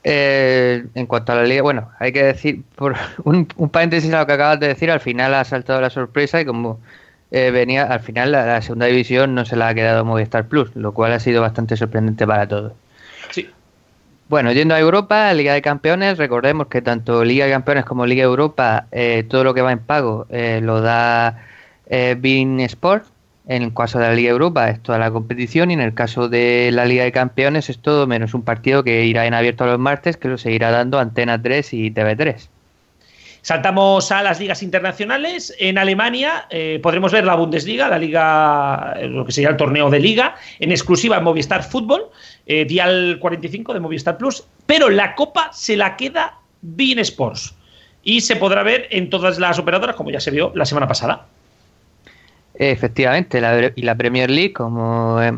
Eh, 0.04 0.84
en 0.96 1.06
cuanto 1.06 1.32
a 1.32 1.36
la 1.36 1.44
liga, 1.44 1.62
bueno, 1.62 1.92
hay 2.00 2.12
que 2.12 2.24
decir, 2.24 2.64
por 2.76 2.96
un, 3.24 3.46
paréntesis 3.46 4.12
a 4.14 4.20
lo 4.22 4.26
que 4.26 4.34
acabas 4.34 4.60
de 4.60 4.70
decir, 4.70 4.90
al 4.90 5.00
final 5.00 5.34
ha 5.36 5.44
saltado 5.44 5.80
la 5.80 5.92
sorpresa 5.92 6.42
y 6.42 6.46
como 6.46 6.80
eh, 7.30 7.52
venía, 7.52 7.84
al 7.84 8.00
final 8.00 8.32
la, 8.32 8.46
la, 8.46 8.62
segunda 8.62 8.88
división 8.88 9.36
no 9.36 9.46
se 9.46 9.56
la 9.56 9.68
ha 9.68 9.76
quedado 9.76 10.04
Movistar 10.04 10.48
Plus, 10.48 10.76
lo 10.76 10.94
cual 10.94 11.14
ha 11.14 11.20
sido 11.20 11.42
bastante 11.42 11.78
sorprendente 11.78 12.26
para 12.26 12.48
todos. 12.48 12.74
Sí. 13.30 13.48
Bueno, 14.32 14.54
yendo 14.54 14.74
a 14.76 14.80
Europa, 14.80 15.34
Liga 15.34 15.54
de 15.54 15.62
Campeones, 15.62 16.18
recordemos 16.18 16.68
que 16.68 16.82
tanto 16.82 17.26
Liga 17.26 17.44
de 17.44 17.52
Campeones 17.52 17.84
como 17.84 18.06
Liga 18.06 18.24
Europa, 18.24 18.88
eh, 18.94 19.26
todo 19.30 19.44
lo 19.44 19.54
que 19.54 19.62
va 19.62 19.74
en 19.74 19.80
pago 19.80 20.26
eh, 20.30 20.62
lo 20.64 20.80
da 20.80 21.44
eh, 21.88 22.16
Sport. 22.60 23.08
En 23.48 23.62
el 23.62 23.74
caso 23.74 24.00
de 24.00 24.08
la 24.08 24.14
Liga 24.14 24.32
Europa 24.32 24.70
es 24.70 24.82
toda 24.82 25.00
la 25.00 25.12
competición 25.12 25.70
y 25.70 25.74
en 25.74 25.82
el 25.82 25.94
caso 25.94 26.30
de 26.30 26.70
la 26.72 26.86
Liga 26.86 27.04
de 27.04 27.12
Campeones 27.12 27.70
es 27.70 27.80
todo 27.80 28.08
menos 28.08 28.34
un 28.34 28.44
partido 28.44 28.86
que 28.86 29.04
irá 29.04 29.26
en 29.26 29.34
abierto 29.34 29.66
los 29.66 29.80
martes 29.80 30.16
que 30.16 30.30
lo 30.30 30.38
seguirá 30.38 30.72
dando 30.72 30.98
Antena 30.98 31.42
3 31.42 31.74
y 31.74 31.92
TV3. 31.92 32.48
Saltamos 33.44 34.12
a 34.12 34.22
las 34.22 34.40
ligas 34.40 34.62
internacionales. 34.62 35.54
En 35.60 35.80
Alemania 35.80 36.46
eh, 36.52 36.80
podremos 36.82 37.12
ver 37.12 37.26
la 37.26 37.34
Bundesliga, 37.36 37.90
la 37.90 37.98
liga, 37.98 38.96
lo 39.02 39.26
que 39.26 39.32
sería 39.32 39.50
el 39.50 39.58
torneo 39.58 39.90
de 39.90 40.00
liga, 40.00 40.36
en 40.60 40.72
exclusiva 40.72 41.18
en 41.18 41.24
Movistar 41.24 41.64
Fútbol, 41.64 42.04
eh, 42.46 42.66
Dial 42.66 43.18
45 43.20 43.74
de 43.74 43.80
Movistar 43.80 44.18
Plus, 44.18 44.44
pero 44.66 44.90
la 44.90 45.16
copa 45.16 45.52
se 45.54 45.78
la 45.78 45.96
queda 45.96 46.40
Bein 46.62 47.00
Sports 47.00 47.56
y 48.04 48.22
se 48.22 48.36
podrá 48.36 48.64
ver 48.64 48.88
en 48.92 49.10
todas 49.10 49.40
las 49.40 49.60
operadoras, 49.60 49.96
como 49.96 50.12
ya 50.12 50.20
se 50.20 50.32
vio 50.32 50.52
la 50.56 50.66
semana 50.66 50.88
pasada. 50.88 51.26
Efectivamente, 52.56 53.42
y 53.76 53.82
la 53.82 53.96
Premier 53.96 54.30
League, 54.30 54.54
como 54.54 55.22
eh, 55.22 55.34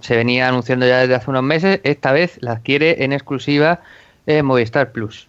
se 0.00 0.16
venía 0.16 0.48
anunciando 0.48 0.86
ya 0.86 0.98
desde 0.98 1.14
hace 1.14 1.30
unos 1.30 1.42
meses, 1.42 1.80
esta 1.84 2.12
vez 2.12 2.38
la 2.40 2.52
adquiere 2.52 3.04
en 3.04 3.12
exclusiva 3.12 3.80
Movistar 4.26 4.92
Plus. 4.92 5.28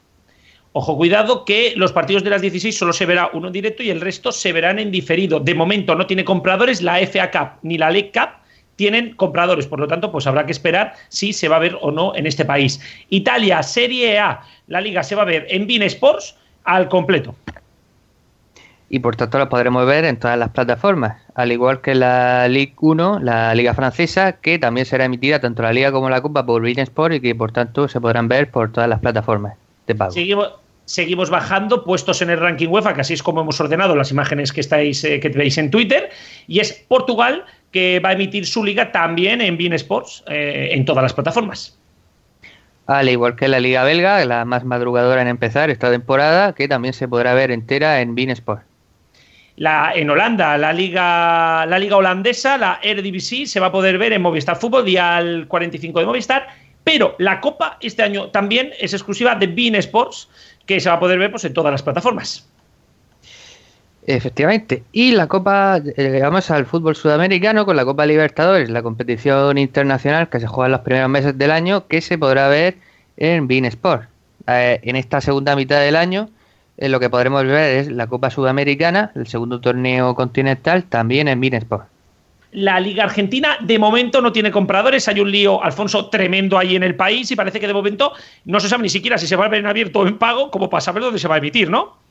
Ojo, 0.75 0.97
cuidado 0.97 1.45
que 1.45 1.73
los 1.75 1.93
partidos 1.93 2.23
de 2.23 2.31
las 2.31 2.41
16 2.41 2.75
solo 2.75 2.93
se 2.93 3.05
verá 3.05 3.29
uno 3.33 3.47
en 3.47 3.53
directo 3.53 3.83
y 3.83 3.91
el 3.91 4.01
resto 4.01 4.31
se 4.31 4.51
verán 4.51 4.79
en 4.79 4.89
diferido. 4.89 5.39
De 5.39 5.53
momento 5.53 5.93
no 5.93 6.07
tiene 6.07 6.25
compradores, 6.25 6.81
la 6.81 6.97
FA 7.05 7.29
Cup 7.29 7.59
ni 7.61 7.77
la 7.77 7.91
League 7.91 8.11
Cup 8.11 8.42
tienen 8.75 9.15
compradores, 9.15 9.67
por 9.67 9.79
lo 9.79 9.87
tanto, 9.87 10.11
pues 10.11 10.27
habrá 10.27 10.45
que 10.45 10.51
esperar 10.51 10.93
si 11.09 11.33
se 11.33 11.47
va 11.47 11.57
a 11.57 11.59
ver 11.59 11.77
o 11.81 11.91
no 11.91 12.15
en 12.15 12.25
este 12.25 12.45
país. 12.45 12.79
Italia, 13.09 13.61
Serie 13.63 14.19
A, 14.19 14.41
la 14.67 14.81
liga 14.81 15.03
se 15.03 15.15
va 15.15 15.23
a 15.23 15.25
ver 15.25 15.45
en 15.49 15.67
Bean 15.67 15.83
Sports 15.83 16.35
al 16.63 16.87
completo. 16.87 17.35
Y 18.89 18.99
por 18.99 19.15
tanto 19.15 19.39
la 19.39 19.49
podremos 19.49 19.87
ver 19.87 20.05
en 20.05 20.17
todas 20.17 20.37
las 20.37 20.49
plataformas, 20.49 21.19
al 21.33 21.51
igual 21.51 21.81
que 21.81 21.95
la 21.95 22.47
Ligue 22.47 22.75
1, 22.79 23.21
la 23.21 23.55
Liga 23.55 23.73
Francesa, 23.73 24.33
que 24.33 24.59
también 24.59 24.85
será 24.85 25.05
emitida 25.05 25.39
tanto 25.39 25.63
la 25.63 25.73
Liga 25.73 25.91
como 25.91 26.11
la 26.11 26.21
Copa 26.21 26.45
por 26.45 26.61
Bean 26.61 26.77
Sports 26.77 27.15
y 27.15 27.19
que 27.19 27.33
por 27.33 27.51
tanto 27.51 27.87
se 27.87 27.99
podrán 27.99 28.27
ver 28.27 28.51
por 28.51 28.71
todas 28.71 28.87
las 28.87 28.99
plataformas 28.99 29.55
de 29.87 29.95
pago. 29.95 30.11
Seguimos, 30.11 30.51
seguimos 30.85 31.31
bajando, 31.31 31.83
puestos 31.83 32.21
en 32.21 32.29
el 32.29 32.39
ranking 32.39 32.67
UEFA, 32.67 32.93
que 32.93 33.01
así 33.01 33.15
es 33.15 33.23
como 33.23 33.41
hemos 33.41 33.59
ordenado 33.59 33.95
las 33.95 34.11
imágenes 34.11 34.53
que 34.53 34.61
estáis 34.61 35.03
eh, 35.03 35.19
que 35.19 35.29
veis 35.29 35.57
en 35.57 35.71
Twitter, 35.71 36.11
y 36.47 36.59
es 36.59 36.73
Portugal 36.87 37.45
que 37.73 37.99
va 37.99 38.09
a 38.09 38.13
emitir 38.13 38.45
su 38.45 38.63
liga 38.63 38.91
también 38.91 39.41
en 39.41 39.57
Bean 39.57 39.73
Sports 39.73 40.23
eh, 40.27 40.69
en 40.71 40.85
todas 40.85 41.01
las 41.01 41.13
plataformas. 41.13 41.77
Al 42.85 43.09
igual 43.09 43.35
que 43.35 43.47
la 43.47 43.59
liga 43.59 43.83
belga, 43.83 44.23
la 44.25 44.45
más 44.45 44.63
madrugadora 44.63 45.21
en 45.21 45.27
empezar 45.27 45.69
esta 45.69 45.89
temporada, 45.89 46.53
que 46.53 46.67
también 46.67 46.93
se 46.93 47.07
podrá 47.07 47.33
ver 47.33 47.51
entera 47.51 47.99
en 48.01 48.13
Bean 48.13 48.29
Sports. 48.29 48.63
La, 49.55 49.93
en 49.95 50.09
Holanda, 50.09 50.57
la 50.57 50.73
liga, 50.73 51.65
la 51.65 51.79
liga 51.79 51.97
holandesa, 51.97 52.57
la 52.57 52.79
Eredivisie, 52.81 53.45
se 53.45 53.59
va 53.59 53.67
a 53.67 53.71
poder 53.71 53.97
ver 53.97 54.13
en 54.13 54.21
Movistar 54.21 54.57
Fútbol, 54.57 54.85
día 54.85 55.21
45 55.47 55.99
de 55.99 56.05
Movistar. 56.05 56.47
Pero 56.83 57.15
la 57.17 57.39
Copa 57.39 57.77
este 57.79 58.03
año 58.03 58.29
también 58.29 58.71
es 58.79 58.93
exclusiva 58.93 59.35
de 59.35 59.47
Bean 59.47 59.75
Sports, 59.75 60.27
que 60.65 60.79
se 60.79 60.89
va 60.89 60.95
a 60.95 60.99
poder 60.99 61.19
ver 61.19 61.31
pues, 61.31 61.45
en 61.45 61.53
todas 61.53 61.71
las 61.71 61.83
plataformas. 61.83 62.49
Efectivamente. 64.05 64.83
Y 64.91 65.11
la 65.11 65.27
Copa, 65.27 65.77
eh, 65.77 65.93
llegamos 65.97 66.51
al 66.51 66.65
fútbol 66.65 66.95
sudamericano 66.95 67.65
con 67.65 67.75
la 67.75 67.85
Copa 67.85 68.05
Libertadores, 68.05 68.69
la 68.69 68.83
competición 68.83 69.57
internacional 69.57 70.29
que 70.29 70.39
se 70.39 70.47
juega 70.47 70.65
en 70.67 70.71
los 70.73 70.81
primeros 70.81 71.09
meses 71.09 71.37
del 71.37 71.51
año, 71.51 71.87
que 71.87 72.01
se 72.01 72.17
podrá 72.17 72.47
ver 72.49 72.75
en 73.17 73.47
Bean 73.47 73.65
Sport. 73.65 74.09
Eh, 74.47 74.79
en 74.83 74.97
esta 74.97 75.21
segunda 75.21 75.55
mitad 75.55 75.79
del 75.79 75.95
año, 75.95 76.29
eh, 76.77 76.89
lo 76.89 76.99
que 76.99 77.09
podremos 77.09 77.45
ver 77.45 77.77
es 77.77 77.87
la 77.91 78.07
Copa 78.07 78.29
Sudamericana, 78.29 79.11
el 79.15 79.27
segundo 79.27 79.61
torneo 79.61 80.15
continental, 80.15 80.83
también 80.83 81.29
en 81.29 81.39
Bean 81.39 81.53
Sport. 81.53 81.85
La 82.51 82.79
Liga 82.79 83.05
Argentina 83.05 83.57
de 83.61 83.79
momento 83.79 84.21
no 84.21 84.31
tiene 84.31 84.51
compradores. 84.51 85.07
Hay 85.07 85.19
un 85.19 85.31
lío, 85.31 85.63
Alfonso, 85.63 86.09
tremendo 86.09 86.57
ahí 86.57 86.75
en 86.75 86.83
el 86.83 86.95
país 86.95 87.31
y 87.31 87.35
parece 87.35 87.59
que 87.59 87.67
de 87.67 87.73
momento 87.73 88.11
no 88.45 88.59
se 88.59 88.69
sabe 88.69 88.83
ni 88.83 88.89
siquiera 88.89 89.17
si 89.17 89.25
se 89.27 89.35
va 89.35 89.45
a 89.45 89.49
ver 89.49 89.61
en 89.61 89.65
abierto 89.65 90.01
o 90.01 90.07
en 90.07 90.17
pago, 90.19 90.51
como 90.51 90.69
para 90.69 90.81
saber 90.81 91.01
dónde 91.01 91.19
se 91.19 91.27
va 91.27 91.35
a 91.35 91.37
emitir, 91.39 91.71
¿no? 91.71 92.03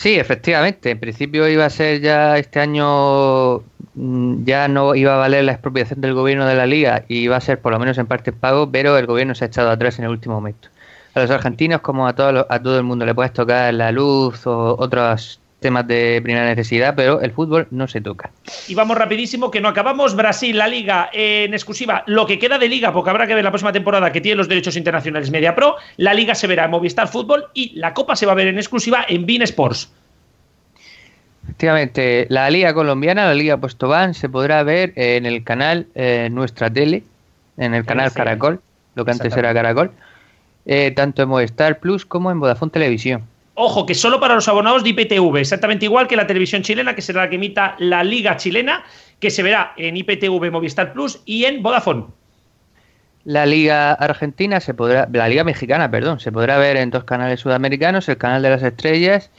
Sí, 0.00 0.14
efectivamente. 0.14 0.90
En 0.90 1.00
principio 1.00 1.48
iba 1.48 1.64
a 1.66 1.70
ser 1.70 2.00
ya 2.00 2.38
este 2.38 2.60
año, 2.60 3.58
mm, 3.94 4.44
ya 4.44 4.68
no 4.68 4.94
iba 4.94 5.14
a 5.14 5.16
valer 5.16 5.42
la 5.44 5.52
expropiación 5.52 6.00
del 6.00 6.14
gobierno 6.14 6.46
de 6.46 6.54
la 6.54 6.66
liga 6.66 7.04
y 7.08 7.18
iba 7.18 7.36
a 7.36 7.40
ser 7.40 7.60
por 7.60 7.72
lo 7.72 7.80
menos 7.80 7.98
en 7.98 8.06
parte 8.06 8.32
pago, 8.32 8.70
pero 8.70 8.96
el 8.96 9.06
gobierno 9.06 9.34
se 9.34 9.44
ha 9.44 9.48
echado 9.48 9.70
atrás 9.70 9.98
en 9.98 10.04
el 10.04 10.12
último 10.12 10.36
momento. 10.36 10.68
A 11.14 11.20
los 11.20 11.30
argentinos, 11.32 11.80
como 11.80 12.06
a 12.06 12.14
todo, 12.14 12.46
a 12.48 12.62
todo 12.62 12.76
el 12.78 12.84
mundo, 12.84 13.04
le 13.06 13.14
puedes 13.14 13.32
tocar 13.32 13.74
la 13.74 13.90
luz 13.90 14.46
o 14.46 14.76
otros 14.78 15.40
temas 15.60 15.86
de 15.86 16.20
primera 16.22 16.46
necesidad, 16.46 16.94
pero 16.94 17.20
el 17.20 17.32
fútbol 17.32 17.66
no 17.70 17.88
se 17.88 18.00
toca. 18.00 18.30
Y 18.68 18.74
vamos 18.74 18.96
rapidísimo, 18.96 19.50
que 19.50 19.60
no 19.60 19.68
acabamos. 19.68 20.14
Brasil, 20.14 20.56
la 20.56 20.68
liga 20.68 21.10
en 21.12 21.52
exclusiva, 21.52 22.04
lo 22.06 22.26
que 22.26 22.38
queda 22.38 22.58
de 22.58 22.68
liga, 22.68 22.92
porque 22.92 23.10
habrá 23.10 23.26
que 23.26 23.34
ver 23.34 23.44
la 23.44 23.50
próxima 23.50 23.72
temporada 23.72 24.12
que 24.12 24.20
tiene 24.20 24.36
los 24.36 24.48
derechos 24.48 24.76
internacionales 24.76 25.30
Media 25.30 25.54
Pro. 25.54 25.76
La 25.96 26.14
liga 26.14 26.34
se 26.34 26.46
verá 26.46 26.66
en 26.66 26.70
Movistar 26.70 27.08
Fútbol 27.08 27.46
y 27.54 27.78
la 27.78 27.94
copa 27.94 28.14
se 28.14 28.26
va 28.26 28.32
a 28.32 28.36
ver 28.36 28.48
en 28.48 28.58
exclusiva 28.58 29.04
en 29.08 29.26
Bean 29.26 29.42
Sports. 29.42 29.90
Efectivamente, 31.44 32.26
la 32.28 32.50
liga 32.50 32.74
colombiana, 32.74 33.26
la 33.26 33.34
liga 33.34 33.56
Postobán, 33.56 34.14
se 34.14 34.28
podrá 34.28 34.62
ver 34.62 34.92
en 34.96 35.24
el 35.24 35.42
canal 35.42 35.86
eh, 35.94 36.28
Nuestra 36.30 36.70
Tele, 36.70 37.02
en 37.56 37.74
el 37.74 37.84
canal 37.84 38.12
Caracol, 38.12 38.60
lo 38.94 39.04
que 39.04 39.10
antes 39.10 39.34
era 39.34 39.54
Caracol, 39.54 39.90
eh, 40.66 40.92
tanto 40.92 41.22
en 41.22 41.30
Movistar 41.30 41.80
Plus 41.80 42.04
como 42.04 42.30
en 42.30 42.38
Vodafone 42.38 42.70
Televisión. 42.70 43.24
Ojo, 43.60 43.86
que 43.86 43.96
solo 43.96 44.20
para 44.20 44.36
los 44.36 44.46
abonados 44.46 44.84
de 44.84 44.90
IPTV, 44.90 45.38
exactamente 45.38 45.84
igual 45.84 46.06
que 46.06 46.14
la 46.14 46.28
televisión 46.28 46.62
chilena, 46.62 46.94
que 46.94 47.02
será 47.02 47.22
la 47.22 47.28
que 47.28 47.34
emita 47.34 47.74
la 47.80 48.04
Liga 48.04 48.36
Chilena, 48.36 48.84
que 49.18 49.32
se 49.32 49.42
verá 49.42 49.72
en 49.76 49.96
IPTV 49.96 50.52
Movistar 50.52 50.92
Plus 50.92 51.20
y 51.24 51.44
en 51.44 51.60
Vodafone. 51.60 52.04
La 53.24 53.46
Liga 53.46 53.94
Argentina 53.94 54.60
se 54.60 54.74
podrá, 54.74 55.08
la 55.12 55.28
Liga 55.28 55.42
Mexicana, 55.42 55.90
perdón, 55.90 56.20
se 56.20 56.30
podrá 56.30 56.56
ver 56.56 56.76
en 56.76 56.90
dos 56.90 57.02
canales 57.02 57.40
sudamericanos, 57.40 58.08
el 58.08 58.16
canal 58.16 58.42
de 58.42 58.50
las 58.50 58.62
estrellas 58.62 59.32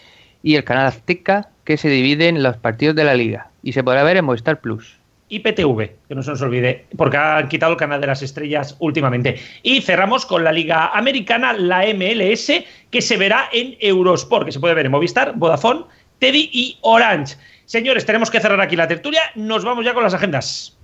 y 0.43 0.55
el 0.55 0.65
canal 0.65 0.87
Azteca, 0.87 1.51
que 1.63 1.77
se 1.77 1.87
dividen 1.87 2.43
los 2.43 2.57
partidos 2.57 2.97
de 2.97 3.05
la 3.05 3.13
liga. 3.13 3.51
Y 3.63 3.71
se 3.71 3.85
podrá 3.85 4.03
ver 4.03 4.17
en 4.17 4.25
Movistar 4.25 4.59
Plus. 4.59 4.98
IPTV, 5.29 6.07
que 6.07 6.15
no 6.15 6.23
se 6.23 6.31
nos 6.31 6.41
olvide, 6.41 6.85
porque 6.97 7.17
han 7.17 7.47
quitado 7.47 7.71
el 7.71 7.77
canal 7.77 8.01
de 8.01 8.07
las 8.07 8.21
estrellas 8.21 8.75
últimamente. 8.79 9.39
Y 9.63 9.81
cerramos 9.81 10.25
con 10.25 10.43
la 10.43 10.51
Liga 10.51 10.87
Americana, 10.87 11.53
la 11.53 11.85
MLS, 11.93 12.51
que 12.89 13.01
se 13.01 13.17
verá 13.17 13.49
en 13.53 13.77
Eurosport, 13.79 14.45
que 14.45 14.51
se 14.51 14.59
puede 14.59 14.73
ver 14.73 14.87
en 14.87 14.91
Movistar, 14.91 15.33
Vodafone, 15.35 15.85
Teddy 16.17 16.49
y 16.51 16.77
Orange. 16.81 17.37
Señores, 17.65 18.05
tenemos 18.05 18.31
que 18.31 18.39
cerrar 18.39 18.59
aquí 18.59 18.75
la 18.75 18.87
tertulia. 18.87 19.21
Nos 19.35 19.63
vamos 19.63 19.85
ya 19.85 19.93
con 19.93 20.03
las 20.03 20.13
agendas. 20.13 20.75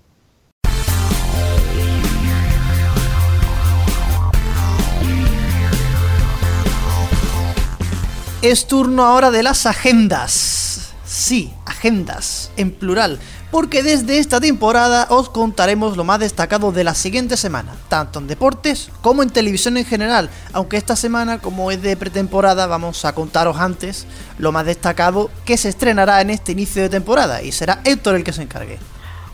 Es 8.42 8.68
turno 8.68 9.04
ahora 9.04 9.32
de 9.32 9.42
las 9.42 9.66
agendas. 9.66 10.94
Sí, 11.04 11.52
agendas, 11.66 12.52
en 12.58 12.70
plural 12.72 13.20
porque 13.56 13.84
desde 13.84 14.18
esta 14.18 14.42
temporada 14.42 15.08
os 15.10 15.30
contaremos 15.30 15.96
lo 15.96 16.04
más 16.04 16.20
destacado 16.20 16.74
de 16.74 16.84
la 16.84 16.94
siguiente 16.94 17.38
semana, 17.38 17.74
tanto 17.88 18.20
en 18.20 18.28
deportes 18.28 18.92
como 19.00 19.24
en 19.24 19.30
televisión 19.30 19.78
en 19.78 19.86
general, 19.86 20.30
aunque 20.52 20.76
esta 20.76 20.98
semana, 20.98 21.40
como 21.40 21.72
es 21.72 21.82
de 21.82 21.96
pretemporada, 21.96 22.68
vamos 22.68 23.06
a 23.06 23.16
contaros 23.16 23.56
antes 23.56 24.08
lo 24.40 24.52
más 24.52 24.66
destacado 24.66 25.32
que 25.46 25.56
se 25.56 25.70
estrenará 25.70 26.20
en 26.20 26.32
este 26.32 26.52
inicio 26.52 26.82
de 26.82 26.90
temporada, 26.90 27.44
y 27.44 27.54
será 27.54 27.80
Héctor 27.86 28.16
el 28.16 28.26
que 28.26 28.34
se 28.34 28.42
encargue. 28.42 28.78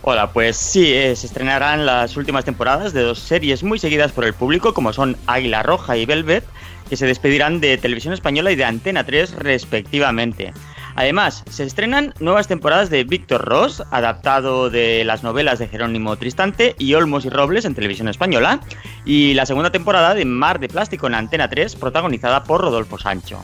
Hola, 0.03 0.31
pues 0.31 0.55
sí, 0.55 0.93
eh, 0.93 1.15
se 1.15 1.25
estrenarán 1.25 1.87
las 1.87 2.15
últimas 2.15 2.45
temporadas 2.45 2.93
de 2.93 3.01
dos 3.01 3.17
series 3.17 3.63
muy 3.63 3.79
seguidas 3.79 4.11
por 4.11 4.25
el 4.25 4.35
público, 4.35 4.75
como 4.75 4.93
son 4.93 5.17
Águila 5.25 5.63
Roja 5.63 5.97
y 5.97 6.05
Velvet, 6.05 6.43
que 6.87 6.95
se 6.95 7.07
despedirán 7.07 7.59
de 7.59 7.79
Televisión 7.79 8.13
Española 8.13 8.51
y 8.51 8.55
de 8.55 8.65
Antena 8.65 9.03
3 9.03 9.33
respectivamente. 9.37 10.53
Además, 10.95 11.43
se 11.49 11.63
estrenan 11.63 12.13
nuevas 12.19 12.47
temporadas 12.47 12.89
de 12.89 13.03
Víctor 13.03 13.45
Ross, 13.45 13.83
adaptado 13.91 14.69
de 14.69 15.03
las 15.03 15.23
novelas 15.23 15.59
de 15.59 15.67
Jerónimo 15.67 16.15
Tristante 16.17 16.75
y 16.77 16.93
Olmos 16.93 17.25
y 17.25 17.29
Robles 17.29 17.65
en 17.65 17.75
televisión 17.75 18.07
española, 18.07 18.59
y 19.05 19.33
la 19.33 19.45
segunda 19.45 19.71
temporada 19.71 20.13
de 20.13 20.25
Mar 20.25 20.59
de 20.59 20.67
Plástico 20.67 21.07
en 21.07 21.15
Antena 21.15 21.49
3, 21.49 21.75
protagonizada 21.75 22.43
por 22.43 22.61
Rodolfo 22.61 22.97
Sancho. 22.97 23.43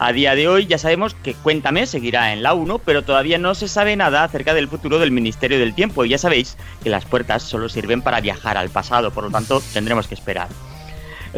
A 0.00 0.12
día 0.12 0.36
de 0.36 0.46
hoy 0.46 0.66
ya 0.66 0.78
sabemos 0.78 1.14
que 1.14 1.34
Cuéntame 1.34 1.84
seguirá 1.84 2.32
en 2.32 2.44
la 2.44 2.54
1, 2.54 2.78
pero 2.78 3.02
todavía 3.02 3.36
no 3.36 3.56
se 3.56 3.66
sabe 3.66 3.96
nada 3.96 4.22
acerca 4.22 4.54
del 4.54 4.68
futuro 4.68 5.00
del 5.00 5.10
Ministerio 5.10 5.58
del 5.58 5.74
Tiempo 5.74 6.04
y 6.04 6.10
ya 6.10 6.18
sabéis 6.18 6.56
que 6.84 6.88
las 6.90 7.04
puertas 7.04 7.42
solo 7.42 7.68
sirven 7.68 8.00
para 8.00 8.20
viajar 8.20 8.56
al 8.56 8.70
pasado, 8.70 9.10
por 9.10 9.24
lo 9.24 9.30
tanto 9.30 9.60
tendremos 9.72 10.06
que 10.06 10.14
esperar. 10.14 10.48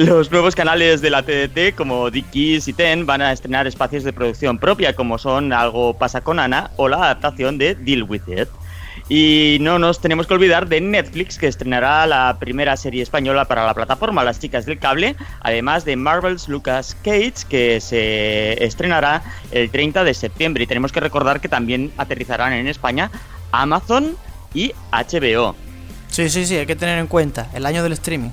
Los 0.01 0.33
nuevos 0.33 0.55
canales 0.55 1.03
de 1.03 1.11
la 1.11 1.23
TDT, 1.23 1.75
como 1.77 2.11
Dickies 2.11 2.69
y 2.69 2.73
Ten, 2.73 3.05
van 3.05 3.21
a 3.21 3.33
estrenar 3.33 3.67
espacios 3.67 4.03
de 4.03 4.15
producción 4.15 4.59
propia, 4.59 4.97
como 4.97 5.19
son 5.19 5.53
Algo 5.53 5.93
pasa 5.93 6.23
con 6.23 6.39
Ana 6.39 6.71
o 6.77 6.89
la 6.89 6.97
adaptación 6.97 7.59
de 7.59 7.75
Deal 7.75 8.05
With 8.05 8.23
It. 8.27 8.49
Y 9.11 9.59
no 9.61 9.79
nos 9.79 10.01
tenemos 10.01 10.27
que 10.27 10.33
olvidar 10.33 10.69
de 10.69 10.81
Netflix, 10.81 11.37
que 11.37 11.49
estrenará 11.49 12.07
la 12.07 12.39
primera 12.41 12.79
serie 12.79 13.03
española 13.03 13.45
para 13.45 13.67
la 13.67 13.75
plataforma 13.75 14.25
Las 14.25 14.41
Chicas 14.41 14.65
del 14.65 14.79
Cable, 14.79 15.17
además 15.43 15.85
de 15.85 15.97
Marvel's 15.97 16.49
Lucas 16.49 16.97
Cage, 17.05 17.45
que 17.47 17.79
se 17.83 18.65
estrenará 18.65 19.23
el 19.51 19.71
30 19.71 20.03
de 20.03 20.15
septiembre. 20.15 20.65
Y 20.65 20.67
tenemos 20.67 20.93
que 20.93 21.01
recordar 21.01 21.43
que 21.43 21.51
también 21.51 21.93
aterrizarán 21.99 22.55
en 22.55 22.69
España 22.69 23.11
Amazon 23.53 24.17
y 24.55 24.73
HBO. 24.93 25.55
Sí, 26.11 26.29
sí, 26.29 26.45
sí, 26.45 26.57
hay 26.57 26.67
que 26.67 26.77
tener 26.77 26.99
en 26.99 27.07
cuenta 27.07 27.49
el 27.55 27.65
año 27.65 27.83
del 27.83 27.93
streaming. 27.93 28.31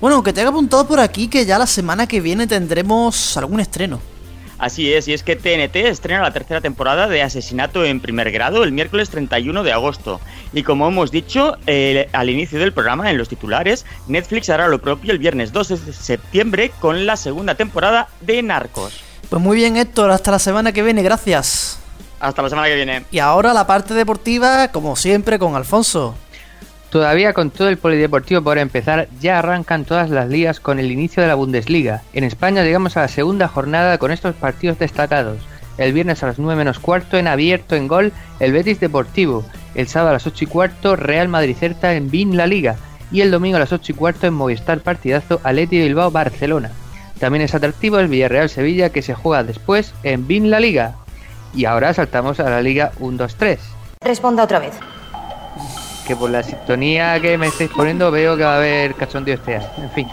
Bueno, 0.00 0.22
que 0.22 0.32
te 0.32 0.40
haya 0.40 0.50
apuntado 0.50 0.86
por 0.86 1.00
aquí 1.00 1.28
que 1.28 1.44
ya 1.44 1.58
la 1.58 1.66
semana 1.66 2.06
que 2.06 2.20
viene 2.20 2.46
tendremos 2.46 3.36
algún 3.36 3.60
estreno. 3.60 4.00
Así 4.58 4.92
es, 4.92 5.06
y 5.06 5.12
es 5.12 5.22
que 5.22 5.36
TNT 5.36 5.76
estrena 5.76 6.20
la 6.20 6.32
tercera 6.32 6.60
temporada 6.60 7.06
de 7.06 7.22
Asesinato 7.22 7.84
en 7.84 8.00
primer 8.00 8.32
grado 8.32 8.64
el 8.64 8.72
miércoles 8.72 9.08
31 9.08 9.62
de 9.62 9.72
agosto. 9.72 10.20
Y 10.52 10.64
como 10.64 10.88
hemos 10.88 11.12
dicho 11.12 11.56
al 12.12 12.30
inicio 12.30 12.58
del 12.58 12.72
programa, 12.72 13.08
en 13.08 13.18
los 13.18 13.28
titulares, 13.28 13.86
Netflix 14.08 14.50
hará 14.50 14.66
lo 14.66 14.80
propio 14.80 15.12
el 15.12 15.18
viernes 15.18 15.52
2 15.52 15.86
de 15.86 15.92
septiembre 15.92 16.72
con 16.80 17.06
la 17.06 17.16
segunda 17.16 17.54
temporada 17.54 18.08
de 18.20 18.42
Narcos. 18.42 19.00
Pues 19.28 19.40
muy 19.40 19.56
bien, 19.58 19.76
Héctor, 19.76 20.10
hasta 20.10 20.32
la 20.32 20.40
semana 20.40 20.72
que 20.72 20.82
viene, 20.82 21.02
gracias. 21.04 21.78
Hasta 22.18 22.42
la 22.42 22.48
semana 22.48 22.66
que 22.66 22.74
viene. 22.74 23.04
Y 23.12 23.20
ahora 23.20 23.54
la 23.54 23.64
parte 23.64 23.94
deportiva, 23.94 24.72
como 24.72 24.96
siempre, 24.96 25.38
con 25.38 25.54
Alfonso. 25.54 26.16
Todavía 26.90 27.34
con 27.34 27.50
todo 27.50 27.68
el 27.68 27.76
polideportivo 27.76 28.40
por 28.40 28.56
empezar, 28.56 29.08
ya 29.20 29.38
arrancan 29.38 29.84
todas 29.84 30.08
las 30.08 30.28
ligas 30.28 30.58
con 30.58 30.78
el 30.78 30.90
inicio 30.90 31.22
de 31.22 31.28
la 31.28 31.34
Bundesliga. 31.34 32.02
En 32.14 32.24
España 32.24 32.64
llegamos 32.64 32.96
a 32.96 33.02
la 33.02 33.08
segunda 33.08 33.46
jornada 33.46 33.98
con 33.98 34.10
estos 34.10 34.34
partidos 34.34 34.78
destacados. 34.78 35.38
El 35.76 35.92
viernes 35.92 36.22
a 36.22 36.28
las 36.28 36.38
9 36.38 36.56
menos 36.56 36.78
cuarto 36.78 37.18
en 37.18 37.28
abierto 37.28 37.76
en 37.76 37.88
gol 37.88 38.12
el 38.40 38.52
Betis 38.52 38.80
Deportivo. 38.80 39.44
El 39.74 39.86
sábado 39.86 40.10
a 40.10 40.12
las 40.14 40.26
8 40.26 40.44
y 40.44 40.46
cuarto 40.46 40.96
Real 40.96 41.28
Madrid 41.28 41.56
Certa 41.56 41.94
en 41.94 42.10
BIN 42.10 42.38
La 42.38 42.46
Liga. 42.46 42.76
Y 43.12 43.20
el 43.20 43.30
domingo 43.30 43.56
a 43.56 43.60
las 43.60 43.72
8 43.72 43.92
y 43.92 43.94
cuarto 43.94 44.26
en 44.26 44.34
Movistar 44.34 44.80
Partidazo 44.80 45.40
Aleti 45.44 45.78
Bilbao 45.78 46.10
Barcelona. 46.10 46.70
También 47.20 47.42
es 47.42 47.54
atractivo 47.54 47.98
el 47.98 48.08
Villarreal 48.08 48.48
Sevilla 48.48 48.90
que 48.90 49.02
se 49.02 49.14
juega 49.14 49.44
después 49.44 49.92
en 50.04 50.26
BIN 50.26 50.50
La 50.50 50.58
Liga. 50.58 50.94
Y 51.54 51.66
ahora 51.66 51.92
saltamos 51.92 52.40
a 52.40 52.48
la 52.48 52.62
Liga 52.62 52.92
1-2-3. 52.98 53.58
Responda 54.00 54.44
otra 54.44 54.58
vez 54.58 54.72
que 56.08 56.16
por 56.16 56.30
la 56.30 56.42
sintonía 56.42 57.20
que 57.20 57.36
me 57.36 57.48
estáis 57.48 57.70
poniendo 57.70 58.10
veo 58.10 58.34
que 58.36 58.42
va 58.42 58.54
a 58.54 58.56
haber 58.56 58.94
cachondeo 58.94 59.34
este 59.34 59.56
año. 59.56 59.68
En 59.76 59.90
fin. 59.90 60.08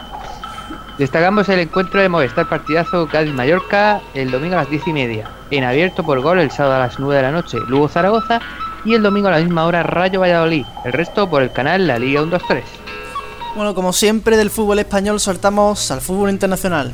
Destacamos 0.97 1.47
el 1.47 1.59
encuentro 1.59 2.01
de 2.01 2.09
Movistar 2.09 2.49
Partidazo 2.49 3.07
Cádiz-Mallorca 3.07 4.01
el 4.13 4.29
domingo 4.29 4.55
a 4.55 4.59
las 4.59 4.69
10 4.69 4.87
y 4.87 4.93
media. 4.93 5.29
En 5.51 5.63
abierto 5.63 6.03
por 6.03 6.19
gol 6.19 6.39
el 6.39 6.51
sábado 6.51 6.75
a 6.75 6.79
las 6.79 6.99
9 6.99 7.15
de 7.15 7.21
la 7.21 7.31
noche 7.31 7.57
Lugo-Zaragoza 7.67 8.41
y 8.83 8.93
el 8.93 9.03
domingo 9.03 9.29
a 9.29 9.31
la 9.31 9.39
misma 9.39 9.65
hora 9.65 9.83
Rayo 9.83 10.19
Valladolid. 10.19 10.65
El 10.83 10.91
resto 10.91 11.29
por 11.29 11.41
el 11.41 11.51
canal 11.51 11.87
La 11.87 11.97
Liga 11.97 12.21
1-2-3. 12.21 12.61
Bueno, 13.55 13.73
como 13.73 13.93
siempre 13.93 14.35
del 14.35 14.49
fútbol 14.49 14.79
español 14.79 15.21
saltamos 15.21 15.89
al 15.91 16.01
fútbol 16.01 16.29
internacional. 16.29 16.93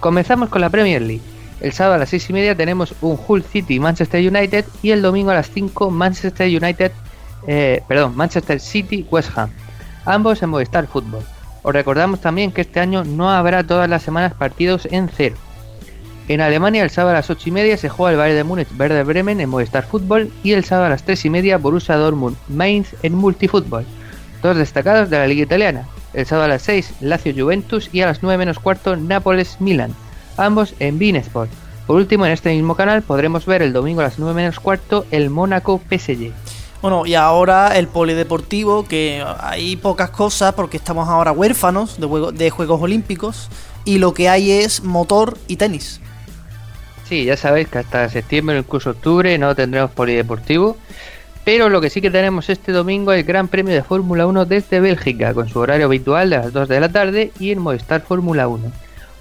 Comenzamos 0.00 0.50
con 0.50 0.60
la 0.60 0.68
Premier 0.68 1.00
League. 1.00 1.22
El 1.60 1.72
sábado 1.72 1.94
a 1.94 1.98
las 1.98 2.10
6 2.10 2.28
y 2.28 2.32
media 2.34 2.54
tenemos 2.54 2.94
un 3.00 3.18
Hull 3.26 3.42
City 3.42 3.80
Manchester 3.80 4.26
United 4.26 4.66
y 4.82 4.90
el 4.90 5.00
domingo 5.00 5.30
a 5.30 5.34
las 5.34 5.50
5 5.50 5.90
Manchester 5.90 6.46
United, 6.46 6.92
eh, 7.46 7.82
perdón, 7.88 8.16
Manchester 8.16 8.60
City 8.60 9.06
West 9.10 9.36
Ham. 9.36 9.50
Ambos 10.04 10.42
en 10.42 10.50
Movistar 10.50 10.86
Fútbol. 10.86 11.22
Os 11.62 11.72
recordamos 11.72 12.20
también 12.20 12.52
que 12.52 12.62
este 12.62 12.80
año 12.80 13.04
no 13.04 13.30
habrá 13.30 13.64
todas 13.64 13.88
las 13.88 14.02
semanas 14.02 14.32
partidos 14.34 14.88
en 14.90 15.08
cero. 15.08 15.36
En 16.28 16.40
Alemania 16.40 16.84
el 16.84 16.90
sábado 16.90 17.16
a 17.16 17.18
las 17.18 17.28
8 17.28 17.48
y 17.48 17.52
media 17.52 17.76
se 17.76 17.88
juega 17.88 18.12
el 18.12 18.16
Bayern 18.16 18.36
de 18.36 18.44
Múnich 18.44 18.76
Verde 18.76 19.02
Bremen 19.02 19.40
en 19.40 19.48
Movistar 19.48 19.84
Fútbol 19.84 20.32
y 20.44 20.52
el 20.52 20.64
sábado 20.64 20.86
a 20.86 20.90
las 20.90 21.02
3 21.02 21.24
y 21.24 21.30
media 21.30 21.58
Borussia 21.58 21.96
Dortmund 21.96 22.36
Mainz 22.48 22.94
en 23.02 23.14
Multifútbol. 23.14 23.84
Dos 24.40 24.56
destacados 24.56 25.10
de 25.10 25.18
la 25.18 25.26
liga 25.26 25.42
italiana. 25.42 25.88
El 26.14 26.26
sábado 26.26 26.44
a 26.44 26.48
las 26.50 26.62
6 26.62 26.94
Lazio 27.00 27.34
Juventus 27.34 27.90
y 27.92 28.02
a 28.02 28.06
las 28.06 28.22
9 28.22 28.38
menos 28.38 28.60
cuarto 28.60 28.96
Nápoles 28.96 29.60
Milan. 29.60 29.92
Ambos 30.36 30.74
en 30.78 30.98
Beansport. 31.00 31.50
Por 31.86 31.96
último 31.96 32.24
en 32.24 32.32
este 32.32 32.54
mismo 32.54 32.76
canal 32.76 33.02
podremos 33.02 33.44
ver 33.44 33.62
el 33.62 33.72
domingo 33.72 34.00
a 34.00 34.04
las 34.04 34.20
9 34.20 34.32
menos 34.32 34.60
cuarto 34.60 35.06
el 35.10 35.30
Mónaco 35.30 35.80
PSG. 35.90 36.32
Bueno, 36.82 37.04
y 37.04 37.14
ahora 37.14 37.76
el 37.76 37.88
polideportivo, 37.88 38.86
que 38.86 39.22
hay 39.40 39.76
pocas 39.76 40.10
cosas 40.10 40.54
porque 40.54 40.78
estamos 40.78 41.08
ahora 41.08 41.32
huérfanos 41.32 42.00
de, 42.00 42.06
juego- 42.06 42.32
de 42.32 42.48
Juegos 42.50 42.80
Olímpicos 42.80 43.48
y 43.84 43.98
lo 43.98 44.14
que 44.14 44.28
hay 44.30 44.50
es 44.50 44.82
motor 44.82 45.36
y 45.46 45.56
tenis. 45.56 46.00
Sí, 47.06 47.24
ya 47.24 47.36
sabéis 47.36 47.68
que 47.68 47.78
hasta 47.78 48.08
septiembre, 48.08 48.58
incluso 48.58 48.90
octubre, 48.90 49.36
no 49.36 49.54
tendremos 49.54 49.90
polideportivo. 49.90 50.76
Pero 51.44 51.68
lo 51.68 51.80
que 51.80 51.90
sí 51.90 52.00
que 52.00 52.10
tenemos 52.10 52.48
este 52.48 52.70
domingo 52.72 53.12
el 53.12 53.24
Gran 53.24 53.48
Premio 53.48 53.74
de 53.74 53.82
Fórmula 53.82 54.26
1 54.26 54.44
desde 54.44 54.78
Bélgica, 54.80 55.34
con 55.34 55.48
su 55.48 55.58
horario 55.58 55.86
habitual 55.86 56.30
de 56.30 56.36
las 56.36 56.52
2 56.52 56.68
de 56.68 56.80
la 56.80 56.88
tarde 56.90 57.32
y 57.40 57.50
en 57.50 57.58
Movistar 57.60 58.02
Fórmula 58.02 58.46
1. 58.46 58.70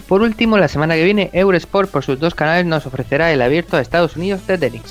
Por 0.07 0.21
último, 0.21 0.57
la 0.57 0.67
semana 0.67 0.95
que 0.95 1.03
viene, 1.03 1.29
Eurosport 1.33 1.89
por 1.89 2.03
sus 2.03 2.19
dos 2.19 2.35
canales 2.35 2.65
nos 2.65 2.85
ofrecerá 2.85 3.31
el 3.31 3.41
abierto 3.41 3.77
a 3.77 3.81
Estados 3.81 4.15
Unidos 4.17 4.45
de 4.47 4.57
tenis. 4.57 4.81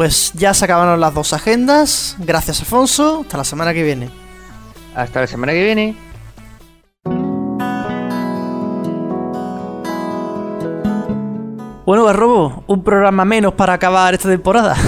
Pues 0.00 0.32
ya 0.32 0.54
se 0.54 0.64
acabaron 0.64 0.98
las 0.98 1.12
dos 1.12 1.34
agendas. 1.34 2.16
Gracias, 2.20 2.60
Alfonso. 2.60 3.20
Hasta 3.20 3.36
la 3.36 3.44
semana 3.44 3.74
que 3.74 3.82
viene. 3.82 4.08
Hasta 4.94 5.20
la 5.20 5.26
semana 5.26 5.52
que 5.52 5.62
viene. 5.62 5.94
Bueno, 11.84 12.04
Garrobo, 12.04 12.64
un 12.66 12.82
programa 12.82 13.26
menos 13.26 13.52
para 13.52 13.74
acabar 13.74 14.14
esta 14.14 14.30
temporada. 14.30 14.74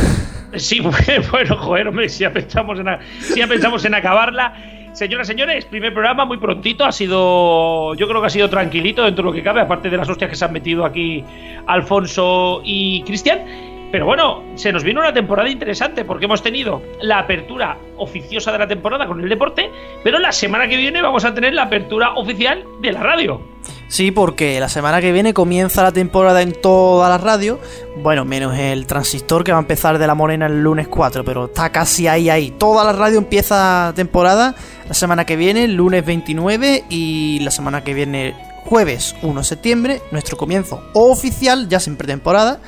Sí, 0.56 0.80
bueno, 0.80 1.56
joder, 1.56 1.88
hombre, 1.88 2.10
si 2.10 2.20
ya 2.20 2.32
pensamos 2.32 2.78
en, 2.78 2.86
si 3.20 3.40
ya 3.40 3.46
pensamos 3.46 3.84
en 3.86 3.94
acabarla. 3.94 4.54
Señoras, 4.92 5.26
señores, 5.26 5.64
primer 5.64 5.92
programa 5.94 6.26
muy 6.26 6.36
prontito. 6.38 6.84
Ha 6.84 6.92
sido, 6.92 7.94
yo 7.94 8.06
creo 8.08 8.20
que 8.20 8.26
ha 8.26 8.30
sido 8.30 8.50
tranquilito 8.50 9.02
dentro 9.02 9.24
de 9.24 9.30
lo 9.30 9.34
que 9.34 9.42
cabe, 9.42 9.60
aparte 9.62 9.88
de 9.88 9.96
las 9.96 10.08
hostias 10.08 10.28
que 10.28 10.36
se 10.36 10.44
han 10.44 10.52
metido 10.52 10.84
aquí 10.86 11.24
Alfonso 11.66 12.60
y 12.64 13.02
Cristian. 13.04 13.71
Pero 13.92 14.06
bueno, 14.06 14.42
se 14.54 14.72
nos 14.72 14.82
viene 14.82 15.00
una 15.00 15.12
temporada 15.12 15.50
interesante 15.50 16.06
porque 16.06 16.24
hemos 16.24 16.42
tenido 16.42 16.80
la 17.02 17.18
apertura 17.18 17.76
oficiosa 17.98 18.50
de 18.50 18.58
la 18.58 18.66
temporada 18.66 19.06
con 19.06 19.20
el 19.20 19.28
deporte, 19.28 19.70
pero 20.02 20.18
la 20.18 20.32
semana 20.32 20.66
que 20.66 20.78
viene 20.78 21.02
vamos 21.02 21.26
a 21.26 21.34
tener 21.34 21.52
la 21.52 21.64
apertura 21.64 22.14
oficial 22.14 22.64
de 22.80 22.92
la 22.92 23.02
radio. 23.02 23.42
Sí, 23.88 24.10
porque 24.10 24.58
la 24.58 24.70
semana 24.70 25.02
que 25.02 25.12
viene 25.12 25.34
comienza 25.34 25.82
la 25.82 25.92
temporada 25.92 26.40
en 26.40 26.52
toda 26.52 27.10
la 27.10 27.18
radio. 27.18 27.60
Bueno, 27.98 28.24
menos 28.24 28.56
el 28.58 28.86
transistor 28.86 29.44
que 29.44 29.52
va 29.52 29.58
a 29.58 29.60
empezar 29.60 29.98
de 29.98 30.06
la 30.06 30.14
morena 30.14 30.46
el 30.46 30.62
lunes 30.62 30.88
4, 30.88 31.22
pero 31.22 31.44
está 31.44 31.70
casi 31.70 32.08
ahí, 32.08 32.30
ahí. 32.30 32.50
Toda 32.52 32.84
la 32.84 32.94
radio 32.94 33.18
empieza 33.18 33.92
temporada 33.94 34.54
la 34.88 34.94
semana 34.94 35.26
que 35.26 35.36
viene, 35.36 35.68
lunes 35.68 36.06
29, 36.06 36.84
y 36.88 37.40
la 37.40 37.50
semana 37.50 37.84
que 37.84 37.92
viene, 37.92 38.34
jueves 38.64 39.14
1 39.20 39.40
de 39.40 39.44
septiembre, 39.44 40.00
nuestro 40.10 40.38
comienzo 40.38 40.82
oficial, 40.94 41.68
ya 41.68 41.78
sin 41.78 41.96
pretemporada. 41.96 42.60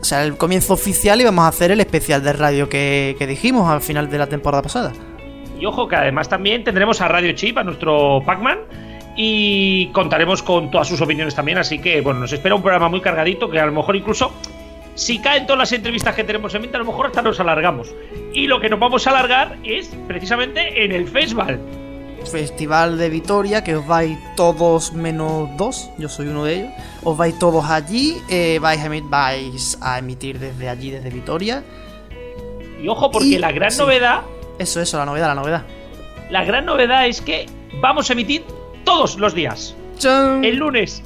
O 0.00 0.04
sea, 0.04 0.24
el 0.24 0.36
comienzo 0.36 0.74
oficial 0.74 1.20
y 1.20 1.24
vamos 1.24 1.44
a 1.44 1.48
hacer 1.48 1.70
el 1.70 1.80
especial 1.80 2.22
de 2.22 2.32
radio 2.32 2.68
que, 2.68 3.16
que 3.18 3.26
dijimos 3.26 3.68
al 3.68 3.80
final 3.80 4.08
de 4.08 4.18
la 4.18 4.26
temporada 4.26 4.62
pasada. 4.62 4.92
Y 5.58 5.64
ojo 5.66 5.88
que 5.88 5.96
además 5.96 6.28
también 6.28 6.64
tendremos 6.64 7.00
a 7.00 7.08
Radio 7.08 7.32
Chip, 7.32 7.56
a 7.58 7.64
nuestro 7.64 8.22
Pac-Man, 8.24 8.58
y 9.16 9.88
contaremos 9.88 10.42
con 10.42 10.70
todas 10.70 10.86
sus 10.86 11.00
opiniones 11.00 11.34
también. 11.34 11.58
Así 11.58 11.78
que, 11.78 12.00
bueno, 12.02 12.20
nos 12.20 12.32
espera 12.32 12.54
un 12.54 12.62
programa 12.62 12.88
muy 12.88 13.00
cargadito 13.00 13.50
que 13.50 13.58
a 13.58 13.66
lo 13.66 13.72
mejor 13.72 13.96
incluso, 13.96 14.32
si 14.94 15.18
caen 15.18 15.46
todas 15.46 15.58
las 15.58 15.72
entrevistas 15.72 16.14
que 16.14 16.24
tenemos 16.24 16.54
en 16.54 16.62
mente, 16.62 16.76
a 16.76 16.80
lo 16.80 16.86
mejor 16.86 17.06
hasta 17.06 17.22
nos 17.22 17.40
alargamos. 17.40 17.94
Y 18.34 18.46
lo 18.46 18.60
que 18.60 18.68
nos 18.68 18.78
vamos 18.78 19.06
a 19.06 19.10
alargar 19.10 19.56
es 19.64 19.88
precisamente 20.06 20.84
en 20.84 20.92
el 20.92 21.08
festival. 21.08 21.58
Festival 22.30 22.98
de 22.98 23.08
Vitoria, 23.08 23.62
que 23.64 23.76
os 23.76 23.86
vais 23.86 24.18
todos 24.36 24.92
menos 24.92 25.48
dos, 25.56 25.90
yo 25.98 26.08
soy 26.08 26.28
uno 26.28 26.44
de 26.44 26.54
ellos. 26.60 26.72
Os 27.04 27.16
vais 27.16 27.38
todos 27.38 27.64
allí, 27.64 28.16
eh, 28.28 28.58
vais, 28.60 28.80
a 28.82 28.86
emi- 28.86 29.08
vais 29.08 29.78
a 29.80 29.98
emitir 29.98 30.38
desde 30.38 30.68
allí, 30.68 30.90
desde 30.90 31.10
Vitoria. 31.10 31.62
Y 32.82 32.88
ojo, 32.88 33.10
porque 33.10 33.28
Y- 33.28 33.38
la 33.38 33.52
gran 33.52 33.70
sí. 33.70 33.78
novedad, 33.78 34.20
Eso, 34.58 34.80
eso, 34.80 34.98
la 34.98 35.06
novedad, 35.06 35.28
la 35.28 35.34
novedad. 35.34 35.62
la 36.30 36.44
gran 36.44 36.64
novedad 36.66 37.06
es 37.06 37.20
que 37.20 37.46
vamos 37.80 38.08
a 38.10 38.12
emitir 38.12 38.44
todos 38.84 39.16
los 39.16 39.34
días. 39.34 39.74
¡Chan! 39.98 40.44
El 40.44 40.56
lunes. 40.56 41.02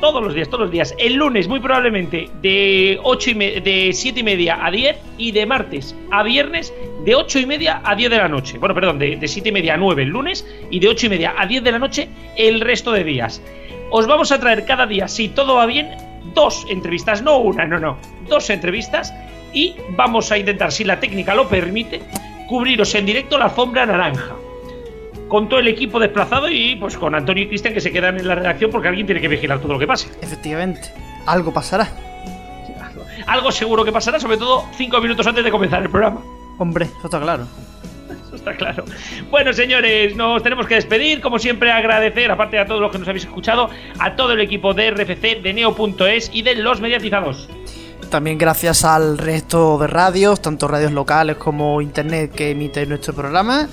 Todos 0.00 0.22
los 0.22 0.34
días, 0.34 0.48
todos 0.48 0.62
los 0.62 0.70
días. 0.70 0.94
El 0.98 1.14
lunes, 1.14 1.48
muy 1.48 1.60
probablemente, 1.60 2.28
de 2.42 2.98
8 3.02 3.30
y 3.30 3.34
de 3.60 3.90
7 3.92 4.20
y 4.20 4.22
media 4.22 4.64
a 4.64 4.70
10. 4.70 4.96
Y 5.18 5.32
de 5.32 5.46
martes 5.46 5.96
a 6.10 6.22
viernes, 6.22 6.72
de 7.04 7.14
8 7.14 7.38
y 7.40 7.46
media 7.46 7.80
a 7.84 7.94
10 7.94 8.10
de 8.10 8.16
la 8.16 8.28
noche. 8.28 8.58
Bueno, 8.58 8.74
perdón, 8.74 8.98
de, 8.98 9.16
de 9.16 9.28
7 9.28 9.48
y 9.48 9.52
media 9.52 9.74
a 9.74 9.76
9 9.76 10.02
el 10.02 10.08
lunes. 10.08 10.46
Y 10.70 10.80
de 10.80 10.88
8 10.88 11.06
y 11.06 11.08
media 11.08 11.34
a 11.36 11.46
10 11.46 11.62
de 11.62 11.72
la 11.72 11.78
noche 11.78 12.08
el 12.36 12.60
resto 12.60 12.92
de 12.92 13.04
días. 13.04 13.42
Os 13.90 14.06
vamos 14.06 14.32
a 14.32 14.40
traer 14.40 14.64
cada 14.64 14.86
día, 14.86 15.08
si 15.08 15.28
todo 15.28 15.54
va 15.54 15.66
bien, 15.66 15.90
dos 16.34 16.66
entrevistas. 16.68 17.22
No 17.22 17.38
una, 17.38 17.64
no, 17.64 17.78
no. 17.78 17.96
Dos 18.28 18.50
entrevistas. 18.50 19.14
Y 19.52 19.74
vamos 19.90 20.32
a 20.32 20.38
intentar, 20.38 20.72
si 20.72 20.84
la 20.84 20.98
técnica 20.98 21.34
lo 21.34 21.48
permite, 21.48 22.02
cubriros 22.48 22.94
en 22.94 23.06
directo 23.06 23.38
la 23.38 23.44
alfombra 23.44 23.86
naranja 23.86 24.34
con 25.28 25.48
todo 25.48 25.60
el 25.60 25.68
equipo 25.68 25.98
desplazado 25.98 26.48
y 26.48 26.76
pues 26.76 26.96
con 26.96 27.14
Antonio 27.14 27.44
y 27.44 27.48
Cristian 27.48 27.74
que 27.74 27.80
se 27.80 27.92
quedan 27.92 28.18
en 28.18 28.28
la 28.28 28.34
redacción 28.34 28.70
porque 28.70 28.88
alguien 28.88 29.06
tiene 29.06 29.20
que 29.20 29.28
vigilar 29.28 29.58
todo 29.60 29.72
lo 29.72 29.78
que 29.78 29.86
pase. 29.86 30.08
Efectivamente, 30.20 30.92
algo 31.26 31.52
pasará. 31.52 31.88
Algo 33.26 33.50
seguro 33.50 33.84
que 33.84 33.92
pasará, 33.92 34.20
sobre 34.20 34.36
todo 34.36 34.64
cinco 34.76 35.00
minutos 35.00 35.26
antes 35.26 35.44
de 35.44 35.50
comenzar 35.50 35.82
el 35.82 35.88
programa. 35.88 36.20
Hombre, 36.58 36.86
eso 36.86 37.06
está 37.06 37.20
claro. 37.20 37.46
Eso 38.26 38.36
está 38.36 38.54
claro. 38.54 38.84
Bueno, 39.30 39.52
señores, 39.52 40.14
nos 40.14 40.42
tenemos 40.42 40.66
que 40.66 40.74
despedir. 40.74 41.20
Como 41.20 41.38
siempre, 41.38 41.72
agradecer, 41.72 42.30
aparte 42.30 42.58
a 42.58 42.66
todos 42.66 42.80
los 42.80 42.92
que 42.92 42.98
nos 42.98 43.08
habéis 43.08 43.24
escuchado, 43.24 43.70
a 43.98 44.14
todo 44.14 44.32
el 44.32 44.40
equipo 44.40 44.74
de 44.74 44.90
RFC, 44.90 45.42
de 45.42 45.52
Neo.es 45.54 46.30
y 46.34 46.42
de 46.42 46.56
los 46.56 46.80
mediatizados. 46.80 47.48
También 48.10 48.38
gracias 48.38 48.84
al 48.84 49.18
resto 49.18 49.78
de 49.78 49.86
radios, 49.86 50.40
tanto 50.40 50.68
radios 50.68 50.92
locales 50.92 51.36
como 51.36 51.80
internet 51.80 52.32
que 52.32 52.50
emite 52.50 52.86
nuestro 52.86 53.14
programa. 53.14 53.68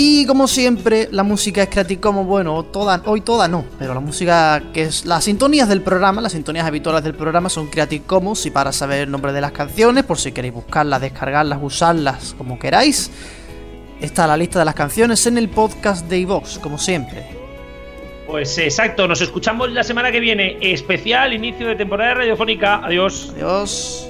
Y 0.00 0.26
como 0.26 0.46
siempre, 0.46 1.08
la 1.10 1.24
música 1.24 1.60
es 1.60 1.68
Creative 1.70 2.00
Commons, 2.00 2.28
bueno, 2.28 2.62
toda, 2.62 3.02
hoy 3.06 3.20
toda 3.20 3.48
no, 3.48 3.64
pero 3.80 3.94
la 3.94 3.98
música 3.98 4.62
que 4.72 4.82
es 4.82 5.04
las 5.04 5.24
sintonías 5.24 5.68
del 5.68 5.82
programa, 5.82 6.20
las 6.20 6.30
sintonías 6.30 6.64
habituales 6.64 7.02
del 7.02 7.16
programa 7.16 7.48
son 7.48 7.66
Creative 7.66 8.04
Commons 8.06 8.46
y 8.46 8.52
para 8.52 8.70
saber 8.70 9.00
el 9.00 9.10
nombre 9.10 9.32
de 9.32 9.40
las 9.40 9.50
canciones, 9.50 10.04
por 10.04 10.16
si 10.16 10.30
queréis 10.30 10.54
buscarlas, 10.54 11.00
descargarlas, 11.00 11.58
usarlas 11.60 12.36
como 12.38 12.60
queráis, 12.60 13.10
está 14.00 14.28
la 14.28 14.36
lista 14.36 14.60
de 14.60 14.66
las 14.66 14.76
canciones 14.76 15.26
en 15.26 15.36
el 15.36 15.48
podcast 15.48 16.06
de 16.06 16.18
iVox, 16.20 16.60
como 16.60 16.78
siempre. 16.78 17.26
Pues 18.28 18.56
exacto, 18.56 19.08
nos 19.08 19.20
escuchamos 19.20 19.72
la 19.72 19.82
semana 19.82 20.12
que 20.12 20.20
viene. 20.20 20.58
Especial 20.60 21.32
inicio 21.32 21.66
de 21.66 21.74
temporada 21.74 22.14
radiofónica. 22.14 22.84
Adiós. 22.84 23.32
Adiós. 23.34 24.07